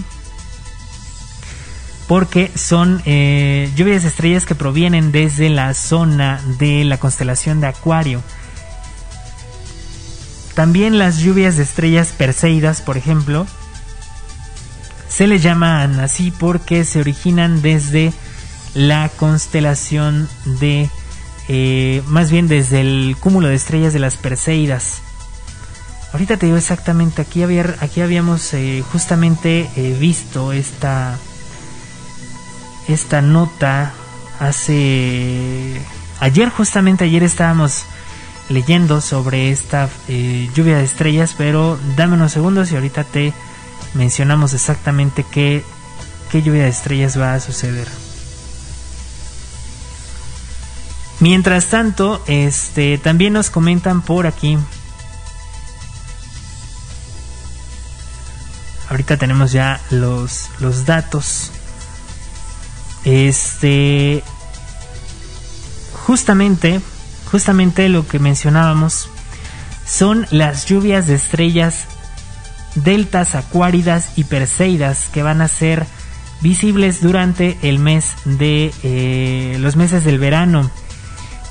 porque 2.06 2.50
son 2.54 3.02
eh, 3.04 3.70
lluvias 3.76 4.02
de 4.02 4.08
estrellas 4.08 4.46
que 4.46 4.54
provienen 4.54 5.12
desde 5.12 5.50
la 5.50 5.74
zona 5.74 6.40
de 6.58 6.84
la 6.84 6.98
constelación 6.98 7.60
de 7.60 7.66
Acuario. 7.66 8.22
También 10.59 10.98
las 10.98 11.18
lluvias 11.18 11.56
de 11.56 11.62
estrellas 11.62 12.09
perseidas, 12.09 12.82
por 12.82 12.96
ejemplo, 12.96 13.46
se 15.09 15.28
les 15.28 15.40
llaman 15.40 16.00
así 16.00 16.32
porque 16.32 16.84
se 16.84 16.98
originan 16.98 17.62
desde 17.62 18.12
la 18.74 19.09
constelación 19.09 20.28
de, 20.59 20.90
eh, 21.46 22.02
más 22.09 22.32
bien 22.32 22.48
desde 22.48 22.80
el 22.80 23.16
cúmulo 23.20 23.46
de 23.46 23.54
estrellas 23.54 23.92
de 23.92 24.00
las 24.00 24.16
Perseidas. 24.16 25.00
Ahorita 26.12 26.38
te 26.38 26.46
digo 26.46 26.59
exactamente, 26.59 27.22
aquí, 27.22 27.44
había, 27.44 27.76
aquí 27.78 28.00
habíamos 28.00 28.52
eh, 28.52 28.82
justamente 28.90 29.70
eh, 29.76 29.96
visto 30.00 30.52
esta, 30.52 31.16
esta 32.88 33.22
nota 33.22 33.92
hace... 34.40 35.80
Ayer, 36.18 36.48
justamente 36.48 37.04
ayer 37.04 37.22
estábamos 37.22 37.84
leyendo 38.49 39.01
sobre 39.01 39.51
esta 39.51 39.88
lluvia 40.09 40.78
de 40.78 40.84
estrellas, 40.84 41.34
pero 41.36 41.78
dame 41.96 42.14
unos 42.14 42.32
segundos 42.32 42.72
y 42.72 42.74
ahorita 42.74 43.05
te 43.05 43.32
mencionamos 43.94 44.55
exactamente 44.55 45.24
qué, 45.24 45.64
qué 46.30 46.42
lluvia 46.42 46.64
de 46.64 46.70
estrellas 46.70 47.18
va 47.18 47.34
a 47.34 47.40
suceder. 47.40 47.88
Mientras 51.20 51.66
tanto, 51.66 52.22
este 52.26 52.96
también 52.99 53.32
nos 53.32 53.51
comentan 53.51 54.03
por 54.03 54.26
aquí. 54.26 54.57
Ahorita 58.88 59.16
tenemos 59.16 59.53
ya 59.53 59.80
los, 59.90 60.49
los 60.61 60.86
datos. 60.86 61.51
Este 63.05 64.22
justamente 66.07 66.80
justamente 67.30 67.88
lo 67.88 68.06
que 68.06 68.18
mencionábamos 68.18 69.08
son 69.86 70.26
las 70.30 70.66
lluvias 70.66 71.06
de 71.06 71.14
estrellas 71.14 71.86
deltas 72.74 73.34
acuáridas 73.34 74.10
y 74.16 74.24
perseidas 74.24 75.08
que 75.12 75.22
van 75.22 75.40
a 75.40 75.48
ser 75.48 75.86
visibles 76.40 77.00
durante 77.00 77.58
el 77.62 77.78
mes 77.78 78.12
de 78.24 78.72
eh, 78.82 79.56
los 79.60 79.76
meses 79.76 80.04
del 80.04 80.18
verano. 80.18 80.70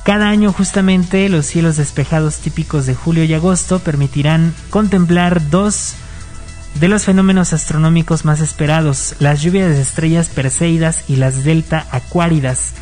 Cada 0.03 0.29
año 0.29 0.53
justamente 0.53 1.27
los 1.27 1.45
cielos 1.45 1.75
despejados 1.75 2.37
típicos 2.37 2.85
de 2.85 2.95
julio 2.95 3.25
y 3.25 3.33
agosto 3.33 3.79
permitirán 3.79 4.53
contemplar 4.69 5.49
dos 5.49 5.95
de 6.79 6.87
los 6.87 7.03
fenómenos 7.03 7.53
astronómicos 7.53 8.23
más 8.23 8.39
esperados, 8.39 9.15
las 9.19 9.41
lluvias 9.41 9.69
de 9.69 9.81
estrellas 9.81 10.29
perseidas 10.29 11.03
y 11.09 11.17
las 11.17 11.43
delta 11.43 11.87
acuáridas. 11.91 12.73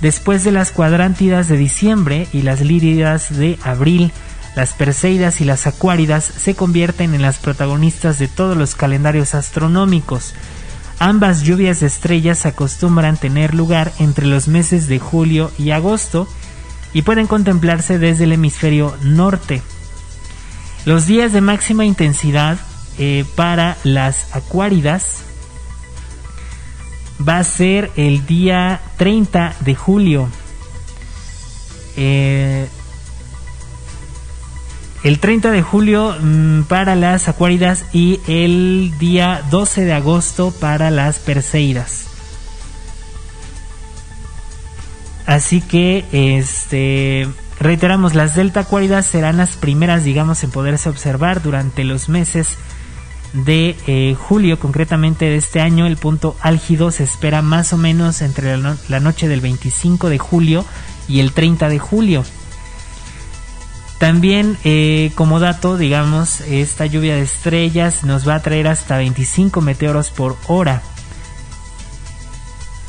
Después 0.00 0.44
de 0.44 0.52
las 0.52 0.72
cuadrántidas 0.72 1.48
de 1.48 1.56
diciembre 1.56 2.28
y 2.32 2.42
las 2.42 2.60
líridas 2.60 3.36
de 3.36 3.58
abril, 3.62 4.12
las 4.54 4.72
Perseidas 4.72 5.40
y 5.40 5.44
las 5.44 5.66
Acuáridas 5.66 6.24
se 6.24 6.54
convierten 6.54 7.14
en 7.14 7.22
las 7.22 7.38
protagonistas 7.38 8.18
de 8.18 8.28
todos 8.28 8.56
los 8.56 8.74
calendarios 8.74 9.34
astronómicos. 9.34 10.34
Ambas 10.98 11.42
lluvias 11.42 11.80
de 11.80 11.86
estrellas 11.86 12.46
acostumbran 12.46 13.18
tener 13.18 13.54
lugar 13.54 13.92
entre 13.98 14.26
los 14.26 14.48
meses 14.48 14.88
de 14.88 14.98
julio 14.98 15.52
y 15.58 15.70
agosto 15.70 16.26
y 16.94 17.02
pueden 17.02 17.26
contemplarse 17.26 17.98
desde 17.98 18.24
el 18.24 18.32
hemisferio 18.32 18.96
norte. 19.02 19.60
Los 20.86 21.06
días 21.06 21.32
de 21.32 21.42
máxima 21.42 21.84
intensidad 21.84 22.58
eh, 22.98 23.26
para 23.34 23.76
las 23.84 24.34
Acuáridas 24.34 25.25
va 27.26 27.38
a 27.38 27.44
ser 27.44 27.90
el 27.96 28.26
día 28.26 28.80
30 28.96 29.54
de 29.60 29.74
julio. 29.74 30.28
Eh, 31.96 32.68
el 35.04 35.18
30 35.20 35.50
de 35.50 35.62
julio 35.62 36.16
mm, 36.20 36.62
para 36.62 36.96
las 36.96 37.28
acuáridas 37.28 37.84
y 37.92 38.20
el 38.26 38.92
día 38.98 39.42
12 39.50 39.84
de 39.84 39.92
agosto 39.92 40.50
para 40.50 40.90
las 40.90 41.18
perseidas. 41.18 42.06
Así 45.26 45.60
que 45.60 46.04
este 46.12 47.28
reiteramos 47.58 48.14
las 48.14 48.34
delta 48.34 48.60
acuáridas 48.60 49.06
serán 49.06 49.38
las 49.38 49.56
primeras 49.56 50.04
digamos 50.04 50.44
en 50.44 50.50
poderse 50.50 50.88
observar 50.88 51.42
durante 51.42 51.84
los 51.84 52.08
meses 52.08 52.58
de 53.44 53.76
eh, 53.86 54.16
julio 54.18 54.58
concretamente 54.58 55.26
de 55.26 55.36
este 55.36 55.60
año 55.60 55.86
el 55.86 55.96
punto 55.96 56.36
álgido 56.40 56.90
se 56.90 57.04
espera 57.04 57.42
más 57.42 57.72
o 57.72 57.76
menos 57.76 58.22
entre 58.22 58.56
la 58.56 59.00
noche 59.00 59.28
del 59.28 59.40
25 59.40 60.08
de 60.08 60.18
julio 60.18 60.64
y 61.08 61.20
el 61.20 61.32
30 61.32 61.68
de 61.68 61.78
julio 61.78 62.24
también 63.98 64.58
eh, 64.64 65.10
como 65.14 65.40
dato, 65.40 65.78
digamos, 65.78 66.42
esta 66.42 66.84
lluvia 66.84 67.14
de 67.14 67.22
estrellas 67.22 68.04
nos 68.04 68.28
va 68.28 68.34
a 68.34 68.42
traer 68.42 68.68
hasta 68.68 68.98
25 68.98 69.62
meteoros 69.62 70.10
por 70.10 70.36
hora. 70.48 70.82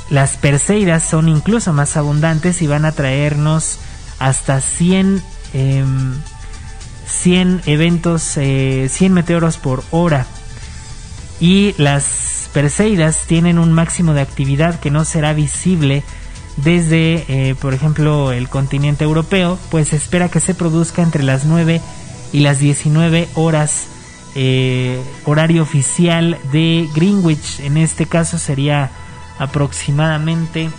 Las 0.10 0.36
Perseidas 0.36 1.04
son 1.04 1.30
incluso 1.30 1.72
más 1.72 1.95
abundantes 1.95 2.62
y 2.62 2.68
van 2.68 2.84
a 2.84 2.91
traernos 2.91 3.80
hasta 4.20 4.60
100, 4.60 5.24
100 5.54 6.22
em, 7.24 7.62
eventos, 7.66 8.22
100 8.24 8.41
eh, 8.43 9.10
meteoros 9.10 9.58
por 9.58 9.84
hora. 9.91 10.26
Y 11.39 11.75
las 11.77 12.49
Perseidas 12.53 13.25
tienen 13.27 13.59
un 13.59 13.71
máximo 13.71 14.13
de 14.13 14.21
actividad 14.21 14.79
que 14.79 14.89
no 14.89 15.05
será 15.05 15.33
visible 15.33 16.03
desde, 16.55 17.25
eh, 17.27 17.55
por 17.55 17.73
ejemplo, 17.73 18.31
el 18.31 18.49
continente 18.49 19.03
europeo, 19.03 19.59
pues 19.69 19.89
se 19.89 19.95
espera 19.95 20.29
que 20.29 20.39
se 20.39 20.55
produzca 20.55 21.03
entre 21.03 21.23
las 21.23 21.45
9 21.45 21.81
y 22.33 22.39
las 22.39 22.59
19 22.59 23.27
horas 23.35 23.88
eh, 24.35 25.01
horario 25.25 25.63
oficial 25.63 26.38
de 26.51 26.88
Greenwich. 26.95 27.59
En 27.61 27.77
este 27.77 28.05
caso 28.05 28.38
sería 28.38 28.91
aproximadamente 29.39 30.69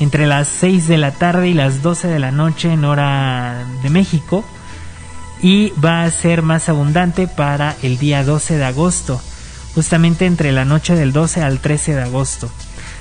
entre 0.00 0.26
las 0.26 0.48
6 0.48 0.88
de 0.88 0.98
la 0.98 1.12
tarde 1.12 1.48
y 1.48 1.54
las 1.54 1.82
12 1.82 2.08
de 2.08 2.18
la 2.18 2.30
noche 2.30 2.72
en 2.72 2.84
hora 2.84 3.66
de 3.82 3.90
México. 3.90 4.44
Y 5.42 5.72
va 5.82 6.04
a 6.04 6.10
ser 6.10 6.42
más 6.42 6.68
abundante 6.68 7.26
para 7.26 7.76
el 7.82 7.98
día 7.98 8.24
12 8.24 8.56
de 8.56 8.64
agosto, 8.64 9.20
justamente 9.74 10.26
entre 10.26 10.52
la 10.52 10.64
noche 10.64 10.94
del 10.94 11.12
12 11.12 11.42
al 11.42 11.60
13 11.60 11.94
de 11.94 12.02
agosto. 12.02 12.50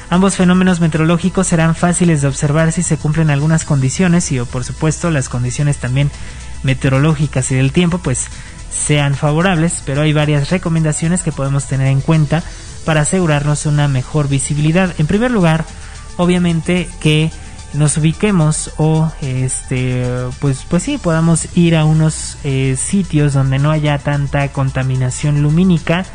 Ambos 0.10 0.38
fenómenos 0.38 0.80
meteorológicos 0.80 1.48
serán 1.48 1.76
fáciles 1.76 2.22
de 2.22 2.28
observar 2.28 2.72
si 2.72 2.82
se 2.82 2.98
cumplen 2.98 3.30
algunas 3.30 3.64
condiciones 3.64 4.32
y 4.32 4.40
por 4.40 4.64
supuesto 4.64 5.12
las 5.12 5.30
condiciones 5.30 5.78
también 5.78 6.10
meteorológicas 6.64 7.52
y 7.52 7.56
del 7.56 7.72
tiempo 7.72 8.00
pues 8.00 8.28
sean 8.72 9.14
favorables, 9.14 9.84
pero 9.86 10.02
hay 10.02 10.14
varias 10.14 10.50
recomendaciones 10.50 11.22
que 11.22 11.32
podemos 11.32 11.66
tener 11.66 11.88
en 11.88 12.02
cuenta 12.02 12.42
para 12.86 13.02
asegurarnos 13.02 13.68
una 13.68 13.88
mejor 13.88 14.30
visibilidad. 14.30 14.94
En 14.98 15.06
primer 15.06 15.30
lugar, 15.30 15.66
obviamente 16.18 16.90
que 17.00 17.32
nos 17.74 17.98
ubiquemos 17.98 18.72
o 18.78 19.12
este 19.22 20.04
pues 20.40 20.66
pues 20.68 20.84
sí 20.84 20.98
podamos 20.98 21.56
ir 21.56 21.76
a 21.76 21.86
unos 21.86 22.38
eh, 22.44 22.76
sitios 22.78 23.34
donde 23.34 23.60
no 23.60 23.72
haya 23.72 23.98
tanta 24.00 24.48
contaminación 24.52 25.42
lumínica 25.44 26.06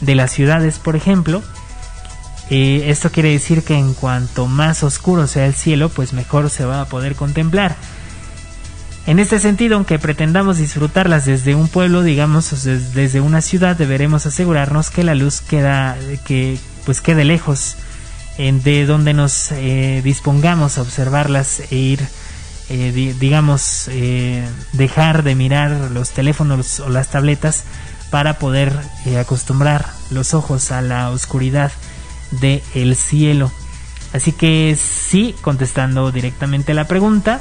de 0.00 0.14
las 0.14 0.30
ciudades 0.30 0.78
por 0.78 0.94
ejemplo 0.94 1.42
eh, 2.54 2.90
esto 2.90 3.10
quiere 3.10 3.30
decir 3.30 3.62
que 3.62 3.78
en 3.78 3.94
cuanto 3.94 4.46
más 4.46 4.82
oscuro 4.82 5.26
sea 5.26 5.46
el 5.46 5.54
cielo, 5.54 5.88
pues 5.88 6.12
mejor 6.12 6.50
se 6.50 6.66
va 6.66 6.82
a 6.82 6.84
poder 6.84 7.14
contemplar. 7.14 7.76
En 9.06 9.18
este 9.18 9.38
sentido, 9.38 9.76
aunque 9.76 9.98
pretendamos 9.98 10.58
disfrutarlas 10.58 11.24
desde 11.24 11.54
un 11.54 11.68
pueblo, 11.68 12.02
digamos 12.02 12.50
desde 12.62 13.20
una 13.22 13.40
ciudad, 13.40 13.74
deberemos 13.74 14.26
asegurarnos 14.26 14.90
que 14.90 15.02
la 15.02 15.14
luz 15.14 15.40
queda, 15.40 15.96
que 16.26 16.58
pues 16.84 17.00
quede 17.00 17.24
lejos 17.24 17.76
de 18.38 18.86
donde 18.86 19.14
nos 19.14 19.52
eh, 19.52 20.00
dispongamos 20.02 20.78
a 20.78 20.82
observarlas 20.82 21.60
e 21.70 21.76
ir, 21.76 22.00
eh, 22.68 23.14
digamos, 23.18 23.90
dejar 24.72 25.22
de 25.22 25.34
mirar 25.34 25.90
los 25.90 26.10
teléfonos 26.10 26.80
o 26.80 26.88
las 26.88 27.08
tabletas 27.08 27.64
para 28.10 28.38
poder 28.38 28.72
acostumbrar 29.18 29.86
los 30.10 30.34
ojos 30.34 30.70
a 30.70 30.82
la 30.82 31.10
oscuridad 31.10 31.72
de 32.30 32.62
el 32.74 32.96
cielo. 32.96 33.50
Así 34.12 34.32
que 34.32 34.76
sí, 34.78 35.34
contestando 35.40 36.10
directamente 36.12 36.74
la 36.74 36.86
pregunta 36.86 37.40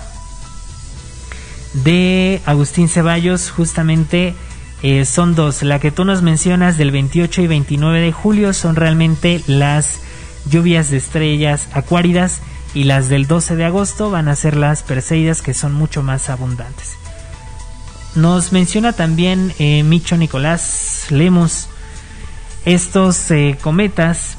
de 1.74 2.42
Agustín 2.46 2.90
Ceballos, 2.90 3.50
justamente 3.52 4.36
eh, 4.84 5.06
son 5.06 5.36
dos. 5.36 5.64
La 5.64 5.80
que 5.80 5.92
tú 5.92 6.06
nos 6.06 6.22
mencionas 6.22 6.78
del 6.78 6.92
28 6.92 7.42
y 7.44 7.48
29 7.48 8.00
de 8.02 8.12
julio 8.12 8.54
son 8.54 8.76
realmente 8.76 9.42
las 9.48 10.00
lluvias 10.50 10.90
de 10.90 10.98
estrellas 10.98 11.68
acuáridas 11.74 12.42
y 12.74 12.86
las 12.86 13.10
del 13.10 13.28
12 13.28 13.56
de 13.56 13.66
agosto 13.66 14.10
van 14.10 14.28
a 14.28 14.36
ser 14.36 14.56
las 14.56 14.84
perseidas 14.84 15.42
que 15.42 15.54
son 15.54 15.74
mucho 15.74 16.04
más 16.04 16.30
abundantes. 16.30 16.98
nos 18.16 18.52
menciona 18.52 18.94
también 18.94 19.54
eh, 19.60 19.84
Micho 19.84 20.18
Nicolás 20.18 21.08
Lemos 21.10 21.68
estos 22.66 23.32
eh, 23.32 23.58
cometas, 23.62 24.38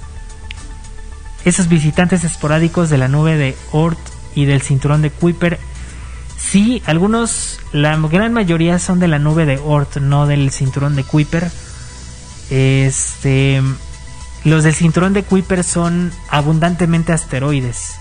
esos 1.45 1.69
visitantes 1.69 2.25
esporádicos 2.25 2.89
de 2.91 2.99
la 2.99 3.09
nube 3.09 3.37
de 3.37 3.57
Oort 3.73 3.99
y 4.35 4.45
del 4.45 4.63
cinturón 4.63 5.03
de 5.03 5.11
Kuiper. 5.11 5.59
Sí, 6.39 6.83
algunos, 6.87 7.61
la 7.73 7.97
gran 7.97 8.33
mayoría 8.33 8.79
son 8.79 9.01
de 9.01 9.09
la 9.09 9.19
nube 9.19 9.45
de 9.45 9.59
Oort, 9.59 9.97
no 9.97 10.27
del 10.27 10.51
cinturón 10.51 10.97
de 10.97 11.05
Kuiper. 11.05 11.51
Este, 12.51 13.63
los 14.45 14.65
del 14.65 14.75
cinturón 14.75 15.13
de 15.13 15.23
Kuiper 15.23 15.65
son 15.65 16.13
abundantemente 16.29 17.13
asteroides. 17.13 17.95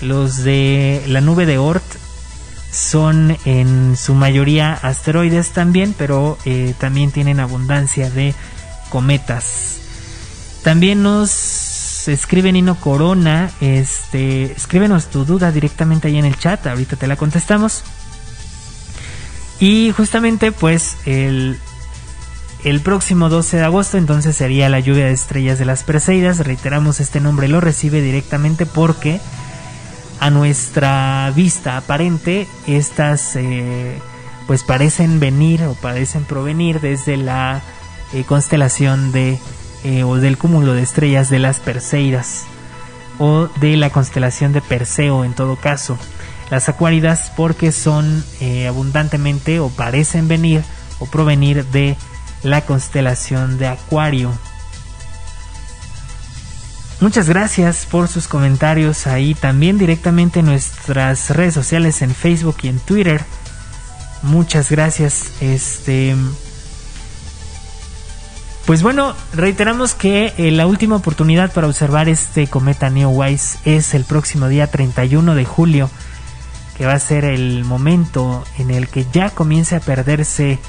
Los 0.00 0.38
de 0.38 1.02
la 1.06 1.20
nube 1.20 1.46
de 1.46 1.58
Oort 1.58 1.84
son 2.72 3.36
en 3.44 3.96
su 3.96 4.14
mayoría 4.14 4.72
asteroides 4.72 5.50
también, 5.50 5.94
pero 5.96 6.38
eh, 6.44 6.74
también 6.78 7.10
tienen 7.10 7.40
abundancia 7.40 8.10
de 8.10 8.34
cometas. 8.88 9.78
También 10.62 11.02
nos 11.02 12.08
escribe 12.08 12.52
Nino 12.52 12.74
Corona, 12.76 13.50
este, 13.60 14.52
escríbenos 14.52 15.10
tu 15.10 15.24
duda 15.24 15.52
directamente 15.52 16.08
ahí 16.08 16.18
en 16.18 16.24
el 16.24 16.38
chat, 16.38 16.66
ahorita 16.66 16.96
te 16.96 17.06
la 17.06 17.16
contestamos. 17.16 17.82
Y 19.58 19.92
justamente 19.92 20.52
pues 20.52 20.96
el, 21.04 21.58
el 22.64 22.80
próximo 22.80 23.30
12 23.30 23.56
de 23.56 23.64
agosto 23.64 23.96
entonces 23.96 24.36
sería 24.36 24.68
la 24.68 24.80
lluvia 24.80 25.06
de 25.06 25.12
estrellas 25.12 25.58
de 25.58 25.64
las 25.64 25.82
Perseidas. 25.82 26.38
Reiteramos, 26.38 27.00
este 27.00 27.20
nombre 27.20 27.48
lo 27.48 27.60
recibe 27.60 28.02
directamente 28.02 28.66
porque 28.66 29.20
a 30.20 30.28
nuestra 30.28 31.32
vista 31.34 31.78
aparente 31.78 32.46
estas 32.66 33.34
eh, 33.36 33.98
pues 34.46 34.62
parecen 34.62 35.20
venir 35.20 35.64
o 35.64 35.72
parecen 35.74 36.24
provenir 36.24 36.80
desde 36.80 37.16
la 37.16 37.62
eh, 38.12 38.24
constelación 38.24 39.10
de 39.12 39.38
eh, 39.82 40.02
o 40.04 40.16
del 40.16 40.36
cúmulo 40.36 40.74
de 40.74 40.82
estrellas 40.82 41.30
de 41.30 41.38
las 41.38 41.60
Perseidas 41.60 42.44
o 43.18 43.48
de 43.60 43.78
la 43.78 43.88
constelación 43.88 44.52
de 44.52 44.60
Perseo 44.60 45.24
en 45.24 45.32
todo 45.32 45.56
caso. 45.56 45.96
Las 46.50 46.68
acuáridas 46.68 47.32
porque 47.36 47.70
son 47.72 48.24
abundantemente 48.68 49.60
o 49.60 49.68
parecen 49.68 50.26
venir 50.26 50.62
o 50.98 51.06
provenir 51.06 51.64
de 51.66 51.96
la 52.42 52.62
constelación 52.62 53.58
de 53.58 53.68
Acuario. 53.68 54.32
Muchas 57.00 57.28
gracias 57.28 57.86
por 57.90 58.08
sus 58.08 58.28
comentarios 58.28 59.06
ahí 59.06 59.34
también 59.34 59.78
directamente 59.78 60.40
en 60.40 60.46
nuestras 60.46 61.30
redes 61.30 61.54
sociales 61.54 62.02
en 62.02 62.14
Facebook 62.14 62.56
y 62.62 62.68
en 62.68 62.78
Twitter. 62.78 63.22
Muchas 64.22 64.70
gracias. 64.70 65.32
Este 65.40 66.14
pues 68.70 68.84
bueno, 68.84 69.16
reiteramos 69.32 69.94
que 69.94 70.32
eh, 70.36 70.52
la 70.52 70.68
última 70.68 70.94
oportunidad 70.94 71.52
para 71.52 71.66
observar 71.66 72.08
este 72.08 72.46
cometa 72.46 72.88
Neowise 72.88 73.58
es 73.64 73.94
el 73.94 74.04
próximo 74.04 74.46
día 74.46 74.68
31 74.68 75.34
de 75.34 75.44
julio, 75.44 75.90
que 76.76 76.86
va 76.86 76.92
a 76.92 76.98
ser 77.00 77.24
el 77.24 77.64
momento 77.64 78.44
en 78.58 78.70
el 78.70 78.86
que 78.86 79.06
ya 79.12 79.30
comience 79.30 79.74
a 79.74 79.80
perderse 79.80 80.60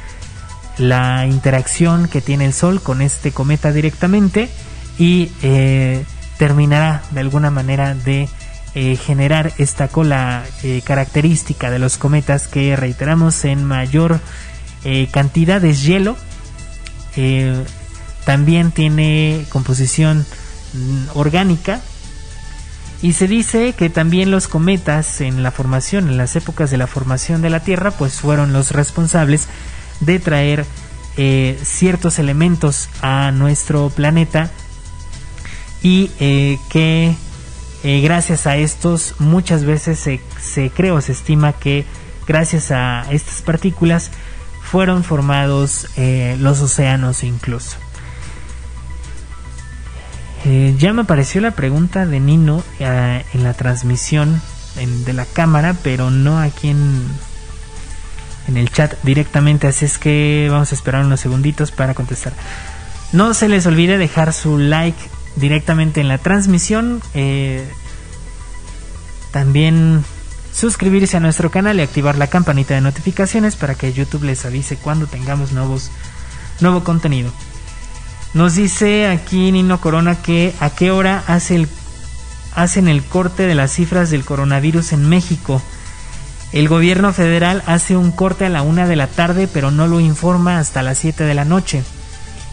la 0.77 1.25
interacción 1.25 2.07
que 2.07 2.21
tiene 2.21 2.45
el 2.45 2.53
Sol 2.53 2.81
con 2.81 3.01
este 3.01 3.31
cometa 3.31 3.71
directamente 3.71 4.49
y 4.97 5.31
eh, 5.41 6.03
terminará 6.37 7.03
de 7.11 7.19
alguna 7.19 7.51
manera 7.51 7.93
de 7.93 8.29
eh, 8.73 8.95
generar 8.95 9.51
esta 9.57 9.87
cola 9.89 10.43
característica 10.83 11.69
de 11.69 11.79
los 11.79 11.97
cometas 11.97 12.47
que 12.47 12.75
reiteramos 12.75 13.43
en 13.45 13.65
mayor 13.65 14.19
cantidad 15.11 15.61
de 15.61 15.73
hielo. 15.73 16.15
También 18.25 18.71
tiene 18.71 19.45
composición 19.49 20.25
mm, 20.73 21.17
orgánica. 21.17 21.81
Y 23.01 23.13
se 23.13 23.27
dice 23.27 23.73
que 23.73 23.89
también 23.89 24.29
los 24.29 24.47
cometas 24.47 25.21
en 25.21 25.41
la 25.41 25.49
formación, 25.49 26.07
en 26.07 26.17
las 26.17 26.35
épocas 26.35 26.69
de 26.69 26.77
la 26.77 26.85
formación 26.85 27.41
de 27.41 27.49
la 27.49 27.61
Tierra, 27.61 27.89
pues 27.89 28.13
fueron 28.13 28.53
los 28.53 28.71
responsables 28.71 29.47
de 30.01 30.19
traer 30.19 30.65
eh, 31.17 31.59
ciertos 31.63 32.19
elementos 32.19 32.89
a 33.01 33.31
nuestro 33.31 33.89
planeta 33.89 34.49
y 35.83 36.09
eh, 36.19 36.57
que 36.69 37.15
eh, 37.83 38.01
gracias 38.01 38.47
a 38.47 38.55
estos 38.55 39.15
muchas 39.19 39.65
veces 39.65 39.99
se, 39.99 40.21
se 40.39 40.69
cree 40.69 40.91
o 40.91 41.01
se 41.01 41.11
estima 41.11 41.53
que 41.53 41.85
gracias 42.27 42.71
a 42.71 43.05
estas 43.11 43.41
partículas 43.41 44.11
fueron 44.61 45.03
formados 45.03 45.87
los 46.39 46.61
océanos 46.61 47.23
incluso. 47.23 47.75
Ya 50.77 50.93
me 50.93 51.01
apareció 51.01 51.41
la 51.41 51.51
pregunta 51.51 52.05
de 52.05 52.21
Nino 52.21 52.63
en 52.79 53.43
la 53.43 53.53
transmisión 53.53 54.41
de 54.75 55.13
la 55.13 55.25
cámara, 55.25 55.75
pero 55.83 56.09
no 56.09 56.39
aquí 56.39 56.69
en, 56.69 57.05
en 58.47 58.57
el 58.57 58.71
chat 58.71 58.93
directamente, 59.03 59.67
así 59.67 59.85
es 59.85 59.97
que 59.97 60.47
vamos 60.51 60.71
a 60.71 60.75
esperar 60.75 61.05
unos 61.05 61.19
segunditos 61.19 61.71
para 61.71 61.93
contestar. 61.93 62.33
No 63.13 63.33
se 63.33 63.49
les 63.49 63.65
olvide 63.65 63.97
dejar 63.97 64.33
su 64.33 64.57
like 64.57 64.99
directamente 65.35 66.01
en 66.01 66.07
la 66.07 66.17
transmisión. 66.17 67.01
Eh, 67.13 67.67
también 69.31 70.03
suscribirse 70.53 71.17
a 71.17 71.19
nuestro 71.19 71.51
canal 71.51 71.79
y 71.79 71.83
activar 71.83 72.17
la 72.17 72.27
campanita 72.27 72.73
de 72.73 72.81
notificaciones 72.81 73.55
para 73.55 73.75
que 73.75 73.93
YouTube 73.93 74.23
les 74.23 74.45
avise 74.45 74.77
cuando 74.77 75.07
tengamos 75.07 75.51
nuevos, 75.51 75.91
nuevo 76.59 76.83
contenido. 76.83 77.31
Nos 78.33 78.55
dice 78.55 79.07
aquí 79.07 79.51
Nino 79.51 79.81
Corona 79.81 80.21
que 80.21 80.53
a 80.59 80.69
qué 80.69 80.91
hora 80.91 81.23
hace 81.27 81.55
el, 81.55 81.67
hacen 82.55 82.87
el 82.87 83.03
corte 83.03 83.45
de 83.45 83.55
las 83.55 83.71
cifras 83.73 84.09
del 84.09 84.23
coronavirus 84.23 84.93
en 84.93 85.09
México. 85.09 85.61
El 86.53 86.67
gobierno 86.67 87.13
federal 87.13 87.63
hace 87.65 87.95
un 87.95 88.11
corte 88.11 88.45
a 88.45 88.49
la 88.49 88.61
una 88.61 88.85
de 88.85 88.97
la 88.97 89.07
tarde, 89.07 89.47
pero 89.47 89.71
no 89.71 89.87
lo 89.87 90.01
informa 90.01 90.59
hasta 90.59 90.83
las 90.83 90.97
7 90.97 91.23
de 91.23 91.33
la 91.33 91.45
noche. 91.45 91.83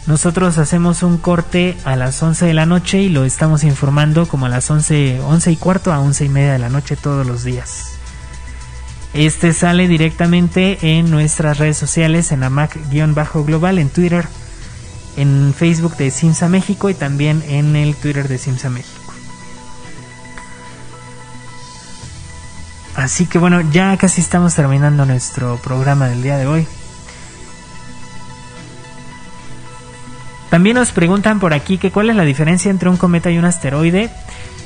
Nosotros 0.07 0.57
hacemos 0.57 1.03
un 1.03 1.17
corte 1.17 1.77
a 1.83 1.95
las 1.97 2.23
11 2.23 2.45
de 2.45 2.53
la 2.53 2.65
noche 2.65 3.01
y 3.01 3.09
lo 3.09 3.25
estamos 3.25 3.63
informando 3.63 4.25
como 4.25 4.45
a 4.45 4.49
las 4.49 4.71
11, 4.71 5.19
11 5.21 5.51
y 5.51 5.55
cuarto 5.57 5.91
a 5.91 5.99
11 5.99 6.25
y 6.25 6.29
media 6.29 6.53
de 6.53 6.59
la 6.59 6.69
noche 6.69 6.95
todos 6.95 7.27
los 7.27 7.43
días. 7.43 7.99
Este 9.13 9.53
sale 9.53 9.87
directamente 9.87 10.77
en 10.81 11.11
nuestras 11.11 11.57
redes 11.57 11.77
sociales 11.77 12.31
en 12.31 12.43
AMAC-global 12.43 13.79
en 13.79 13.89
Twitter, 13.89 14.27
en 15.17 15.53
Facebook 15.55 15.97
de 15.97 16.09
Simsa 16.09 16.47
México 16.47 16.89
y 16.89 16.93
también 16.93 17.43
en 17.47 17.75
el 17.75 17.95
Twitter 17.95 18.27
de 18.27 18.37
Simsa 18.37 18.69
México. 18.69 18.98
Así 22.99 23.27
que 23.27 23.39
bueno, 23.39 23.61
ya 23.71 23.95
casi 23.95 24.19
estamos 24.19 24.55
terminando 24.55 25.05
nuestro 25.05 25.55
programa 25.55 26.09
del 26.09 26.21
día 26.21 26.37
de 26.37 26.47
hoy. 26.47 26.67
También 30.49 30.75
nos 30.75 30.91
preguntan 30.91 31.39
por 31.39 31.53
aquí 31.53 31.77
que 31.77 31.91
cuál 31.91 32.09
es 32.09 32.17
la 32.17 32.23
diferencia 32.23 32.69
entre 32.69 32.89
un 32.89 32.97
cometa 32.97 33.31
y 33.31 33.37
un 33.37 33.45
asteroide. 33.45 34.11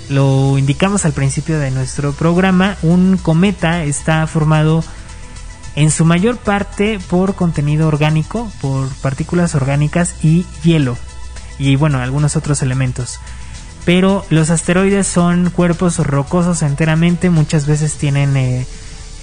Lo 0.09 0.57
indicamos 0.57 1.05
al 1.05 1.13
principio 1.13 1.59
de 1.59 1.69
nuestro 1.69 2.11
programa. 2.13 2.75
Un 2.81 3.17
cometa 3.17 3.83
está 3.83 4.25
formado 4.25 4.83
en 5.75 5.91
su 5.91 6.03
mayor 6.03 6.37
parte 6.37 6.97
por 7.11 7.35
contenido 7.35 7.87
orgánico, 7.87 8.51
por 8.61 8.87
partículas 8.95 9.53
orgánicas 9.53 10.15
y 10.23 10.47
hielo, 10.63 10.97
y 11.59 11.75
bueno, 11.75 11.99
algunos 11.99 12.35
otros 12.35 12.63
elementos. 12.63 13.19
Pero 13.85 14.25
los 14.29 14.49
asteroides 14.49 15.07
son 15.07 15.49
cuerpos 15.49 15.97
rocosos 15.97 16.61
enteramente, 16.61 17.29
muchas 17.29 17.67
veces 17.67 17.95
tienen 17.95 18.37
eh, 18.37 18.65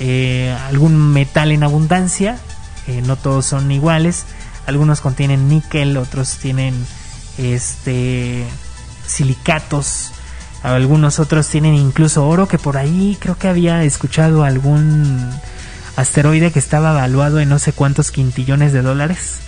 eh, 0.01 0.57
algún 0.67 1.13
metal 1.13 1.51
en 1.51 1.63
abundancia, 1.63 2.39
eh, 2.87 3.03
no 3.03 3.17
todos 3.17 3.47
son 3.47 3.71
iguales, 3.71 4.27
algunos 4.67 5.01
contienen 5.01 5.49
níquel, 5.49 5.97
otros 5.97 6.37
tienen 6.37 6.75
este 7.39 8.45
silicatos, 9.07 10.13
algunos 10.63 11.19
otros 11.19 11.49
tienen 11.49 11.75
incluso 11.75 12.29
oro, 12.29 12.47
que 12.47 12.59
por 12.59 12.77
ahí 12.77 13.17
creo 13.19 13.39
que 13.39 13.49
había 13.49 13.83
escuchado 13.83 14.45
algún 14.45 15.31
asteroide 15.97 16.53
que 16.53 16.59
estaba 16.59 16.91
evaluado 16.91 17.41
en 17.41 17.49
no 17.49 17.59
sé 17.59 17.73
cuántos 17.73 18.11
quintillones 18.11 18.73
de 18.73 18.83
dólares 18.83 19.41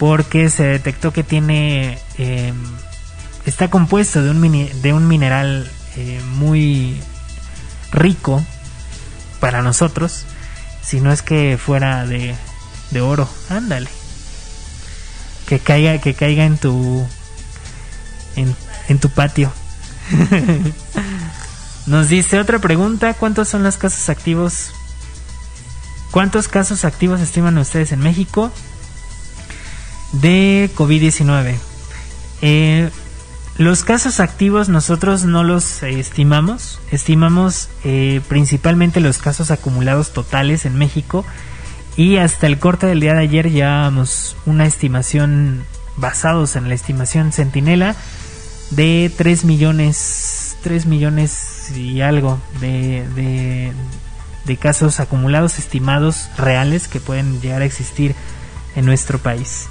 porque 0.00 0.48
se 0.48 0.64
detectó 0.64 1.12
que 1.12 1.22
tiene 1.22 1.98
em, 2.16 2.56
está 3.50 3.68
compuesto 3.68 4.22
de 4.22 4.30
un, 4.30 4.70
de 4.82 4.92
un 4.92 5.08
mineral 5.08 5.70
eh, 5.96 6.20
muy 6.32 7.00
rico 7.92 8.44
para 9.40 9.62
nosotros 9.62 10.24
si 10.82 11.00
no 11.00 11.12
es 11.12 11.22
que 11.22 11.58
fuera 11.62 12.06
de, 12.06 12.34
de 12.90 13.00
oro. 13.00 13.28
Ándale. 13.48 13.88
Que 15.46 15.58
caiga 15.58 15.98
que 15.98 16.14
caiga 16.14 16.44
en 16.44 16.58
tu 16.58 17.06
en, 18.36 18.54
en 18.88 18.98
tu 18.98 19.10
patio. 19.10 19.52
Nos 21.86 22.08
dice 22.08 22.38
otra 22.38 22.58
pregunta 22.60 23.14
cuántos 23.14 23.48
son 23.48 23.62
los 23.62 23.76
casos 23.76 24.08
activos 24.08 24.72
¿Cuántos 26.10 26.48
casos 26.48 26.84
activos 26.84 27.20
estiman 27.20 27.56
ustedes 27.58 27.92
en 27.92 28.00
México 28.00 28.50
de 30.12 30.68
COVID-19? 30.74 31.54
Eh, 32.42 32.90
los 33.60 33.84
casos 33.84 34.20
activos 34.20 34.70
nosotros 34.70 35.24
no 35.24 35.44
los 35.44 35.82
estimamos, 35.82 36.80
estimamos 36.90 37.68
eh, 37.84 38.22
principalmente 38.26 39.00
los 39.00 39.18
casos 39.18 39.50
acumulados 39.50 40.14
totales 40.14 40.64
en 40.64 40.78
México 40.78 41.26
y 41.94 42.16
hasta 42.16 42.46
el 42.46 42.58
corte 42.58 42.86
del 42.86 43.00
día 43.00 43.12
de 43.12 43.20
ayer 43.20 43.50
llevábamos 43.50 44.34
una 44.46 44.64
estimación 44.64 45.62
basados 45.98 46.56
en 46.56 46.70
la 46.70 46.74
estimación 46.74 47.32
Centinela 47.32 47.96
de 48.70 49.12
3 49.14 49.44
millones, 49.44 50.56
3 50.62 50.86
millones 50.86 51.70
y 51.76 52.00
algo 52.00 52.40
de, 52.62 53.06
de, 53.14 53.74
de 54.46 54.56
casos 54.56 55.00
acumulados 55.00 55.58
estimados 55.58 56.30
reales 56.38 56.88
que 56.88 56.98
pueden 56.98 57.42
llegar 57.42 57.60
a 57.60 57.66
existir 57.66 58.14
en 58.74 58.86
nuestro 58.86 59.18
país. 59.18 59.66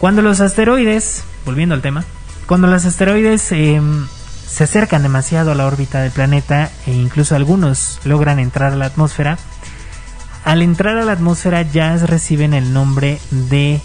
Cuando 0.00 0.22
los 0.22 0.40
asteroides, 0.40 1.22
volviendo 1.46 1.76
al 1.76 1.82
tema, 1.82 2.04
cuando 2.46 2.66
los 2.66 2.84
asteroides 2.84 3.52
em, 3.52 4.06
se 4.46 4.64
acercan 4.64 5.02
demasiado 5.02 5.52
a 5.52 5.54
la 5.54 5.66
órbita 5.66 6.00
del 6.02 6.10
planeta 6.10 6.70
e 6.86 6.92
incluso 6.92 7.34
algunos 7.34 8.00
logran 8.04 8.38
entrar 8.38 8.72
a 8.72 8.76
la 8.76 8.86
atmósfera, 8.86 9.38
al 10.44 10.62
entrar 10.62 10.98
a 10.98 11.04
la 11.04 11.12
atmósfera 11.12 11.62
ya 11.62 11.96
reciben 11.96 12.52
el 12.52 12.72
nombre 12.72 13.20
de 13.30 13.80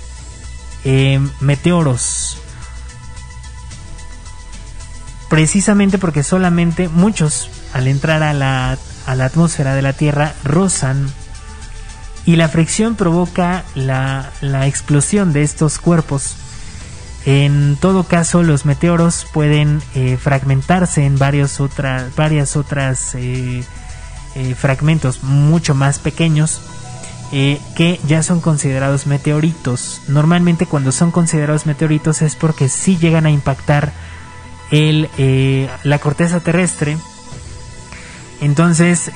em, 0.84 1.30
meteoros. 1.40 2.40
Precisamente 5.30 5.98
porque 5.98 6.24
solamente 6.24 6.90
muchos 6.90 7.50
al 7.74 7.88
entrar 7.88 8.24
a 8.24 8.34
la, 8.34 8.78
a 9.06 9.16
la 9.16 9.26
atmósfera 9.26 9.76
de 9.76 9.82
la 9.82 9.94
Tierra 9.94 10.34
rozan 10.44 11.08
y 12.26 12.36
la 12.36 12.50
fricción 12.50 12.96
provoca 12.96 13.64
la, 13.76 14.32
la 14.42 14.68
explosión 14.68 15.32
de 15.32 15.44
estos 15.44 15.80
cuerpos 15.80 16.36
en 17.28 17.76
todo 17.76 18.06
caso, 18.06 18.42
los 18.42 18.64
meteoros 18.64 19.28
pueden 19.34 19.82
eh, 19.96 20.16
fragmentarse 20.16 21.04
en 21.04 21.20
varios 21.20 21.60
otras, 21.60 22.16
varias 22.16 22.56
otras 22.56 23.16
eh, 23.16 23.66
eh, 24.36 24.56
fragmentos 24.56 25.24
mucho 25.24 25.76
más 25.76 26.00
pequeños 26.00 26.62
que 27.30 28.00
ya 28.08 28.24
son 28.24 28.40
considerados 28.40 29.08
meteoritos. 29.08 30.02
Normalmente 30.08 30.66
cuando 30.66 30.94
son 30.94 31.12
considerados 31.12 31.66
meteoritos 31.66 32.22
es 32.22 32.38
porque 32.38 32.70
sí 32.70 32.96
llegan 32.98 33.26
a 33.26 33.32
impactar 33.32 33.92
el, 34.72 35.10
la 35.84 36.00
corteza 36.00 36.40
terrestre. 36.40 36.98
Entonces, 38.40 39.12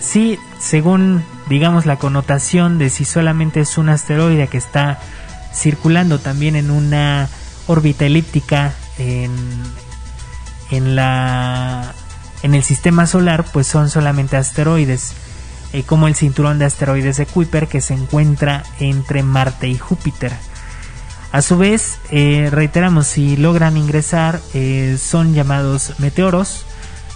sí, 0.00 0.38
según 0.58 1.22
digamos 1.50 1.84
la 1.84 1.96
connotación 1.96 2.78
de 2.78 2.88
si 2.88 3.04
solamente 3.04 3.60
es 3.60 3.76
un 3.76 3.90
asteroide 3.90 4.48
que 4.48 4.56
está 4.56 4.98
circulando 5.52 6.18
también 6.18 6.56
en 6.56 6.70
una 6.70 7.28
órbita 7.70 8.04
elíptica 8.04 8.74
en, 8.98 9.30
en, 10.70 10.96
la, 10.96 11.94
en 12.42 12.54
el 12.54 12.64
sistema 12.64 13.06
solar, 13.06 13.44
pues 13.52 13.66
son 13.66 13.90
solamente 13.90 14.36
asteroides, 14.36 15.12
eh, 15.72 15.84
como 15.84 16.08
el 16.08 16.16
cinturón 16.16 16.58
de 16.58 16.64
asteroides 16.64 17.16
de 17.16 17.26
Kuiper 17.26 17.68
que 17.68 17.80
se 17.80 17.94
encuentra 17.94 18.64
entre 18.80 19.22
Marte 19.22 19.68
y 19.68 19.78
Júpiter. 19.78 20.32
A 21.32 21.42
su 21.42 21.56
vez, 21.56 21.98
eh, 22.10 22.48
reiteramos, 22.50 23.06
si 23.06 23.36
logran 23.36 23.76
ingresar, 23.76 24.40
eh, 24.52 24.98
son 25.00 25.32
llamados 25.32 25.94
meteoros. 25.98 26.66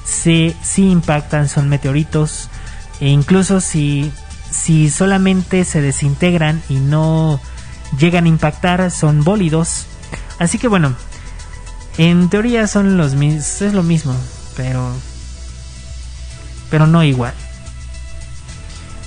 Si, 0.04 0.54
si 0.62 0.88
impactan, 0.88 1.48
son 1.48 1.68
meteoritos. 1.68 2.48
E 3.00 3.08
incluso 3.08 3.60
si, 3.60 4.12
si 4.52 4.88
solamente 4.88 5.64
se 5.64 5.80
desintegran 5.80 6.62
y 6.68 6.74
no 6.74 7.40
llegan 7.98 8.26
a 8.26 8.28
impactar, 8.28 8.92
son 8.92 9.24
bólidos. 9.24 9.86
Así 10.38 10.58
que 10.58 10.68
bueno, 10.68 10.94
en 11.98 12.28
teoría 12.28 12.66
son 12.66 12.96
los 12.96 13.14
mismos, 13.14 13.62
es 13.62 13.72
lo 13.72 13.82
mismo, 13.82 14.14
pero 14.56 14.92
pero 16.70 16.86
no 16.86 17.04
igual. 17.04 17.34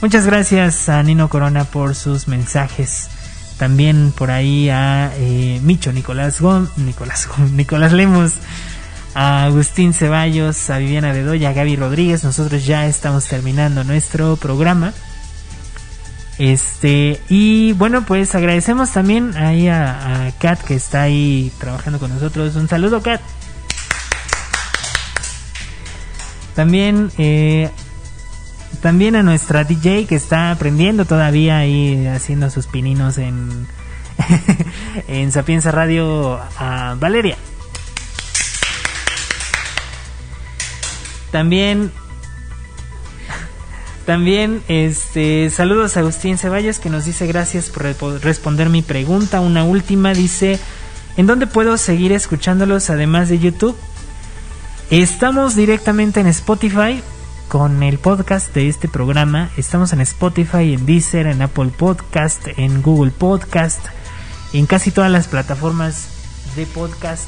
Muchas 0.01 0.25
gracias 0.25 0.89
a 0.89 1.01
Nino 1.03 1.27
Corona 1.27 1.65
por 1.65 1.95
sus 1.95 2.27
mensajes. 2.27 3.09
También 3.57 4.13
por 4.15 4.29
ahí 4.29 4.69
a 4.69 5.11
eh, 5.15 5.59
Micho 5.63 5.91
Nicolás 5.91 6.39
Gómez, 6.39 6.69
Nicolás 6.77 7.27
Nicolás 7.53 7.91
Lemos, 7.91 8.33
a 9.15 9.45
Agustín 9.45 9.93
Ceballos, 9.93 10.69
a 10.69 10.77
Viviana 10.77 11.11
Bedoya, 11.11 11.49
a 11.49 11.53
Gaby 11.53 11.75
Rodríguez. 11.75 12.23
Nosotros 12.23 12.65
ya 12.65 12.85
estamos 12.85 13.25
terminando 13.25 13.83
nuestro 13.83 14.35
programa. 14.37 14.93
Este, 16.39 17.19
y 17.29 17.73
bueno, 17.73 18.05
pues 18.05 18.35
agradecemos 18.35 18.91
también 18.91 19.35
ahí 19.37 19.67
a, 19.67 20.31
Kat 20.39 20.61
que 20.61 20.75
está 20.75 21.03
ahí 21.03 21.51
trabajando 21.59 21.99
con 21.99 22.13
nosotros. 22.13 22.55
Un 22.55 22.67
saludo, 22.67 23.01
Kat. 23.01 23.21
También, 26.53 27.11
eh, 27.17 27.69
también 28.81 29.15
a 29.15 29.23
nuestra 29.23 29.63
DJ 29.63 30.05
que 30.05 30.15
está 30.15 30.51
aprendiendo 30.51 31.05
todavía 31.05 31.57
ahí 31.57 32.05
haciendo 32.07 32.49
sus 32.49 32.67
pininos 32.67 33.17
en, 33.17 33.67
en 35.07 35.31
Sapienza 35.31 35.71
Radio 35.71 36.39
a 36.57 36.95
Valeria. 36.99 37.37
También 41.31 41.91
también, 44.07 44.63
este, 44.69 45.49
saludos 45.49 45.97
a 45.97 45.99
Agustín 45.99 46.37
Ceballos 46.37 46.79
que 46.79 46.89
nos 46.89 47.03
dice 47.03 47.27
gracias 47.27 47.69
por 47.69 47.83
responder 48.23 48.69
mi 48.69 48.81
pregunta. 48.81 49.41
Una 49.41 49.65
última 49.65 50.13
dice, 50.13 50.61
¿en 51.17 51.27
dónde 51.27 51.45
puedo 51.45 51.77
seguir 51.77 52.13
escuchándolos 52.13 52.89
además 52.89 53.27
de 53.27 53.39
YouTube? 53.39 53.75
Estamos 54.91 55.57
directamente 55.57 56.21
en 56.21 56.27
Spotify 56.27 57.03
con 57.49 57.83
el 57.83 57.99
podcast 57.99 58.53
de 58.53 58.69
este 58.69 58.87
programa. 58.87 59.49
Estamos 59.57 59.91
en 59.91 59.99
Spotify, 59.99 60.73
en 60.73 60.85
Deezer, 60.85 61.27
en 61.27 61.41
Apple 61.41 61.71
Podcast, 61.77 62.47
en 62.55 62.81
Google 62.81 63.11
Podcast, 63.11 63.87
en 64.53 64.67
casi 64.67 64.89
todas 64.89 65.11
las 65.11 65.27
plataformas 65.27 66.07
de 66.55 66.65
podcast, 66.65 67.27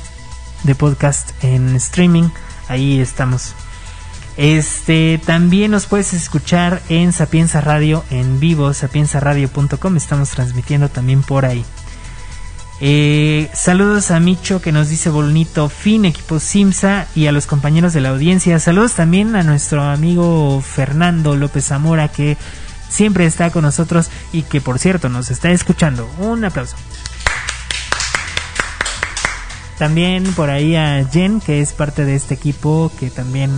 de 0.64 0.76
podcast 0.76 1.32
en 1.44 1.76
streaming. 1.76 2.30
Ahí 2.70 3.02
estamos. 3.02 3.54
Este, 4.40 5.20
también 5.26 5.72
nos 5.72 5.86
puedes 5.86 6.14
escuchar 6.14 6.82
en 6.88 7.12
Sapienza 7.12 7.60
Radio 7.60 8.06
en 8.10 8.40
vivo, 8.40 8.74
sapienzaradio.com. 8.74 9.98
Estamos 9.98 10.30
transmitiendo 10.30 10.88
también 10.88 11.24
por 11.24 11.44
ahí. 11.44 11.66
Eh, 12.80 13.52
saludos 13.54 14.12
a 14.12 14.22
Micho 14.22 14.62
que 14.62 14.72
nos 14.72 14.88
dice 14.88 15.10
bonito 15.10 15.68
fin, 15.68 16.06
equipo 16.06 16.40
Simsa 16.40 17.06
y 17.16 17.28
a 17.28 17.34
los 17.34 17.48
compañeros 17.48 17.92
de 17.92 18.00
la 18.00 18.12
audiencia. 18.12 18.58
Saludos 18.60 18.94
también 18.94 19.36
a 19.36 19.44
nuestro 19.44 19.84
amigo 19.84 20.62
Fernando 20.62 21.36
López 21.36 21.66
Zamora 21.66 22.08
que 22.08 22.38
siempre 22.88 23.26
está 23.26 23.52
con 23.52 23.64
nosotros 23.64 24.10
y 24.32 24.44
que 24.44 24.62
por 24.62 24.80
cierto 24.80 25.10
nos 25.10 25.32
está 25.32 25.52
escuchando. 25.52 26.10
Un 26.18 26.46
aplauso. 26.46 26.78
También 29.78 30.24
por 30.32 30.50
ahí 30.50 30.78
a 30.78 31.06
Jen 31.12 31.42
que 31.42 31.60
es 31.60 31.74
parte 31.74 32.06
de 32.06 32.16
este 32.16 32.36
equipo 32.36 32.90
que 32.98 33.10
también 33.10 33.52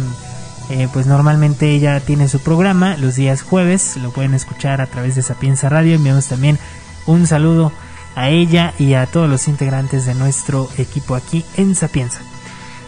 eh, 0.72 0.90
pues 0.92 1.06
normalmente 1.06 1.72
ella 1.72 2.00
tiene 2.00 2.28
su 2.28 2.40
programa 2.40 2.98
los 2.98 3.16
días 3.16 3.42
jueves, 3.42 3.98
lo 3.98 4.12
pueden 4.12 4.34
escuchar 4.34 4.82
a 4.82 4.88
través 4.88 5.16
de 5.16 5.22
Sapienza 5.22 5.70
Radio. 5.70 5.96
Enviamos 5.96 6.28
también 6.28 6.58
un 7.06 7.28
saludo 7.28 7.72
a 8.16 8.30
ella 8.30 8.74
y 8.80 8.94
a 8.94 9.06
todos 9.06 9.30
los 9.30 9.48
integrantes 9.48 10.06
de 10.06 10.16
nuestro 10.16 10.70
equipo 10.78 11.16
aquí 11.16 11.46
en 11.58 11.76
Sapienza. 11.76 12.22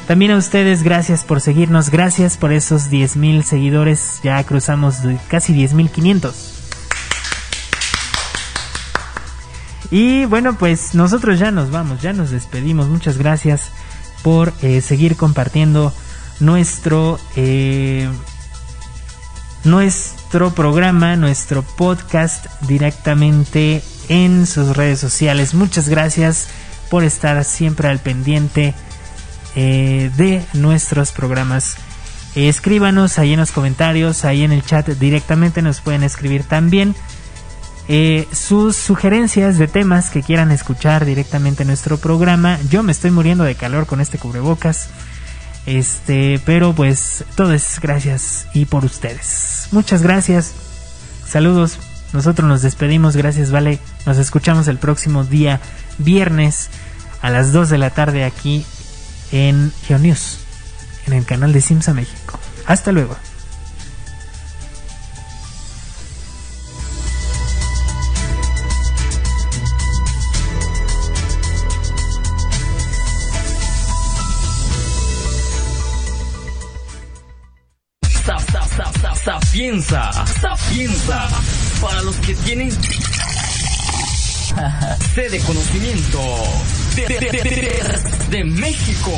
También 0.07 0.31
a 0.31 0.37
ustedes, 0.37 0.83
gracias 0.83 1.23
por 1.23 1.39
seguirnos, 1.39 1.89
gracias 1.89 2.37
por 2.37 2.51
esos 2.51 2.89
10.000 2.89 3.43
seguidores, 3.43 4.19
ya 4.23 4.43
cruzamos 4.43 4.97
casi 5.29 5.53
10.500. 5.53 6.33
Y 9.91 10.25
bueno, 10.25 10.57
pues 10.57 10.95
nosotros 10.95 11.37
ya 11.37 11.51
nos 11.51 11.69
vamos, 11.69 12.01
ya 12.01 12.13
nos 12.13 12.31
despedimos. 12.31 12.89
Muchas 12.89 13.17
gracias 13.17 13.69
por 14.23 14.51
eh, 14.61 14.81
seguir 14.81 15.15
compartiendo 15.15 15.93
nuestro, 16.39 17.19
eh, 17.35 18.09
nuestro 19.63 20.51
programa, 20.51 21.15
nuestro 21.15 21.63
podcast 21.63 22.45
directamente 22.61 23.83
en 24.09 24.45
sus 24.45 24.75
redes 24.75 24.99
sociales. 24.99 25.53
Muchas 25.53 25.89
gracias 25.89 26.47
por 26.89 27.03
estar 27.03 27.43
siempre 27.43 27.87
al 27.87 27.99
pendiente 27.99 28.73
eh, 29.55 30.11
de 30.17 30.43
nuestros 30.53 31.11
programas. 31.11 31.75
escríbanos 32.35 33.19
ahí 33.19 33.33
en 33.33 33.39
los 33.39 33.51
comentarios, 33.51 34.25
ahí 34.25 34.43
en 34.43 34.51
el 34.51 34.65
chat 34.65 34.87
directamente 34.89 35.61
nos 35.61 35.81
pueden 35.81 36.03
escribir 36.03 36.43
también 36.43 36.95
eh, 37.89 38.27
sus 38.31 38.77
sugerencias 38.77 39.57
de 39.57 39.67
temas 39.67 40.09
que 40.09 40.23
quieran 40.23 40.51
escuchar 40.51 41.03
directamente 41.03 41.63
en 41.63 41.67
nuestro 41.67 41.97
programa. 41.97 42.57
Yo 42.69 42.81
me 42.81 42.93
estoy 42.93 43.11
muriendo 43.11 43.43
de 43.43 43.55
calor 43.55 43.85
con 43.85 43.99
este 43.99 44.17
cubrebocas. 44.17 44.87
Este, 45.65 46.41
pero 46.45 46.73
pues 46.73 47.23
todo 47.35 47.53
es 47.53 47.79
gracias 47.81 48.47
y 48.53 48.65
por 48.65 48.85
ustedes. 48.85 49.67
Muchas 49.71 50.01
gracias. 50.01 50.53
Saludos. 51.25 51.79
Nosotros 52.11 52.47
nos 52.47 52.61
despedimos. 52.61 53.15
Gracias, 53.15 53.51
Vale. 53.51 53.79
Nos 54.05 54.17
escuchamos 54.17 54.67
el 54.67 54.77
próximo 54.77 55.23
día 55.23 55.59
viernes 55.97 56.69
a 57.21 57.29
las 57.29 57.51
2 57.53 57.69
de 57.69 57.77
la 57.77 57.89
tarde 57.89 58.23
aquí 58.23 58.65
en 59.31 59.71
GeoNews, 59.87 60.39
en 61.07 61.13
el 61.13 61.25
canal 61.25 61.53
de 61.53 61.61
Simsa 61.61 61.93
México. 61.93 62.39
Hasta 62.67 62.91
luego. 62.91 63.15
Sapienza, 79.73 80.11
sapienza, 80.39 81.27
para 81.81 82.03
los 82.03 82.15
que 82.17 82.35
tienen 82.35 82.69
conocimiento 85.41 86.19
de, 86.95 87.07
de, 87.07 87.19
de, 87.19 87.99
de 88.29 88.43
México. 88.43 89.11